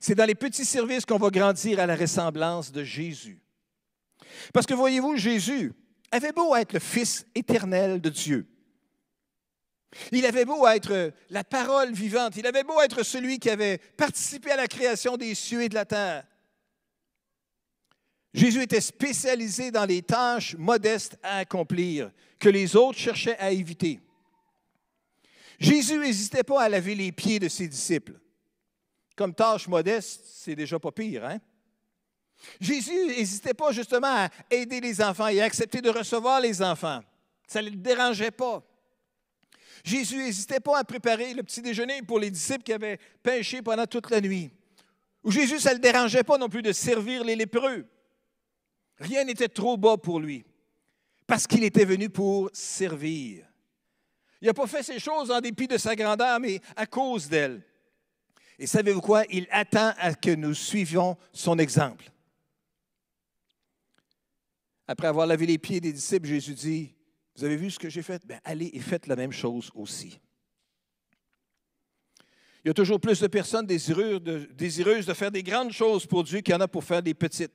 C'est 0.00 0.16
dans 0.16 0.24
les 0.24 0.34
petits 0.34 0.64
services 0.64 1.04
qu'on 1.04 1.18
va 1.18 1.30
grandir 1.30 1.78
à 1.78 1.86
la 1.86 1.94
ressemblance 1.94 2.72
de 2.72 2.82
Jésus. 2.82 3.40
Parce 4.52 4.66
que 4.66 4.74
voyez-vous, 4.74 5.16
Jésus 5.16 5.72
avait 6.10 6.32
beau 6.32 6.56
être 6.56 6.72
le 6.72 6.80
Fils 6.80 7.24
éternel 7.36 8.00
de 8.00 8.08
Dieu. 8.08 8.48
Il 10.10 10.26
avait 10.26 10.44
beau 10.44 10.66
être 10.66 11.12
la 11.30 11.44
parole 11.44 11.92
vivante, 11.92 12.36
il 12.36 12.46
avait 12.48 12.64
beau 12.64 12.80
être 12.80 13.04
celui 13.04 13.38
qui 13.38 13.48
avait 13.48 13.78
participé 13.78 14.50
à 14.50 14.56
la 14.56 14.66
création 14.66 15.16
des 15.16 15.36
cieux 15.36 15.62
et 15.62 15.68
de 15.68 15.74
la 15.74 15.84
terre. 15.84 16.24
Jésus 18.34 18.62
était 18.62 18.80
spécialisé 18.80 19.70
dans 19.70 19.84
les 19.84 20.02
tâches 20.02 20.56
modestes 20.58 21.16
à 21.22 21.38
accomplir 21.38 22.10
que 22.40 22.48
les 22.48 22.74
autres 22.74 22.98
cherchaient 22.98 23.38
à 23.38 23.52
éviter. 23.52 24.00
Jésus 25.60 25.96
n'hésitait 25.96 26.42
pas 26.42 26.62
à 26.62 26.68
laver 26.68 26.96
les 26.96 27.12
pieds 27.12 27.38
de 27.38 27.48
ses 27.48 27.68
disciples. 27.68 28.18
Comme 29.14 29.32
tâche 29.32 29.68
modeste, 29.68 30.24
c'est 30.26 30.56
déjà 30.56 30.80
pas 30.80 30.90
pire, 30.90 31.24
hein? 31.24 31.38
Jésus 32.60 33.06
n'hésitait 33.06 33.54
pas 33.54 33.70
justement 33.70 34.24
à 34.24 34.28
aider 34.50 34.80
les 34.80 35.00
enfants 35.00 35.28
et 35.28 35.40
à 35.40 35.44
accepter 35.44 35.80
de 35.80 35.88
recevoir 35.88 36.40
les 36.40 36.60
enfants. 36.60 37.00
Ça 37.46 37.62
ne 37.62 37.70
le 37.70 37.76
dérangeait 37.76 38.32
pas. 38.32 38.64
Jésus 39.84 40.16
n'hésitait 40.16 40.58
pas 40.58 40.80
à 40.80 40.84
préparer 40.84 41.34
le 41.34 41.44
petit 41.44 41.62
déjeuner 41.62 42.02
pour 42.02 42.18
les 42.18 42.32
disciples 42.32 42.64
qui 42.64 42.72
avaient 42.72 42.98
pêché 43.22 43.62
pendant 43.62 43.86
toute 43.86 44.10
la 44.10 44.20
nuit. 44.20 44.50
Ou 45.22 45.30
Jésus, 45.30 45.60
ça 45.60 45.70
ne 45.70 45.76
le 45.76 45.80
dérangeait 45.80 46.24
pas 46.24 46.36
non 46.36 46.48
plus 46.48 46.62
de 46.62 46.72
servir 46.72 47.22
les 47.22 47.36
lépreux 47.36 47.86
Rien 49.04 49.24
n'était 49.24 49.48
trop 49.48 49.76
bas 49.76 49.98
pour 49.98 50.18
lui, 50.18 50.44
parce 51.26 51.46
qu'il 51.46 51.62
était 51.62 51.84
venu 51.84 52.08
pour 52.08 52.48
servir. 52.54 53.46
Il 54.40 54.46
n'a 54.46 54.54
pas 54.54 54.66
fait 54.66 54.82
ces 54.82 54.98
choses 54.98 55.30
en 55.30 55.40
dépit 55.40 55.68
de 55.68 55.76
sa 55.76 55.94
grandeur, 55.94 56.40
mais 56.40 56.60
à 56.74 56.86
cause 56.86 57.28
d'elle. 57.28 57.62
Et 58.58 58.66
savez-vous 58.66 59.02
quoi? 59.02 59.24
Il 59.30 59.46
attend 59.50 59.92
à 59.98 60.14
que 60.14 60.34
nous 60.34 60.54
suivions 60.54 61.18
son 61.32 61.58
exemple. 61.58 62.10
Après 64.86 65.06
avoir 65.06 65.26
lavé 65.26 65.46
les 65.46 65.58
pieds 65.58 65.80
des 65.80 65.92
disciples, 65.92 66.26
Jésus 66.26 66.54
dit, 66.54 66.94
Vous 67.36 67.44
avez 67.44 67.56
vu 67.56 67.70
ce 67.70 67.78
que 67.78 67.90
j'ai 67.90 68.02
fait? 68.02 68.24
Bien, 68.26 68.40
allez 68.44 68.70
et 68.72 68.80
faites 68.80 69.06
la 69.06 69.16
même 69.16 69.32
chose 69.32 69.70
aussi. 69.74 70.18
Il 72.64 72.68
y 72.68 72.70
a 72.70 72.74
toujours 72.74 73.00
plus 73.00 73.20
de 73.20 73.26
personnes 73.26 73.66
désireuses 73.66 74.22
de, 74.22 74.48
désireuses 74.52 75.04
de 75.04 75.12
faire 75.12 75.30
des 75.30 75.42
grandes 75.42 75.72
choses 75.72 76.06
pour 76.06 76.24
Dieu 76.24 76.40
qu'il 76.40 76.52
y 76.52 76.56
en 76.56 76.60
a 76.60 76.68
pour 76.68 76.84
faire 76.84 77.02
des 77.02 77.12
petites. 77.12 77.52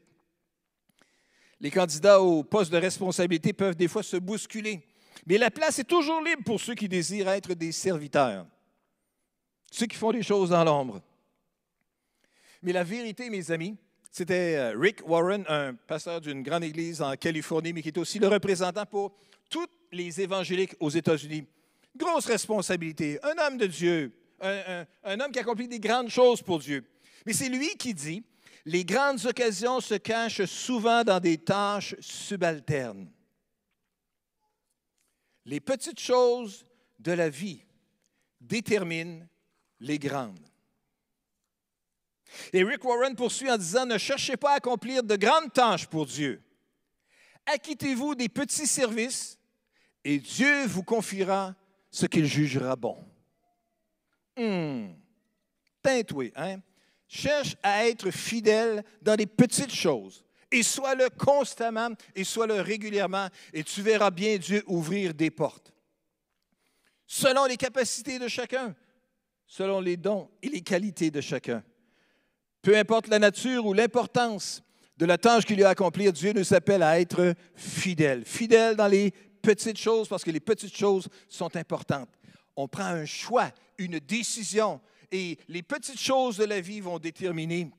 Les 1.61 1.71
candidats 1.71 2.21
au 2.21 2.43
poste 2.43 2.71
de 2.71 2.77
responsabilité 2.77 3.51
peuvent 3.51 3.75
des 3.75 3.87
fois 3.87 4.03
se 4.03 4.17
bousculer, 4.17 4.81
mais 5.25 5.37
la 5.37 5.51
place 5.51 5.79
est 5.79 5.83
toujours 5.83 6.21
libre 6.21 6.43
pour 6.45 6.59
ceux 6.59 6.75
qui 6.75 6.87
désirent 6.87 7.29
être 7.29 7.53
des 7.53 7.71
serviteurs, 7.71 8.45
ceux 9.71 9.85
qui 9.85 9.97
font 9.97 10.11
les 10.11 10.23
choses 10.23 10.51
dans 10.51 10.63
l'ombre. 10.63 11.01
Mais 12.61 12.71
la 12.71 12.83
vérité, 12.83 13.29
mes 13.29 13.51
amis, 13.51 13.77
c'était 14.11 14.55
euh, 14.55 14.77
Rick 14.77 15.07
Warren, 15.07 15.45
un 15.47 15.75
pasteur 15.75 16.19
d'une 16.19 16.41
grande 16.41 16.63
église 16.63 17.01
en 17.01 17.15
Californie, 17.15 17.73
mais 17.73 17.81
qui 17.81 17.89
est 17.89 17.97
aussi 17.97 18.19
le 18.19 18.27
représentant 18.27 18.85
pour 18.85 19.13
tous 19.49 19.67
les 19.91 20.19
évangéliques 20.21 20.75
aux 20.79 20.89
États-Unis. 20.89 21.45
Grosse 21.95 22.25
responsabilité, 22.25 23.19
un 23.23 23.37
homme 23.37 23.57
de 23.57 23.67
Dieu, 23.67 24.13
un, 24.41 24.85
un 25.03 25.19
homme 25.19 25.31
qui 25.31 25.39
accomplit 25.39 25.67
des 25.67 25.79
grandes 25.79 26.09
choses 26.09 26.41
pour 26.41 26.59
Dieu. 26.59 26.83
Mais 27.25 27.33
c'est 27.33 27.49
lui 27.49 27.69
qui 27.77 27.93
dit, 27.93 28.23
les 28.65 28.85
grandes 28.85 29.25
occasions 29.25 29.79
se 29.79 29.95
cachent 29.95 30.45
souvent 30.45 31.03
dans 31.03 31.19
des 31.19 31.37
tâches 31.37 31.95
subalternes. 31.99 33.11
Les 35.45 35.59
petites 35.59 35.99
choses 35.99 36.65
de 36.99 37.11
la 37.11 37.29
vie 37.29 37.63
déterminent 38.39 39.25
les 39.79 39.97
grandes. 39.97 40.39
Et 42.53 42.63
Rick 42.63 42.83
Warren 42.85 43.15
poursuit 43.15 43.49
en 43.49 43.57
disant, 43.57 43.85
ne 43.85 43.97
cherchez 43.97 44.37
pas 44.37 44.51
à 44.51 44.55
accomplir 44.55 45.03
de 45.03 45.15
grandes 45.15 45.51
tâches 45.51 45.87
pour 45.87 46.05
Dieu. 46.05 46.41
Acquittez-vous 47.45 48.13
des 48.13 48.29
petits 48.29 48.67
services 48.67 49.39
et 50.03 50.19
Dieu 50.19 50.65
vous 50.67 50.83
confiera 50.83 51.55
ce 51.89 52.05
qu'il 52.05 52.25
jugera 52.25 52.75
bon. 52.75 53.03
Hum, 54.37 54.95
oui, 56.13 56.31
hein? 56.35 56.59
Cherche 57.11 57.55
à 57.63 57.87
être 57.87 58.11
fidèle 58.11 58.83
dans 59.01 59.15
les 59.15 59.25
petites 59.25 59.73
choses 59.73 60.23
et 60.51 60.61
sois-le 60.61 61.09
constamment 61.09 61.89
et 62.15 62.23
sois-le 62.23 62.61
régulièrement 62.61 63.27
et 63.51 63.63
tu 63.63 63.81
verras 63.81 64.11
bien 64.11 64.37
Dieu 64.37 64.63
ouvrir 64.67 65.15
des 65.15 65.31
portes. 65.31 65.73
Selon 67.07 67.45
les 67.45 67.57
capacités 67.57 68.19
de 68.19 68.27
chacun, 68.27 68.75
selon 69.47 69.81
les 69.81 69.97
dons 69.97 70.29
et 70.43 70.49
les 70.49 70.61
qualités 70.61 71.09
de 71.09 71.19
chacun. 71.19 71.63
Peu 72.61 72.77
importe 72.77 73.07
la 73.07 73.17
nature 73.17 73.65
ou 73.65 73.73
l'importance 73.73 74.61
de 74.95 75.07
la 75.07 75.17
tâche 75.17 75.45
qu'il 75.45 75.59
y 75.59 75.63
a 75.63 75.69
à 75.69 75.71
accomplir, 75.71 76.13
Dieu 76.13 76.33
nous 76.33 76.53
appelle 76.53 76.83
à 76.83 76.99
être 76.99 77.33
fidèles. 77.55 78.23
Fidèles 78.23 78.75
dans 78.75 78.87
les 78.87 79.09
petites 79.41 79.79
choses 79.79 80.07
parce 80.07 80.23
que 80.23 80.29
les 80.29 80.39
petites 80.39 80.77
choses 80.77 81.07
sont 81.27 81.55
importantes. 81.55 82.09
On 82.55 82.67
prend 82.67 82.83
un 82.83 83.05
choix, 83.05 83.49
une 83.79 83.97
décision 83.97 84.79
et 85.11 85.37
les 85.47 85.63
petites 85.63 85.99
choses 85.99 86.37
de 86.37 86.45
la 86.45 86.61
vie 86.61 86.81
vont 86.81 86.99
déterminer 86.99 87.71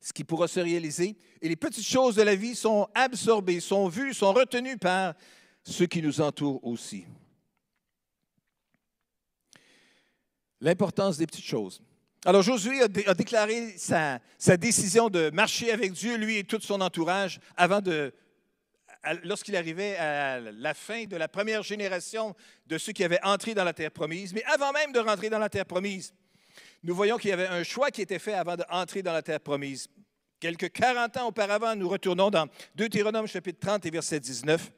ce 0.00 0.12
qui 0.12 0.24
pourra 0.24 0.48
se 0.48 0.60
réaliser. 0.60 1.16
Et 1.40 1.48
les 1.48 1.56
petites 1.56 1.86
choses 1.86 2.16
de 2.16 2.22
la 2.22 2.34
vie 2.34 2.54
sont 2.54 2.88
absorbées, 2.94 3.60
sont 3.60 3.88
vues, 3.88 4.14
sont 4.14 4.32
retenues 4.32 4.78
par 4.78 5.14
ceux 5.64 5.86
qui 5.86 6.02
nous 6.02 6.20
entourent 6.20 6.64
aussi. 6.64 7.04
L'importance 10.60 11.18
des 11.18 11.26
petites 11.26 11.44
choses. 11.44 11.82
Alors 12.24 12.42
Josué 12.42 12.82
a, 12.82 13.14
déclaré 13.14 13.76
sa, 13.78 14.20
décision 14.56 15.08
de 15.08 15.30
marcher 15.30 15.70
avec 15.70 15.92
Dieu, 15.92 16.16
lui 16.16 16.38
et 16.38 16.44
tout 16.44 16.60
son 16.60 16.80
entourage, 16.80 17.38
avant 17.56 17.80
de, 17.80 18.12
lorsqu'il 19.22 19.54
arrivait 19.54 19.96
à 19.96 20.40
la 20.40 20.74
fin 20.74 21.04
de 21.04 21.16
la 21.16 21.28
première 21.28 21.62
génération 21.62 22.34
de 22.66 22.76
ceux 22.76 22.92
qui 22.92 23.04
avaient 23.04 23.22
entré 23.22 23.54
dans 23.54 23.62
la 23.62 23.72
terre 23.72 23.92
promise, 23.92 24.34
mais 24.34 24.42
avant 24.44 24.72
même 24.72 24.90
de 24.92 24.98
rentrer 24.98 25.30
dans 25.30 25.38
la 25.38 25.48
terre 25.48 25.64
promise, 25.66 26.12
nous 26.82 26.94
voyons 26.94 27.16
qu'il 27.18 27.30
y 27.30 27.32
avait 27.32 27.48
un 27.48 27.62
choix 27.62 27.90
qui 27.90 28.02
était 28.02 28.18
fait 28.18 28.34
avant 28.34 28.56
d'entrer 28.56 29.02
dans 29.02 29.12
la 29.12 29.22
terre 29.22 29.40
promise. 29.40 29.88
Quelques 30.40 30.70
40 30.70 31.16
ans 31.16 31.28
auparavant, 31.28 31.74
nous 31.74 31.88
retournons 31.88 32.30
dans 32.30 32.46
Deutéronome 32.74 33.26
chapitre 33.26 33.58
30 33.60 33.86
et 33.86 33.90
verset 33.90 34.20
19. 34.20 34.70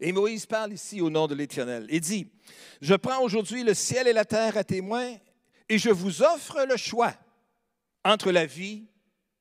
Et 0.00 0.12
Moïse 0.12 0.46
parle 0.46 0.72
ici 0.72 1.00
au 1.00 1.10
nom 1.10 1.26
de 1.26 1.34
l'Éternel 1.34 1.86
et 1.88 2.00
dit, 2.00 2.26
Je 2.80 2.94
prends 2.94 3.22
aujourd'hui 3.22 3.62
le 3.62 3.74
ciel 3.74 4.08
et 4.08 4.12
la 4.12 4.24
terre 4.24 4.56
à 4.56 4.64
témoin 4.64 5.16
et 5.68 5.78
je 5.78 5.90
vous 5.90 6.22
offre 6.22 6.66
le 6.68 6.76
choix 6.76 7.14
entre 8.04 8.32
la 8.32 8.46
vie 8.46 8.86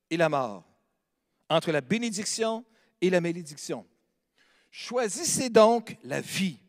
et 0.10 0.18
la 0.18 0.30
mort, 0.30 0.64
entre 1.50 1.72
la 1.72 1.82
bénédiction 1.82 2.64
et 3.02 3.10
la 3.10 3.22
malédiction. 3.22 3.88
Choisissez 4.70 5.50
donc 5.50 5.98
la 6.04 6.22
vie 6.22 6.60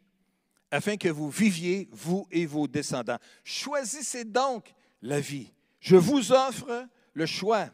afin 0.70 0.96
que 0.96 1.08
vous 1.08 1.30
viviez, 1.30 1.88
vous 1.92 2.26
et 2.30 2.46
vos 2.46 2.68
descendants. 2.68 3.18
Choisissez 3.44 4.24
donc 4.24 4.72
la 5.02 5.20
vie. 5.20 5.52
Je 5.80 5.96
vous 5.96 6.32
offre 6.32 6.86
le 7.14 7.26
choix. 7.26 7.68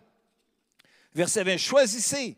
Verset 1.14 1.44
20, 1.44 1.56
choisissez 1.56 2.36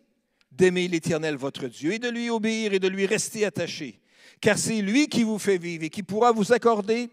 d'aimer 0.50 0.88
l'Éternel 0.88 1.36
votre 1.36 1.66
Dieu 1.66 1.92
et 1.92 1.98
de 1.98 2.08
lui 2.08 2.30
obéir 2.30 2.72
et 2.72 2.78
de 2.78 2.88
lui 2.88 3.06
rester 3.06 3.44
attaché, 3.44 4.00
car 4.40 4.56
c'est 4.56 4.80
lui 4.80 5.08
qui 5.08 5.22
vous 5.22 5.38
fait 5.38 5.58
vivre 5.58 5.84
et 5.84 5.90
qui 5.90 6.02
pourra 6.02 6.32
vous 6.32 6.52
accorder 6.52 7.10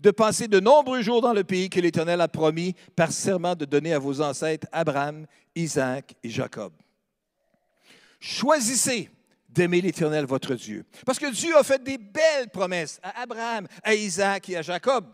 de 0.00 0.10
passer 0.10 0.48
de 0.48 0.60
nombreux 0.60 1.02
jours 1.02 1.20
dans 1.20 1.32
le 1.32 1.44
pays 1.44 1.70
que 1.70 1.80
l'Éternel 1.80 2.20
a 2.20 2.28
promis 2.28 2.74
par 2.94 3.12
serment 3.12 3.54
de 3.54 3.64
donner 3.64 3.92
à 3.92 3.98
vos 3.98 4.20
ancêtres 4.20 4.66
Abraham, 4.72 5.26
Isaac 5.54 6.14
et 6.22 6.30
Jacob. 6.30 6.72
Choisissez 8.20 9.10
d'aimer 9.58 9.80
l'Éternel 9.80 10.24
votre 10.24 10.54
Dieu. 10.54 10.84
Parce 11.04 11.18
que 11.18 11.32
Dieu 11.32 11.56
a 11.56 11.64
fait 11.64 11.82
des 11.82 11.98
belles 11.98 12.48
promesses 12.52 13.00
à 13.02 13.22
Abraham, 13.22 13.66
à 13.82 13.92
Isaac 13.92 14.48
et 14.50 14.56
à 14.56 14.62
Jacob. 14.62 15.06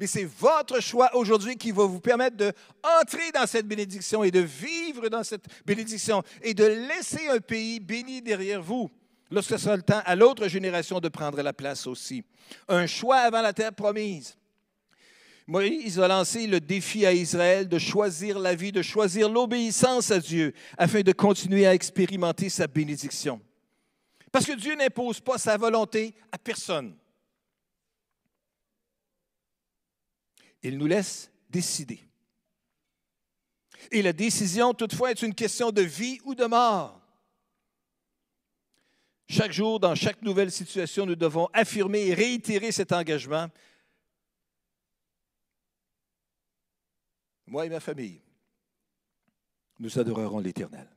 Mais 0.00 0.08
c'est 0.08 0.24
votre 0.24 0.80
choix 0.80 1.14
aujourd'hui 1.14 1.56
qui 1.56 1.70
va 1.70 1.84
vous 1.84 2.00
permettre 2.00 2.36
d'entrer 2.36 3.30
dans 3.32 3.46
cette 3.46 3.68
bénédiction 3.68 4.24
et 4.24 4.32
de 4.32 4.40
vivre 4.40 5.08
dans 5.08 5.22
cette 5.22 5.44
bénédiction 5.64 6.22
et 6.42 6.54
de 6.54 6.64
laisser 6.64 7.28
un 7.28 7.38
pays 7.38 7.78
béni 7.78 8.20
derrière 8.20 8.62
vous 8.62 8.90
lorsque 9.30 9.50
ce 9.50 9.58
sera 9.58 9.76
le 9.76 9.82
temps 9.82 10.02
à 10.04 10.16
l'autre 10.16 10.48
génération 10.48 10.98
de 10.98 11.08
prendre 11.08 11.40
la 11.40 11.52
place 11.52 11.86
aussi. 11.86 12.24
Un 12.66 12.86
choix 12.86 13.18
avant 13.18 13.42
la 13.42 13.52
terre 13.52 13.74
promise. 13.74 14.36
Moïse 15.46 16.00
a 16.00 16.08
lancé 16.08 16.46
le 16.46 16.58
défi 16.58 17.04
à 17.06 17.12
Israël 17.12 17.68
de 17.68 17.78
choisir 17.78 18.38
la 18.38 18.54
vie, 18.54 18.72
de 18.72 18.82
choisir 18.82 19.28
l'obéissance 19.28 20.10
à 20.10 20.18
Dieu 20.18 20.52
afin 20.78 21.02
de 21.02 21.12
continuer 21.12 21.66
à 21.66 21.74
expérimenter 21.74 22.48
sa 22.48 22.66
bénédiction. 22.66 23.40
Parce 24.34 24.46
que 24.46 24.56
Dieu 24.56 24.74
n'impose 24.74 25.20
pas 25.20 25.38
sa 25.38 25.56
volonté 25.56 26.12
à 26.32 26.38
personne. 26.38 26.98
Il 30.60 30.76
nous 30.76 30.88
laisse 30.88 31.30
décider. 31.48 32.00
Et 33.92 34.02
la 34.02 34.12
décision, 34.12 34.74
toutefois, 34.74 35.12
est 35.12 35.22
une 35.22 35.36
question 35.36 35.70
de 35.70 35.82
vie 35.82 36.18
ou 36.24 36.34
de 36.34 36.46
mort. 36.46 37.00
Chaque 39.28 39.52
jour, 39.52 39.78
dans 39.78 39.94
chaque 39.94 40.20
nouvelle 40.22 40.50
situation, 40.50 41.06
nous 41.06 41.14
devons 41.14 41.48
affirmer 41.52 42.08
et 42.08 42.14
réitérer 42.14 42.72
cet 42.72 42.90
engagement. 42.90 43.46
Moi 47.46 47.66
et 47.66 47.68
ma 47.68 47.78
famille, 47.78 48.20
nous 49.78 49.96
adorerons 49.96 50.40
l'Éternel. 50.40 50.88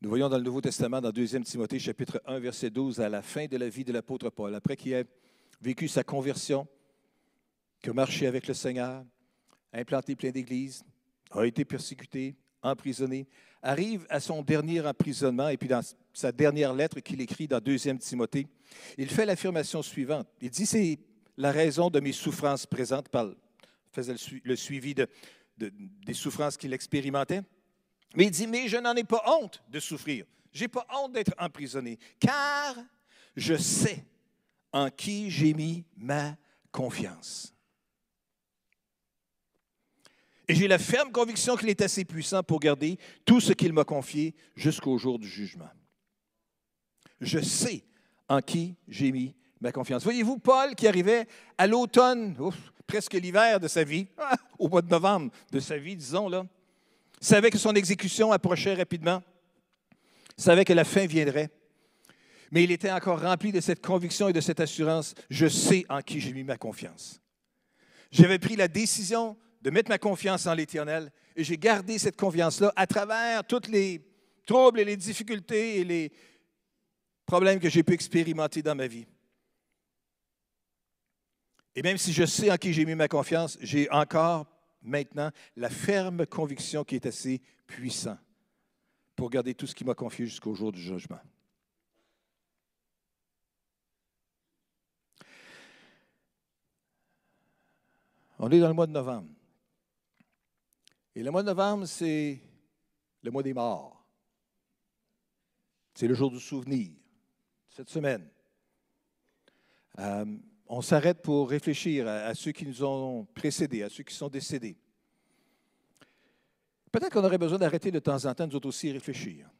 Nous 0.00 0.10
voyons 0.10 0.28
dans 0.28 0.38
le 0.38 0.44
Nouveau 0.44 0.60
Testament, 0.60 1.00
dans 1.00 1.10
2 1.10 1.26
Timothée 1.40 1.80
chapitre 1.80 2.22
1, 2.24 2.38
verset 2.38 2.70
12, 2.70 3.00
à 3.00 3.08
la 3.08 3.20
fin 3.20 3.46
de 3.46 3.56
la 3.56 3.68
vie 3.68 3.82
de 3.82 3.92
l'apôtre 3.92 4.30
Paul, 4.30 4.54
après 4.54 4.76
qu'il 4.76 4.92
ait 4.92 5.04
vécu 5.60 5.88
sa 5.88 6.04
conversion, 6.04 6.68
a 7.84 7.92
marché 7.92 8.28
avec 8.28 8.46
le 8.46 8.54
Seigneur, 8.54 9.04
implanté 9.72 10.14
plein 10.14 10.30
d'églises, 10.30 10.84
a 11.32 11.42
été 11.42 11.64
persécuté, 11.64 12.36
emprisonné, 12.62 13.26
arrive 13.60 14.06
à 14.08 14.20
son 14.20 14.40
dernier 14.40 14.86
emprisonnement, 14.86 15.48
et 15.48 15.56
puis 15.56 15.68
dans 15.68 15.82
sa 16.12 16.30
dernière 16.30 16.74
lettre 16.74 17.00
qu'il 17.00 17.20
écrit 17.20 17.48
dans 17.48 17.60
2 17.60 17.98
Timothée, 17.98 18.46
il 18.98 19.10
fait 19.10 19.26
l'affirmation 19.26 19.82
suivante. 19.82 20.28
Il 20.40 20.50
dit, 20.50 20.66
c'est 20.66 21.00
la 21.36 21.50
raison 21.50 21.90
de 21.90 21.98
mes 21.98 22.12
souffrances 22.12 22.66
présentes, 22.66 23.08
par, 23.08 23.32
faisait 23.90 24.14
le 24.44 24.54
suivi 24.54 24.94
de, 24.94 25.08
des 25.56 26.14
souffrances 26.14 26.56
qu'il 26.56 26.72
expérimentait. 26.72 27.42
Mais 28.14 28.24
il 28.24 28.30
dit, 28.30 28.46
mais 28.46 28.68
je 28.68 28.76
n'en 28.76 28.94
ai 28.94 29.04
pas 29.04 29.22
honte 29.26 29.62
de 29.68 29.80
souffrir. 29.80 30.24
Je 30.52 30.62
n'ai 30.62 30.68
pas 30.68 30.86
honte 30.94 31.12
d'être 31.12 31.34
emprisonné, 31.38 31.98
car 32.18 32.76
je 33.36 33.56
sais 33.56 34.04
en 34.72 34.90
qui 34.90 35.30
j'ai 35.30 35.54
mis 35.54 35.84
ma 35.96 36.36
confiance. 36.72 37.54
Et 40.48 40.54
j'ai 40.54 40.66
la 40.66 40.78
ferme 40.78 41.12
conviction 41.12 41.56
qu'il 41.56 41.68
est 41.68 41.82
assez 41.82 42.04
puissant 42.06 42.42
pour 42.42 42.58
garder 42.58 42.98
tout 43.26 43.40
ce 43.40 43.52
qu'il 43.52 43.72
m'a 43.74 43.84
confié 43.84 44.34
jusqu'au 44.56 44.96
jour 44.96 45.18
du 45.18 45.28
jugement. 45.28 45.68
Je 47.20 47.38
sais 47.38 47.84
en 48.28 48.40
qui 48.40 48.76
j'ai 48.88 49.12
mis 49.12 49.34
ma 49.60 49.72
confiance. 49.72 50.04
Voyez-vous, 50.04 50.38
Paul 50.38 50.74
qui 50.74 50.88
arrivait 50.88 51.26
à 51.58 51.66
l'automne, 51.66 52.34
presque 52.86 53.14
l'hiver 53.14 53.60
de 53.60 53.68
sa 53.68 53.84
vie, 53.84 54.06
au 54.58 54.68
mois 54.68 54.82
de 54.82 54.88
novembre 54.88 55.32
de 55.52 55.60
sa 55.60 55.76
vie, 55.76 55.96
disons, 55.96 56.28
là, 56.28 56.46
savait 57.20 57.50
que 57.50 57.58
son 57.58 57.74
exécution 57.74 58.32
approchait 58.32 58.74
rapidement, 58.74 59.22
savait 60.36 60.64
que 60.64 60.72
la 60.72 60.84
fin 60.84 61.06
viendrait. 61.06 61.50
Mais 62.50 62.64
il 62.64 62.70
était 62.70 62.90
encore 62.90 63.20
rempli 63.20 63.52
de 63.52 63.60
cette 63.60 63.84
conviction 63.84 64.28
et 64.28 64.32
de 64.32 64.40
cette 64.40 64.60
assurance. 64.60 65.14
Je 65.28 65.46
sais 65.48 65.84
en 65.88 66.00
qui 66.00 66.20
j'ai 66.20 66.32
mis 66.32 66.44
ma 66.44 66.56
confiance. 66.56 67.20
J'avais 68.10 68.38
pris 68.38 68.56
la 68.56 68.68
décision 68.68 69.36
de 69.60 69.70
mettre 69.70 69.90
ma 69.90 69.98
confiance 69.98 70.46
en 70.46 70.54
l'Éternel 70.54 71.12
et 71.36 71.44
j'ai 71.44 71.58
gardé 71.58 71.98
cette 71.98 72.16
confiance-là 72.16 72.72
à 72.74 72.86
travers 72.86 73.44
tous 73.44 73.68
les 73.68 74.02
troubles 74.46 74.80
et 74.80 74.84
les 74.84 74.96
difficultés 74.96 75.80
et 75.80 75.84
les 75.84 76.12
problèmes 77.26 77.60
que 77.60 77.68
j'ai 77.68 77.82
pu 77.82 77.92
expérimenter 77.92 78.62
dans 78.62 78.74
ma 78.74 78.86
vie. 78.86 79.06
Et 81.74 81.82
même 81.82 81.98
si 81.98 82.12
je 82.12 82.24
sais 82.24 82.50
en 82.50 82.56
qui 82.56 82.72
j'ai 82.72 82.86
mis 82.86 82.94
ma 82.94 83.08
confiance, 83.08 83.58
j'ai 83.60 83.90
encore 83.90 84.46
maintenant 84.82 85.30
la 85.56 85.70
ferme 85.70 86.26
conviction 86.26 86.84
qui 86.84 86.94
est 86.94 87.06
assez 87.06 87.40
puissant 87.66 88.18
pour 89.16 89.30
garder 89.30 89.54
tout 89.54 89.66
ce 89.66 89.74
qui 89.74 89.84
m'a 89.84 89.94
confié 89.94 90.26
jusqu'au 90.26 90.54
jour 90.54 90.72
du 90.72 90.80
jugement. 90.80 91.20
On 98.38 98.50
est 98.50 98.60
dans 98.60 98.68
le 98.68 98.74
mois 98.74 98.86
de 98.86 98.92
novembre. 98.92 99.28
Et 101.14 101.22
le 101.24 101.30
mois 101.32 101.42
de 101.42 101.48
novembre, 101.48 101.86
c'est 101.86 102.40
le 103.22 103.30
mois 103.32 103.42
des 103.42 103.52
morts. 103.52 104.06
C'est 105.94 106.06
le 106.06 106.14
jour 106.14 106.30
du 106.30 106.38
souvenir, 106.38 106.92
cette 107.70 107.90
semaine. 107.90 108.30
Euh, 109.98 110.24
on 110.68 110.82
s'arrête 110.82 111.22
pour 111.22 111.48
réfléchir 111.48 112.06
à, 112.06 112.34
ceux 112.34 112.52
qui 112.52 112.66
nous 112.66 112.84
ont 112.84 113.24
précédés, 113.34 113.82
à 113.82 113.88
ceux 113.88 114.02
qui 114.02 114.14
sont 114.14 114.28
décédés. 114.28 114.76
Peut-être 116.92 117.12
qu'on 117.12 117.24
aurait 117.24 117.38
besoin 117.38 117.58
d'arrêter 117.58 117.90
de 117.90 117.98
temps 117.98 118.24
en 118.24 118.34
temps, 118.34 118.46
nous 118.46 118.56
autres 118.56 118.68
aussi, 118.68 118.92
réfléchir. 118.92 119.50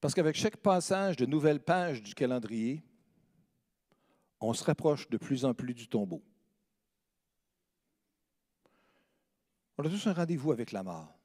Parce 0.00 0.14
qu'avec 0.14 0.36
chaque 0.36 0.56
passage 0.56 1.16
de 1.16 1.26
nouvelles 1.26 1.60
pages 1.60 2.02
du 2.02 2.14
calendrier, 2.14 2.82
on 4.40 4.52
se 4.52 4.64
rapproche 4.64 5.08
de 5.08 5.16
plus 5.16 5.44
en 5.44 5.54
plus 5.54 5.74
du 5.74 5.88
tombeau. 5.88 6.22
On 9.78 9.84
a 9.84 9.90
tous 9.90 10.06
un 10.06 10.12
rendez-vous 10.12 10.52
avec 10.52 10.72
la 10.72 10.82
mort. 10.82 11.18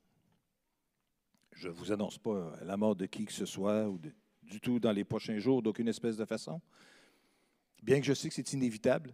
Je 1.53 1.67
ne 1.67 1.73
vous 1.73 1.91
annonce 1.91 2.17
pas 2.17 2.53
la 2.63 2.75
mort 2.75 2.95
de 2.95 3.05
qui 3.05 3.25
que 3.25 3.33
ce 3.33 3.45
soit 3.45 3.87
ou 3.87 3.99
du 4.52 4.60
tout 4.60 4.80
dans 4.80 4.91
les 4.91 5.06
prochains 5.06 5.39
jours, 5.39 5.62
d'aucune 5.62 5.88
espèce 5.88 6.18
de 6.18 6.26
façon. 6.26 6.62
Bien 7.82 7.99
que 7.99 8.06
je 8.06 8.14
sais 8.14 8.28
que 8.28 8.36
c'est 8.36 8.54
inévitable, 8.54 9.14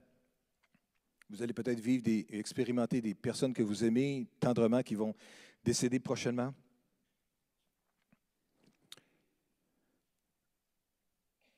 vous 1.30 1.42
allez 1.42 1.54
peut-être 1.54 1.80
vivre 1.80 2.08
et 2.08 2.26
expérimenter 2.40 3.02
des 3.02 3.14
personnes 3.14 3.54
que 3.54 3.64
vous 3.64 3.84
aimez 3.84 4.28
tendrement 4.40 4.82
qui 4.82 4.96
vont 4.96 5.14
décéder 5.64 6.00
prochainement. 6.00 6.54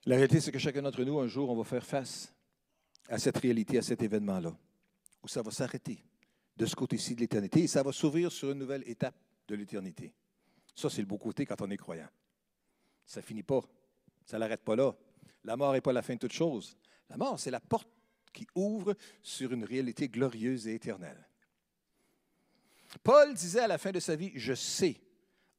La 0.05 0.15
réalité, 0.15 0.41
c'est 0.41 0.51
que 0.51 0.59
chacun 0.59 0.81
d'entre 0.81 1.03
nous, 1.03 1.19
un 1.19 1.27
jour, 1.27 1.49
on 1.49 1.55
va 1.55 1.63
faire 1.63 1.85
face 1.85 2.33
à 3.07 3.17
cette 3.17 3.37
réalité, 3.37 3.77
à 3.77 3.81
cet 3.81 4.01
événement-là, 4.01 4.55
où 5.23 5.27
ça 5.27 5.41
va 5.41 5.51
s'arrêter 5.51 6.03
de 6.57 6.65
ce 6.65 6.75
côté-ci 6.75 7.15
de 7.15 7.21
l'éternité 7.21 7.61
et 7.61 7.67
ça 7.67 7.83
va 7.83 7.91
s'ouvrir 7.91 8.31
sur 8.31 8.51
une 8.51 8.59
nouvelle 8.59 8.83
étape 8.87 9.15
de 9.47 9.55
l'éternité. 9.55 10.13
Ça, 10.75 10.89
c'est 10.89 11.01
le 11.01 11.07
beau 11.07 11.17
côté 11.17 11.45
quand 11.45 11.61
on 11.61 11.69
est 11.69 11.77
croyant. 11.77 12.09
Ça 13.09 13.21
ne 13.21 13.25
finit 13.25 13.43
pas. 13.43 13.61
Ça 14.23 14.37
ne 14.37 14.41
l'arrête 14.41 14.63
pas 14.63 14.75
là. 14.75 14.95
La 15.43 15.57
mort 15.57 15.73
n'est 15.73 15.81
pas 15.81 15.91
la 15.91 16.03
fin 16.03 16.13
de 16.13 16.19
toute 16.19 16.31
chose. 16.31 16.77
La 17.09 17.17
mort, 17.17 17.39
c'est 17.39 17.49
la 17.49 17.59
porte 17.59 17.89
qui 18.31 18.45
ouvre 18.53 18.95
sur 19.23 19.51
une 19.51 19.63
réalité 19.63 20.07
glorieuse 20.07 20.67
et 20.67 20.75
éternelle. 20.75 21.27
Paul 23.01 23.33
disait 23.33 23.61
à 23.61 23.67
la 23.67 23.79
fin 23.79 23.91
de 23.91 23.99
sa 23.99 24.15
vie, 24.15 24.31
je 24.35 24.53
sais 24.53 25.01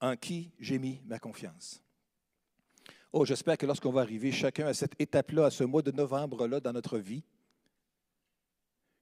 en 0.01 0.17
qui 0.17 0.53
j'ai 0.61 0.79
mis 0.79 1.03
ma 1.07 1.19
confiance. 1.19 1.83
Oh, 3.13 3.25
j'espère 3.25 3.59
que 3.59 3.67
lorsqu'on 3.67 3.91
va 3.91 4.03
arriver 4.03 4.31
chacun 4.31 4.69
à 4.69 4.75
cette 4.75 4.95
étape-là, 5.01 5.47
à 5.47 5.51
ce 5.51 5.65
mois 5.65 5.83
de 5.83 5.91
novembre-là 5.91 6.61
dans 6.61 6.73
notre 6.73 6.99
vie, 6.99 7.25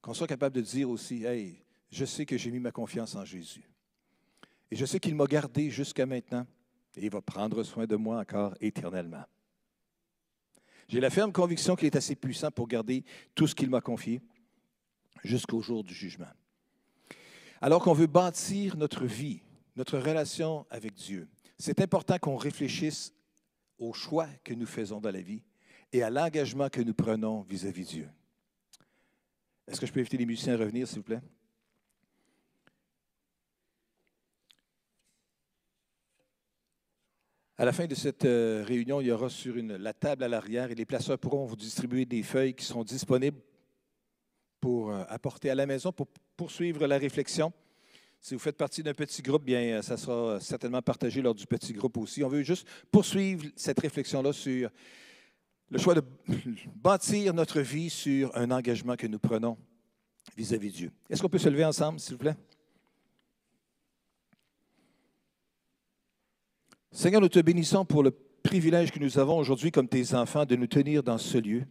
qu'on 0.01 0.15
soit 0.15 0.27
capable 0.27 0.57
de 0.57 0.63
dire 0.63 0.89
aussi, 0.89 1.23
hey, 1.25 1.63
je 1.91 2.07
sais 2.07 2.25
que 2.25 2.39
j'ai 2.39 2.51
mis 2.51 2.61
ma 2.61 2.73
confiance 2.73 3.15
en 3.15 3.27
Jésus. 3.27 3.69
Et 4.71 4.77
je 4.77 4.87
sais 4.87 5.01
qu'il 5.01 5.15
m'a 5.15 5.27
gardé 5.27 5.71
jusqu'à 5.71 6.07
maintenant 6.07 6.47
et 6.97 7.05
il 7.05 7.11
va 7.11 7.21
prendre 7.21 7.63
soin 7.63 7.87
de 7.87 7.97
moi 7.97 8.19
encore 8.19 8.55
éternellement. 8.61 9.25
J'ai 10.89 11.01
la 11.01 11.11
ferme 11.11 11.33
conviction 11.33 11.77
qu'il 11.77 11.87
est 11.87 11.97
assez 11.97 12.17
puissant 12.17 12.51
pour 12.51 12.67
garder 12.67 13.05
tout 13.35 13.47
ce 13.47 13.55
qu'il 13.55 13.69
m'a 13.69 13.81
confié 13.81 14.23
jusqu'au 15.23 15.61
jour 15.61 15.85
du 15.85 15.93
jugement. 15.93 16.31
Alors 17.61 17.83
qu'on 17.83 17.93
veut 17.93 18.07
bâtir 18.07 18.77
notre 18.77 19.05
vie, 19.05 19.43
notre 19.77 19.99
relation 19.99 20.67
avec 20.71 20.95
Dieu, 20.95 21.29
c'est 21.59 21.81
important 21.81 22.19
qu'on 22.19 22.37
réfléchisse 22.37 23.13
aux 23.79 23.93
choix 23.93 24.29
que 24.45 24.55
nous 24.55 24.67
faisons 24.67 25.01
dans 25.01 25.11
la 25.11 25.21
vie 25.21 25.43
et 25.93 26.03
à 26.03 26.11
l'engagement 26.11 26.69
que 26.69 26.81
nous 26.81 26.95
prenons 26.95 27.43
vis-à-vis 27.43 27.85
de 27.85 27.89
Dieu. 27.89 28.11
Est-ce 29.67 29.81
que 29.81 29.87
je 29.87 29.93
peux 29.93 30.01
inviter 30.01 30.17
les 30.17 30.27
musiciens 30.27 30.55
à 30.55 30.57
revenir, 30.57 30.89
s'il 30.89 30.99
vous 30.99 31.05
plaît? 31.05 31.21
À 37.61 37.65
la 37.65 37.73
fin 37.73 37.87
de 37.87 37.95
cette 37.97 38.25
euh, 38.25 38.63
réunion, 38.65 39.01
il 39.01 39.09
y 39.09 39.11
aura 39.11 39.29
sur 39.29 39.57
la 39.57 39.93
table 39.93 40.23
à 40.23 40.29
l'arrière 40.29 40.71
et 40.71 40.77
les 40.77 40.85
placeurs 40.85 41.19
pourront 41.19 41.45
vous 41.45 41.57
distribuer 41.57 42.05
des 42.05 42.23
feuilles 42.23 42.55
qui 42.55 42.65
sont 42.65 42.85
disponibles 42.85 43.41
pour 44.61 44.93
euh, 44.93 45.03
apporter 45.09 45.51
à 45.51 45.57
la 45.57 45.67
maison, 45.67 45.91
pour 45.91 46.07
poursuivre 46.37 46.87
la 46.87 46.99
réflexion. 46.99 47.53
Si 48.21 48.35
vous 48.35 48.39
faites 48.39 48.57
partie 48.57 48.85
d'un 48.85 48.95
petit 48.95 49.23
groupe, 49.23 49.45
bien, 49.45 49.59
euh, 49.59 49.83
ça 49.83 49.97
sera 49.97 50.39
certainement 50.39 50.83
partagé 50.83 51.21
lors 51.21 51.35
du 51.35 51.49
petit 51.49 51.73
groupe 51.73 51.97
aussi. 51.97 52.23
On 52.23 52.29
veut 52.29 52.45
juste 52.45 52.65
poursuivre 52.93 53.47
cette 53.57 53.81
réflexion-là 53.81 54.33
sur 54.33 54.71
le 55.69 55.79
choix 55.79 55.95
de 55.95 56.05
bâtir 56.77 57.35
notre 57.35 57.61
vie 57.61 57.91
sur 57.91 58.31
un 58.37 58.53
engagement 58.53 58.95
que 58.95 59.09
nous 59.09 59.19
prenons 59.19 59.59
vis-à-vis 60.37 60.71
de 60.71 60.77
Dieu. 60.77 60.93
Est-ce 61.11 61.23
qu'on 61.23 61.29
peut 61.29 61.39
se 61.39 61.49
lever 61.49 61.65
ensemble, 61.65 61.99
s'il 61.99 62.13
vous 62.13 62.19
plaît? 62.19 62.37
Seigneur, 66.91 67.21
nous 67.21 67.29
te 67.29 67.39
bénissons 67.39 67.85
pour 67.85 68.03
le 68.03 68.11
privilège 68.43 68.91
que 68.91 68.99
nous 68.99 69.19
avons 69.19 69.37
aujourd'hui 69.37 69.71
comme 69.71 69.89
tes 69.89 70.15
enfants 70.15 70.47
de 70.47 70.57
nous 70.57 70.67
tenir 70.67 71.03
dans 71.03 71.19
ce 71.19 71.37
lieu, 71.37 71.65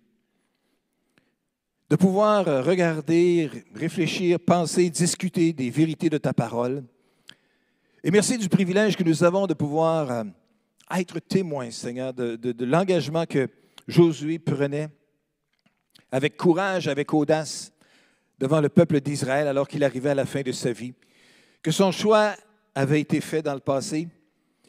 de 1.89 1.95
pouvoir 1.95 2.45
regarder, 2.63 3.49
réfléchir, 3.74 4.39
penser, 4.39 4.91
discuter 4.91 5.53
des 5.53 5.72
vérités 5.72 6.11
de 6.11 6.20
ta 6.20 6.34
parole. 6.34 6.84
Et 8.03 8.11
merci 8.11 8.38
du 8.38 8.47
privilège 8.47 8.95
que 8.95 9.03
nous 9.03 9.24
avons 9.24 9.47
de 9.47 9.55
pouvoir 9.55 10.11
euh, 10.11 10.24
être 10.95 11.20
témoins, 11.20 11.72
Seigneur, 11.72 12.13
de, 12.13 12.63
l'engagement 12.63 13.26
que 13.26 13.49
Josué 13.88 14.38
prenait 14.38 14.89
avec 16.11 16.38
courage, 16.38 16.88
avec 16.88 17.11
audace 17.11 17.74
devant 18.38 18.61
le 18.61 18.70
peuple 18.70 19.01
d'Israël 19.01 19.47
alors 19.47 19.68
qu'il 19.68 19.84
arrivait 19.84 20.11
à 20.11 20.15
la 20.15 20.28
fin 20.28 20.41
de 20.41 20.51
sa 20.51 20.72
vie, 20.72 20.93
que 21.63 21.72
son 21.72 21.91
choix 21.91 22.36
avait 22.76 23.01
été 23.01 23.20
fait 23.20 23.41
dans 23.41 23.55
le 23.55 23.59
passé, 23.59 24.07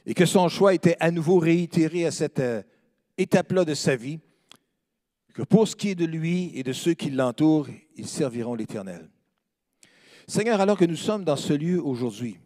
et 0.09 0.14
que 0.14 0.24
son 0.24 0.48
choix 0.48 0.72
était 0.72 0.96
à 1.00 1.11
nouveau 1.11 1.38
réitéré 1.38 2.06
à 2.06 2.11
cette 2.11 2.40
euh, 2.40 2.62
étape-là 3.18 3.66
de 3.66 3.74
sa 3.74 3.94
vie, 3.94 4.18
que 5.34 5.42
pour 5.42 5.68
ce 5.68 5.76
qui 5.76 5.90
est 5.90 5.94
de 5.94 6.06
lui 6.06 6.50
et 6.54 6.62
de 6.62 6.72
ceux 6.72 6.94
qui 6.94 7.11
l'entourent, 7.11 7.68
ils 7.94 8.09
serviront 8.09 8.54
l'Éternel. 8.54 9.11
Seigneur, 10.26 10.62
alors 10.62 10.78
que 10.78 10.86
nous 10.86 10.96
sommes 10.96 11.24
dans 11.24 11.36
ce 11.36 11.52
lieu 11.52 11.80
aujourd'hui, 11.80 12.38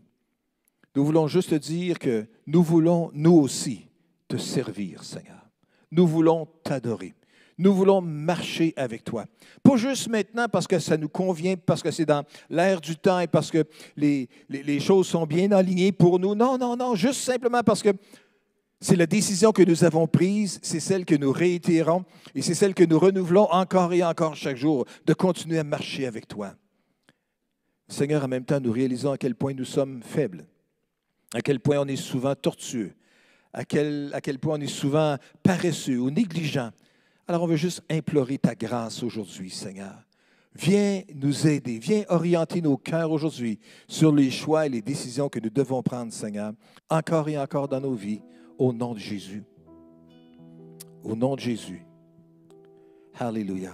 nous 0.96 1.04
voulons 1.04 1.28
juste 1.28 1.54
dire 1.54 2.00
que 2.00 2.26
nous 2.48 2.64
voulons, 2.64 3.12
nous 3.14 3.36
aussi, 3.36 3.86
te 4.26 4.36
servir, 4.36 5.04
Seigneur. 5.04 5.48
Nous 5.92 6.06
voulons 6.06 6.48
t'adorer. 6.64 7.14
Nous 7.62 7.72
voulons 7.72 8.00
marcher 8.00 8.74
avec 8.76 9.04
toi. 9.04 9.24
Pas 9.62 9.76
juste 9.76 10.08
maintenant 10.08 10.48
parce 10.48 10.66
que 10.66 10.80
ça 10.80 10.96
nous 10.96 11.08
convient, 11.08 11.54
parce 11.54 11.80
que 11.80 11.92
c'est 11.92 12.04
dans 12.04 12.24
l'air 12.50 12.80
du 12.80 12.96
temps 12.96 13.20
et 13.20 13.28
parce 13.28 13.52
que 13.52 13.62
les, 13.96 14.28
les, 14.48 14.80
choses 14.80 15.06
sont 15.06 15.26
bien 15.26 15.52
alignées 15.52 15.92
pour 15.92 16.18
nous. 16.18 16.34
Non, 16.34 16.58
non, 16.58 16.76
non, 16.76 16.96
juste 16.96 17.20
simplement 17.20 17.62
parce 17.62 17.80
que 17.80 17.90
c'est 18.80 18.96
la 18.96 19.06
décision 19.06 19.52
que 19.52 19.62
nous 19.62 19.84
avons 19.84 20.08
prise, 20.08 20.58
c'est 20.60 20.80
celle 20.80 21.04
que 21.04 21.14
nous 21.14 21.30
réitérons 21.30 22.04
et 22.34 22.42
c'est 22.42 22.54
celle 22.54 22.74
que 22.74 22.82
nous 22.82 22.98
renouvelons 22.98 23.48
encore 23.52 23.92
et 23.92 24.02
encore 24.02 24.34
chaque 24.34 24.56
jour, 24.56 24.84
de 25.06 25.14
continuer 25.14 25.60
à 25.60 25.64
marcher 25.64 26.06
avec 26.06 26.26
toi. 26.26 26.56
Seigneur, 27.86 28.24
en 28.24 28.28
même 28.28 28.44
temps, 28.44 28.58
nous 28.58 28.72
réalisons 28.72 29.12
à 29.12 29.18
quel 29.18 29.36
point 29.36 29.54
nous 29.54 29.64
sommes 29.64 30.02
faibles, 30.02 30.46
à 31.32 31.40
quel 31.42 31.60
point 31.60 31.78
on 31.78 31.86
est 31.86 31.94
souvent 31.94 32.34
tortueux, 32.34 32.92
à 33.52 33.64
quel, 33.64 34.10
à 34.14 34.20
quel 34.20 34.40
point 34.40 34.58
on 34.58 34.60
est 34.60 34.66
souvent 34.66 35.16
paresseux 35.44 35.98
ou 35.98 36.10
négligent, 36.10 36.72
alors 37.28 37.42
on 37.42 37.46
veut 37.46 37.56
juste 37.56 37.82
implorer 37.90 38.38
ta 38.38 38.54
grâce 38.54 39.02
aujourd'hui, 39.02 39.50
Seigneur, 39.50 40.04
Viens 40.54 41.02
nous 41.14 41.46
aider, 41.46 41.78
viens 41.78 42.04
orienter 42.08 42.60
nos 42.60 42.76
cœurs 42.76 43.10
aujourd'hui 43.10 43.58
sur 43.88 44.14
les 44.14 44.30
choix 44.30 44.66
et 44.66 44.68
les 44.68 44.82
décisions 44.82 45.30
que 45.30 45.40
nous 45.40 45.48
devons 45.48 45.82
prendre, 45.82 46.12
Seigneur, 46.12 46.52
encore 46.90 47.28
et 47.28 47.38
encore 47.38 47.68
dans 47.68 47.80
nos 47.80 47.94
vies, 47.94 48.20
au 48.58 48.72
nom 48.72 48.92
de 48.92 48.98
Jésus. 48.98 49.44
Au 51.02 51.16
nom 51.16 51.36
de 51.36 51.40
Jésus. 51.40 51.86
Alléluia. 53.18 53.72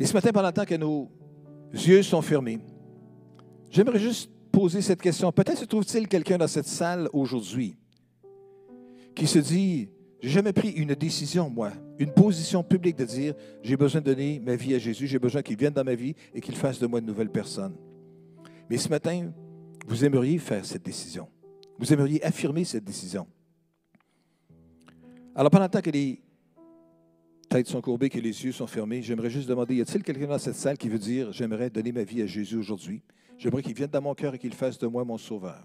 Et 0.00 0.06
ce 0.06 0.14
matin, 0.14 0.30
pendant 0.32 0.48
le 0.48 0.54
temps 0.54 0.64
que 0.64 0.74
nos 0.74 1.10
yeux 1.72 2.02
sont 2.02 2.22
fermés, 2.22 2.60
j'aimerais 3.70 3.98
juste 3.98 4.30
poser 4.50 4.80
cette 4.80 5.02
question. 5.02 5.30
Peut-être 5.32 5.58
se 5.58 5.64
trouve-t-il 5.66 6.08
quelqu'un 6.08 6.38
dans 6.38 6.48
cette 6.48 6.66
salle 6.66 7.10
aujourd'hui 7.12 7.76
qui 9.14 9.26
se 9.26 9.38
dit, 9.38 9.90
j'ai 10.20 10.30
jamais 10.30 10.52
pris 10.52 10.70
une 10.70 10.94
décision, 10.94 11.48
moi, 11.48 11.72
une 11.98 12.12
position 12.12 12.62
publique 12.64 12.96
de 12.96 13.04
dire, 13.04 13.34
j'ai 13.62 13.76
besoin 13.76 14.00
de 14.00 14.06
donner 14.06 14.40
ma 14.40 14.56
vie 14.56 14.74
à 14.74 14.78
Jésus, 14.78 15.06
j'ai 15.06 15.18
besoin 15.18 15.42
qu'il 15.42 15.56
vienne 15.56 15.72
dans 15.72 15.84
ma 15.84 15.94
vie 15.94 16.14
et 16.34 16.40
qu'il 16.40 16.56
fasse 16.56 16.80
de 16.80 16.86
moi 16.86 16.98
une 16.98 17.06
nouvelle 17.06 17.30
personne. 17.30 17.74
Mais 18.68 18.78
ce 18.78 18.88
matin, 18.88 19.32
vous 19.86 20.04
aimeriez 20.04 20.38
faire 20.38 20.64
cette 20.64 20.84
décision. 20.84 21.28
Vous 21.78 21.92
aimeriez 21.92 22.22
affirmer 22.24 22.64
cette 22.64 22.84
décision. 22.84 23.26
Alors, 25.34 25.50
pendant 25.50 25.68
que 25.68 25.90
les 25.90 26.20
têtes 27.48 27.68
sont 27.68 27.80
courbées, 27.80 28.10
que 28.10 28.18
les 28.18 28.44
yeux 28.44 28.52
sont 28.52 28.66
fermés, 28.66 29.02
j'aimerais 29.02 29.30
juste 29.30 29.48
demander, 29.48 29.76
y 29.76 29.80
a-t-il 29.80 30.02
quelqu'un 30.02 30.26
dans 30.26 30.38
cette 30.38 30.56
salle 30.56 30.76
qui 30.76 30.88
veut 30.88 30.98
dire, 30.98 31.32
j'aimerais 31.32 31.70
donner 31.70 31.92
ma 31.92 32.02
vie 32.02 32.22
à 32.22 32.26
Jésus 32.26 32.56
aujourd'hui? 32.56 33.02
J'aimerais 33.38 33.62
qu'il 33.62 33.74
vienne 33.74 33.88
dans 33.88 34.02
mon 34.02 34.14
cœur 34.14 34.34
et 34.34 34.38
qu'il 34.38 34.52
fasse 34.52 34.78
de 34.78 34.88
moi 34.88 35.04
mon 35.04 35.16
sauveur. 35.16 35.64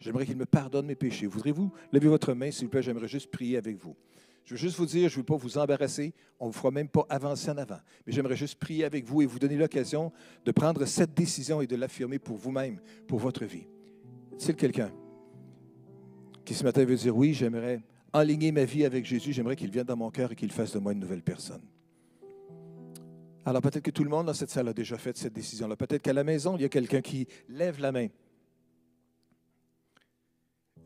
J'aimerais 0.00 0.26
qu'il 0.26 0.36
me 0.36 0.46
pardonne 0.46 0.86
mes 0.86 0.94
péchés. 0.94 1.26
Voudrez-vous 1.26 1.72
lever 1.92 2.08
votre 2.08 2.34
main, 2.34 2.50
s'il 2.50 2.64
vous 2.64 2.70
plaît? 2.70 2.82
J'aimerais 2.82 3.08
juste 3.08 3.30
prier 3.30 3.56
avec 3.56 3.76
vous. 3.76 3.96
Je 4.44 4.52
veux 4.52 4.58
juste 4.58 4.76
vous 4.76 4.84
dire, 4.84 5.08
je 5.08 5.14
ne 5.14 5.20
veux 5.20 5.24
pas 5.24 5.36
vous 5.36 5.56
embarrasser, 5.56 6.12
on 6.38 6.48
ne 6.48 6.52
vous 6.52 6.58
fera 6.58 6.70
même 6.70 6.88
pas 6.88 7.06
avancer 7.08 7.50
en 7.50 7.56
avant. 7.56 7.78
Mais 8.06 8.12
j'aimerais 8.12 8.36
juste 8.36 8.58
prier 8.58 8.84
avec 8.84 9.06
vous 9.06 9.22
et 9.22 9.26
vous 9.26 9.38
donner 9.38 9.56
l'occasion 9.56 10.12
de 10.44 10.52
prendre 10.52 10.84
cette 10.84 11.14
décision 11.14 11.62
et 11.62 11.66
de 11.66 11.76
l'affirmer 11.76 12.18
pour 12.18 12.36
vous-même, 12.36 12.78
pour 13.08 13.18
votre 13.18 13.46
vie. 13.46 13.66
Est-il 14.34 14.56
quelqu'un 14.56 14.92
qui 16.44 16.52
ce 16.52 16.62
matin 16.62 16.84
veut 16.84 16.96
dire, 16.96 17.16
oui, 17.16 17.32
j'aimerais 17.32 17.82
enligner 18.12 18.52
ma 18.52 18.64
vie 18.64 18.84
avec 18.84 19.06
Jésus, 19.06 19.32
j'aimerais 19.32 19.56
qu'il 19.56 19.70
vienne 19.70 19.86
dans 19.86 19.96
mon 19.96 20.10
cœur 20.10 20.32
et 20.32 20.36
qu'il 20.36 20.52
fasse 20.52 20.74
de 20.74 20.78
moi 20.78 20.92
une 20.92 21.00
nouvelle 21.00 21.22
personne. 21.22 21.62
Alors 23.46 23.60
peut-être 23.62 23.82
que 23.82 23.90
tout 23.90 24.04
le 24.04 24.10
monde 24.10 24.26
dans 24.26 24.34
cette 24.34 24.50
salle 24.50 24.68
a 24.68 24.72
déjà 24.72 24.96
fait 24.98 25.16
cette 25.16 25.32
décision-là. 25.32 25.76
Peut-être 25.76 26.02
qu'à 26.02 26.12
la 26.12 26.24
maison, 26.24 26.56
il 26.56 26.62
y 26.62 26.64
a 26.64 26.68
quelqu'un 26.68 27.00
qui 27.00 27.26
lève 27.48 27.80
la 27.80 27.92
main. 27.92 28.08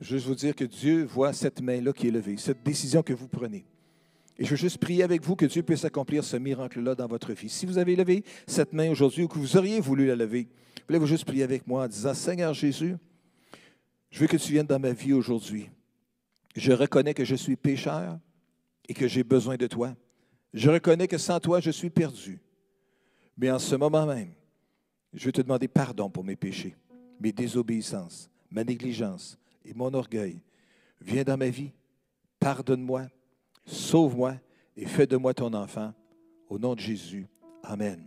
Juste 0.01 0.27
vous 0.27 0.35
dire 0.35 0.55
que 0.55 0.65
Dieu 0.65 1.05
voit 1.05 1.33
cette 1.33 1.61
main-là 1.61 1.93
qui 1.93 2.09
est 2.09 2.13
levée, 2.13 2.37
cette 2.37 2.63
décision 2.63 3.03
que 3.03 3.13
vous 3.13 3.29
prenez. 3.29 3.65
Et 4.39 4.45
je 4.45 4.51
veux 4.51 4.57
juste 4.57 4.79
prier 4.79 5.03
avec 5.03 5.25
vous 5.25 5.35
que 5.35 5.47
Dieu 5.47 5.63
puisse 5.63 5.85
accomplir 5.85 6.23
ce 6.23 6.37
miracle-là 6.37 6.95
dans 6.95 7.09
votre 7.09 7.33
vie. 7.33 7.49
Si 7.49 7.67
vous 7.67 7.79
avez 7.79 7.97
levé 7.97 8.23
cette 8.47 8.73
main 8.73 8.89
aujourd'hui 8.91 9.25
ou 9.25 9.29
que 9.29 9.39
vous 9.39 9.57
auriez 9.57 9.81
voulu 9.81 10.07
la 10.07 10.15
lever, 10.15 10.49
voulez-vous 10.87 11.07
juste 11.07 11.25
prier 11.25 11.43
avec 11.43 11.67
moi 11.67 11.85
en 11.85 11.89
disant, 11.89 12.15
Seigneur 12.15 12.55
Jésus, 12.55 12.97
je 14.11 14.21
veux 14.21 14.29
que 14.29 14.37
tu 14.37 14.53
viennes 14.53 14.67
dans 14.67 14.79
ma 14.79 14.93
vie 14.93 15.13
aujourd'hui. 15.13 15.69
Je 16.55 16.73
reconnais 16.73 17.15
que 17.15 17.25
je 17.25 17.35
suis 17.35 17.57
pécheur 17.57 18.19
et 18.89 18.95
que 18.95 19.09
j'ai 19.09 19.25
besoin 19.25 19.57
de 19.57 19.67
toi. 19.67 19.97
Je 20.55 20.71
reconnais 20.71 21.09
que 21.09 21.19
sans 21.19 21.41
toi, 21.41 21.59
je 21.59 21.71
suis 21.71 21.91
perdu. 21.91 22.41
Mais 23.37 23.51
en 23.51 23.59
ce 23.59 23.75
moment 23.75 24.07
même, 24.07 24.31
je 25.13 25.27
veux 25.27 25.33
te 25.33 25.43
demander 25.43 25.69
pardon 25.69 26.09
pour 26.09 26.23
mes 26.23 26.37
péchés, 26.37 26.77
mes 27.21 27.33
désobéissances, 27.33 28.31
ma 28.51 28.63
négligence 28.63 29.37
et 29.69 29.75
mon 29.75 29.93
orgueil. 29.95 30.43
Viens 31.01 31.23
dans 31.23 31.37
ma 31.37 31.49
vie, 31.49 31.73
pardonne-moi, 32.41 33.07
sauve-moi 33.67 34.35
et 34.77 34.87
fais 34.87 35.07
de 35.07 35.17
moi 35.17 35.35
ton 35.35 35.53
enfant. 35.55 35.93
Au 36.49 36.59
nom 36.59 36.75
de 36.75 36.81
Jésus. 36.81 37.27
Amen. 37.63 38.07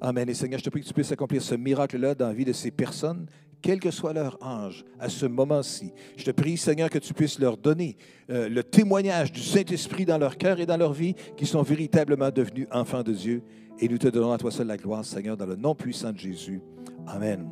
Amen. 0.00 0.28
Et 0.28 0.34
Seigneur, 0.34 0.58
je 0.58 0.64
te 0.64 0.70
prie 0.70 0.80
que 0.80 0.86
tu 0.86 0.94
puisses 0.94 1.12
accomplir 1.12 1.42
ce 1.42 1.54
miracle-là 1.54 2.14
dans 2.14 2.28
la 2.28 2.32
vie 2.32 2.44
de 2.44 2.52
ces 2.52 2.70
personnes 2.70 3.26
quel 3.60 3.80
que 3.80 3.90
soit 3.90 4.12
leur 4.12 4.38
âge, 4.42 4.84
à 4.98 5.08
ce 5.08 5.26
moment-ci. 5.26 5.92
Je 6.16 6.24
te 6.24 6.30
prie, 6.30 6.56
Seigneur, 6.56 6.90
que 6.90 6.98
tu 6.98 7.14
puisses 7.14 7.38
leur 7.38 7.56
donner 7.56 7.96
euh, 8.30 8.48
le 8.48 8.62
témoignage 8.62 9.32
du 9.32 9.40
Saint-Esprit 9.40 10.04
dans 10.04 10.18
leur 10.18 10.36
cœur 10.36 10.60
et 10.60 10.66
dans 10.66 10.76
leur 10.76 10.92
vie, 10.92 11.14
qui 11.36 11.46
sont 11.46 11.62
véritablement 11.62 12.30
devenus 12.30 12.68
enfants 12.70 13.02
de 13.02 13.12
Dieu. 13.12 13.42
Et 13.80 13.88
nous 13.88 13.98
te 13.98 14.08
donnons 14.08 14.32
à 14.32 14.38
toi 14.38 14.50
seul 14.50 14.66
la 14.66 14.76
gloire, 14.76 15.04
Seigneur, 15.04 15.36
dans 15.36 15.46
le 15.46 15.56
nom 15.56 15.74
puissant 15.74 16.12
de 16.12 16.18
Jésus. 16.18 16.60
Amen. 17.06 17.48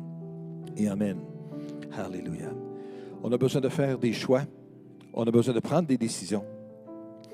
Et 0.75 0.87
Amen. 0.87 1.19
Alléluia. 1.97 2.66
On 3.23 3.31
a 3.31 3.37
besoin 3.37 3.61
de 3.61 3.69
faire 3.69 3.97
des 3.97 4.13
choix. 4.13 4.43
On 5.13 5.23
a 5.23 5.31
besoin 5.31 5.53
de 5.53 5.59
prendre 5.59 5.87
des 5.87 5.97
décisions. 5.97 6.43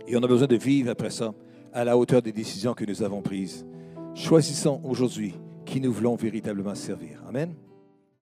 Et 0.07 0.15
on 0.15 0.23
a 0.23 0.27
besoin 0.27 0.47
de 0.47 0.55
vivre 0.55 0.91
après 0.91 1.09
ça 1.09 1.33
à 1.73 1.83
la 1.83 1.97
hauteur 1.97 2.21
des 2.21 2.31
décisions 2.31 2.73
que 2.73 2.85
nous 2.85 3.01
avons 3.03 3.21
prises. 3.21 3.65
Choisissons 4.13 4.79
aujourd'hui 4.83 5.33
qui 5.65 5.81
nous 5.81 5.91
voulons 5.91 6.15
véritablement 6.15 6.75
servir. 6.75 7.21
Amen. 7.27 7.55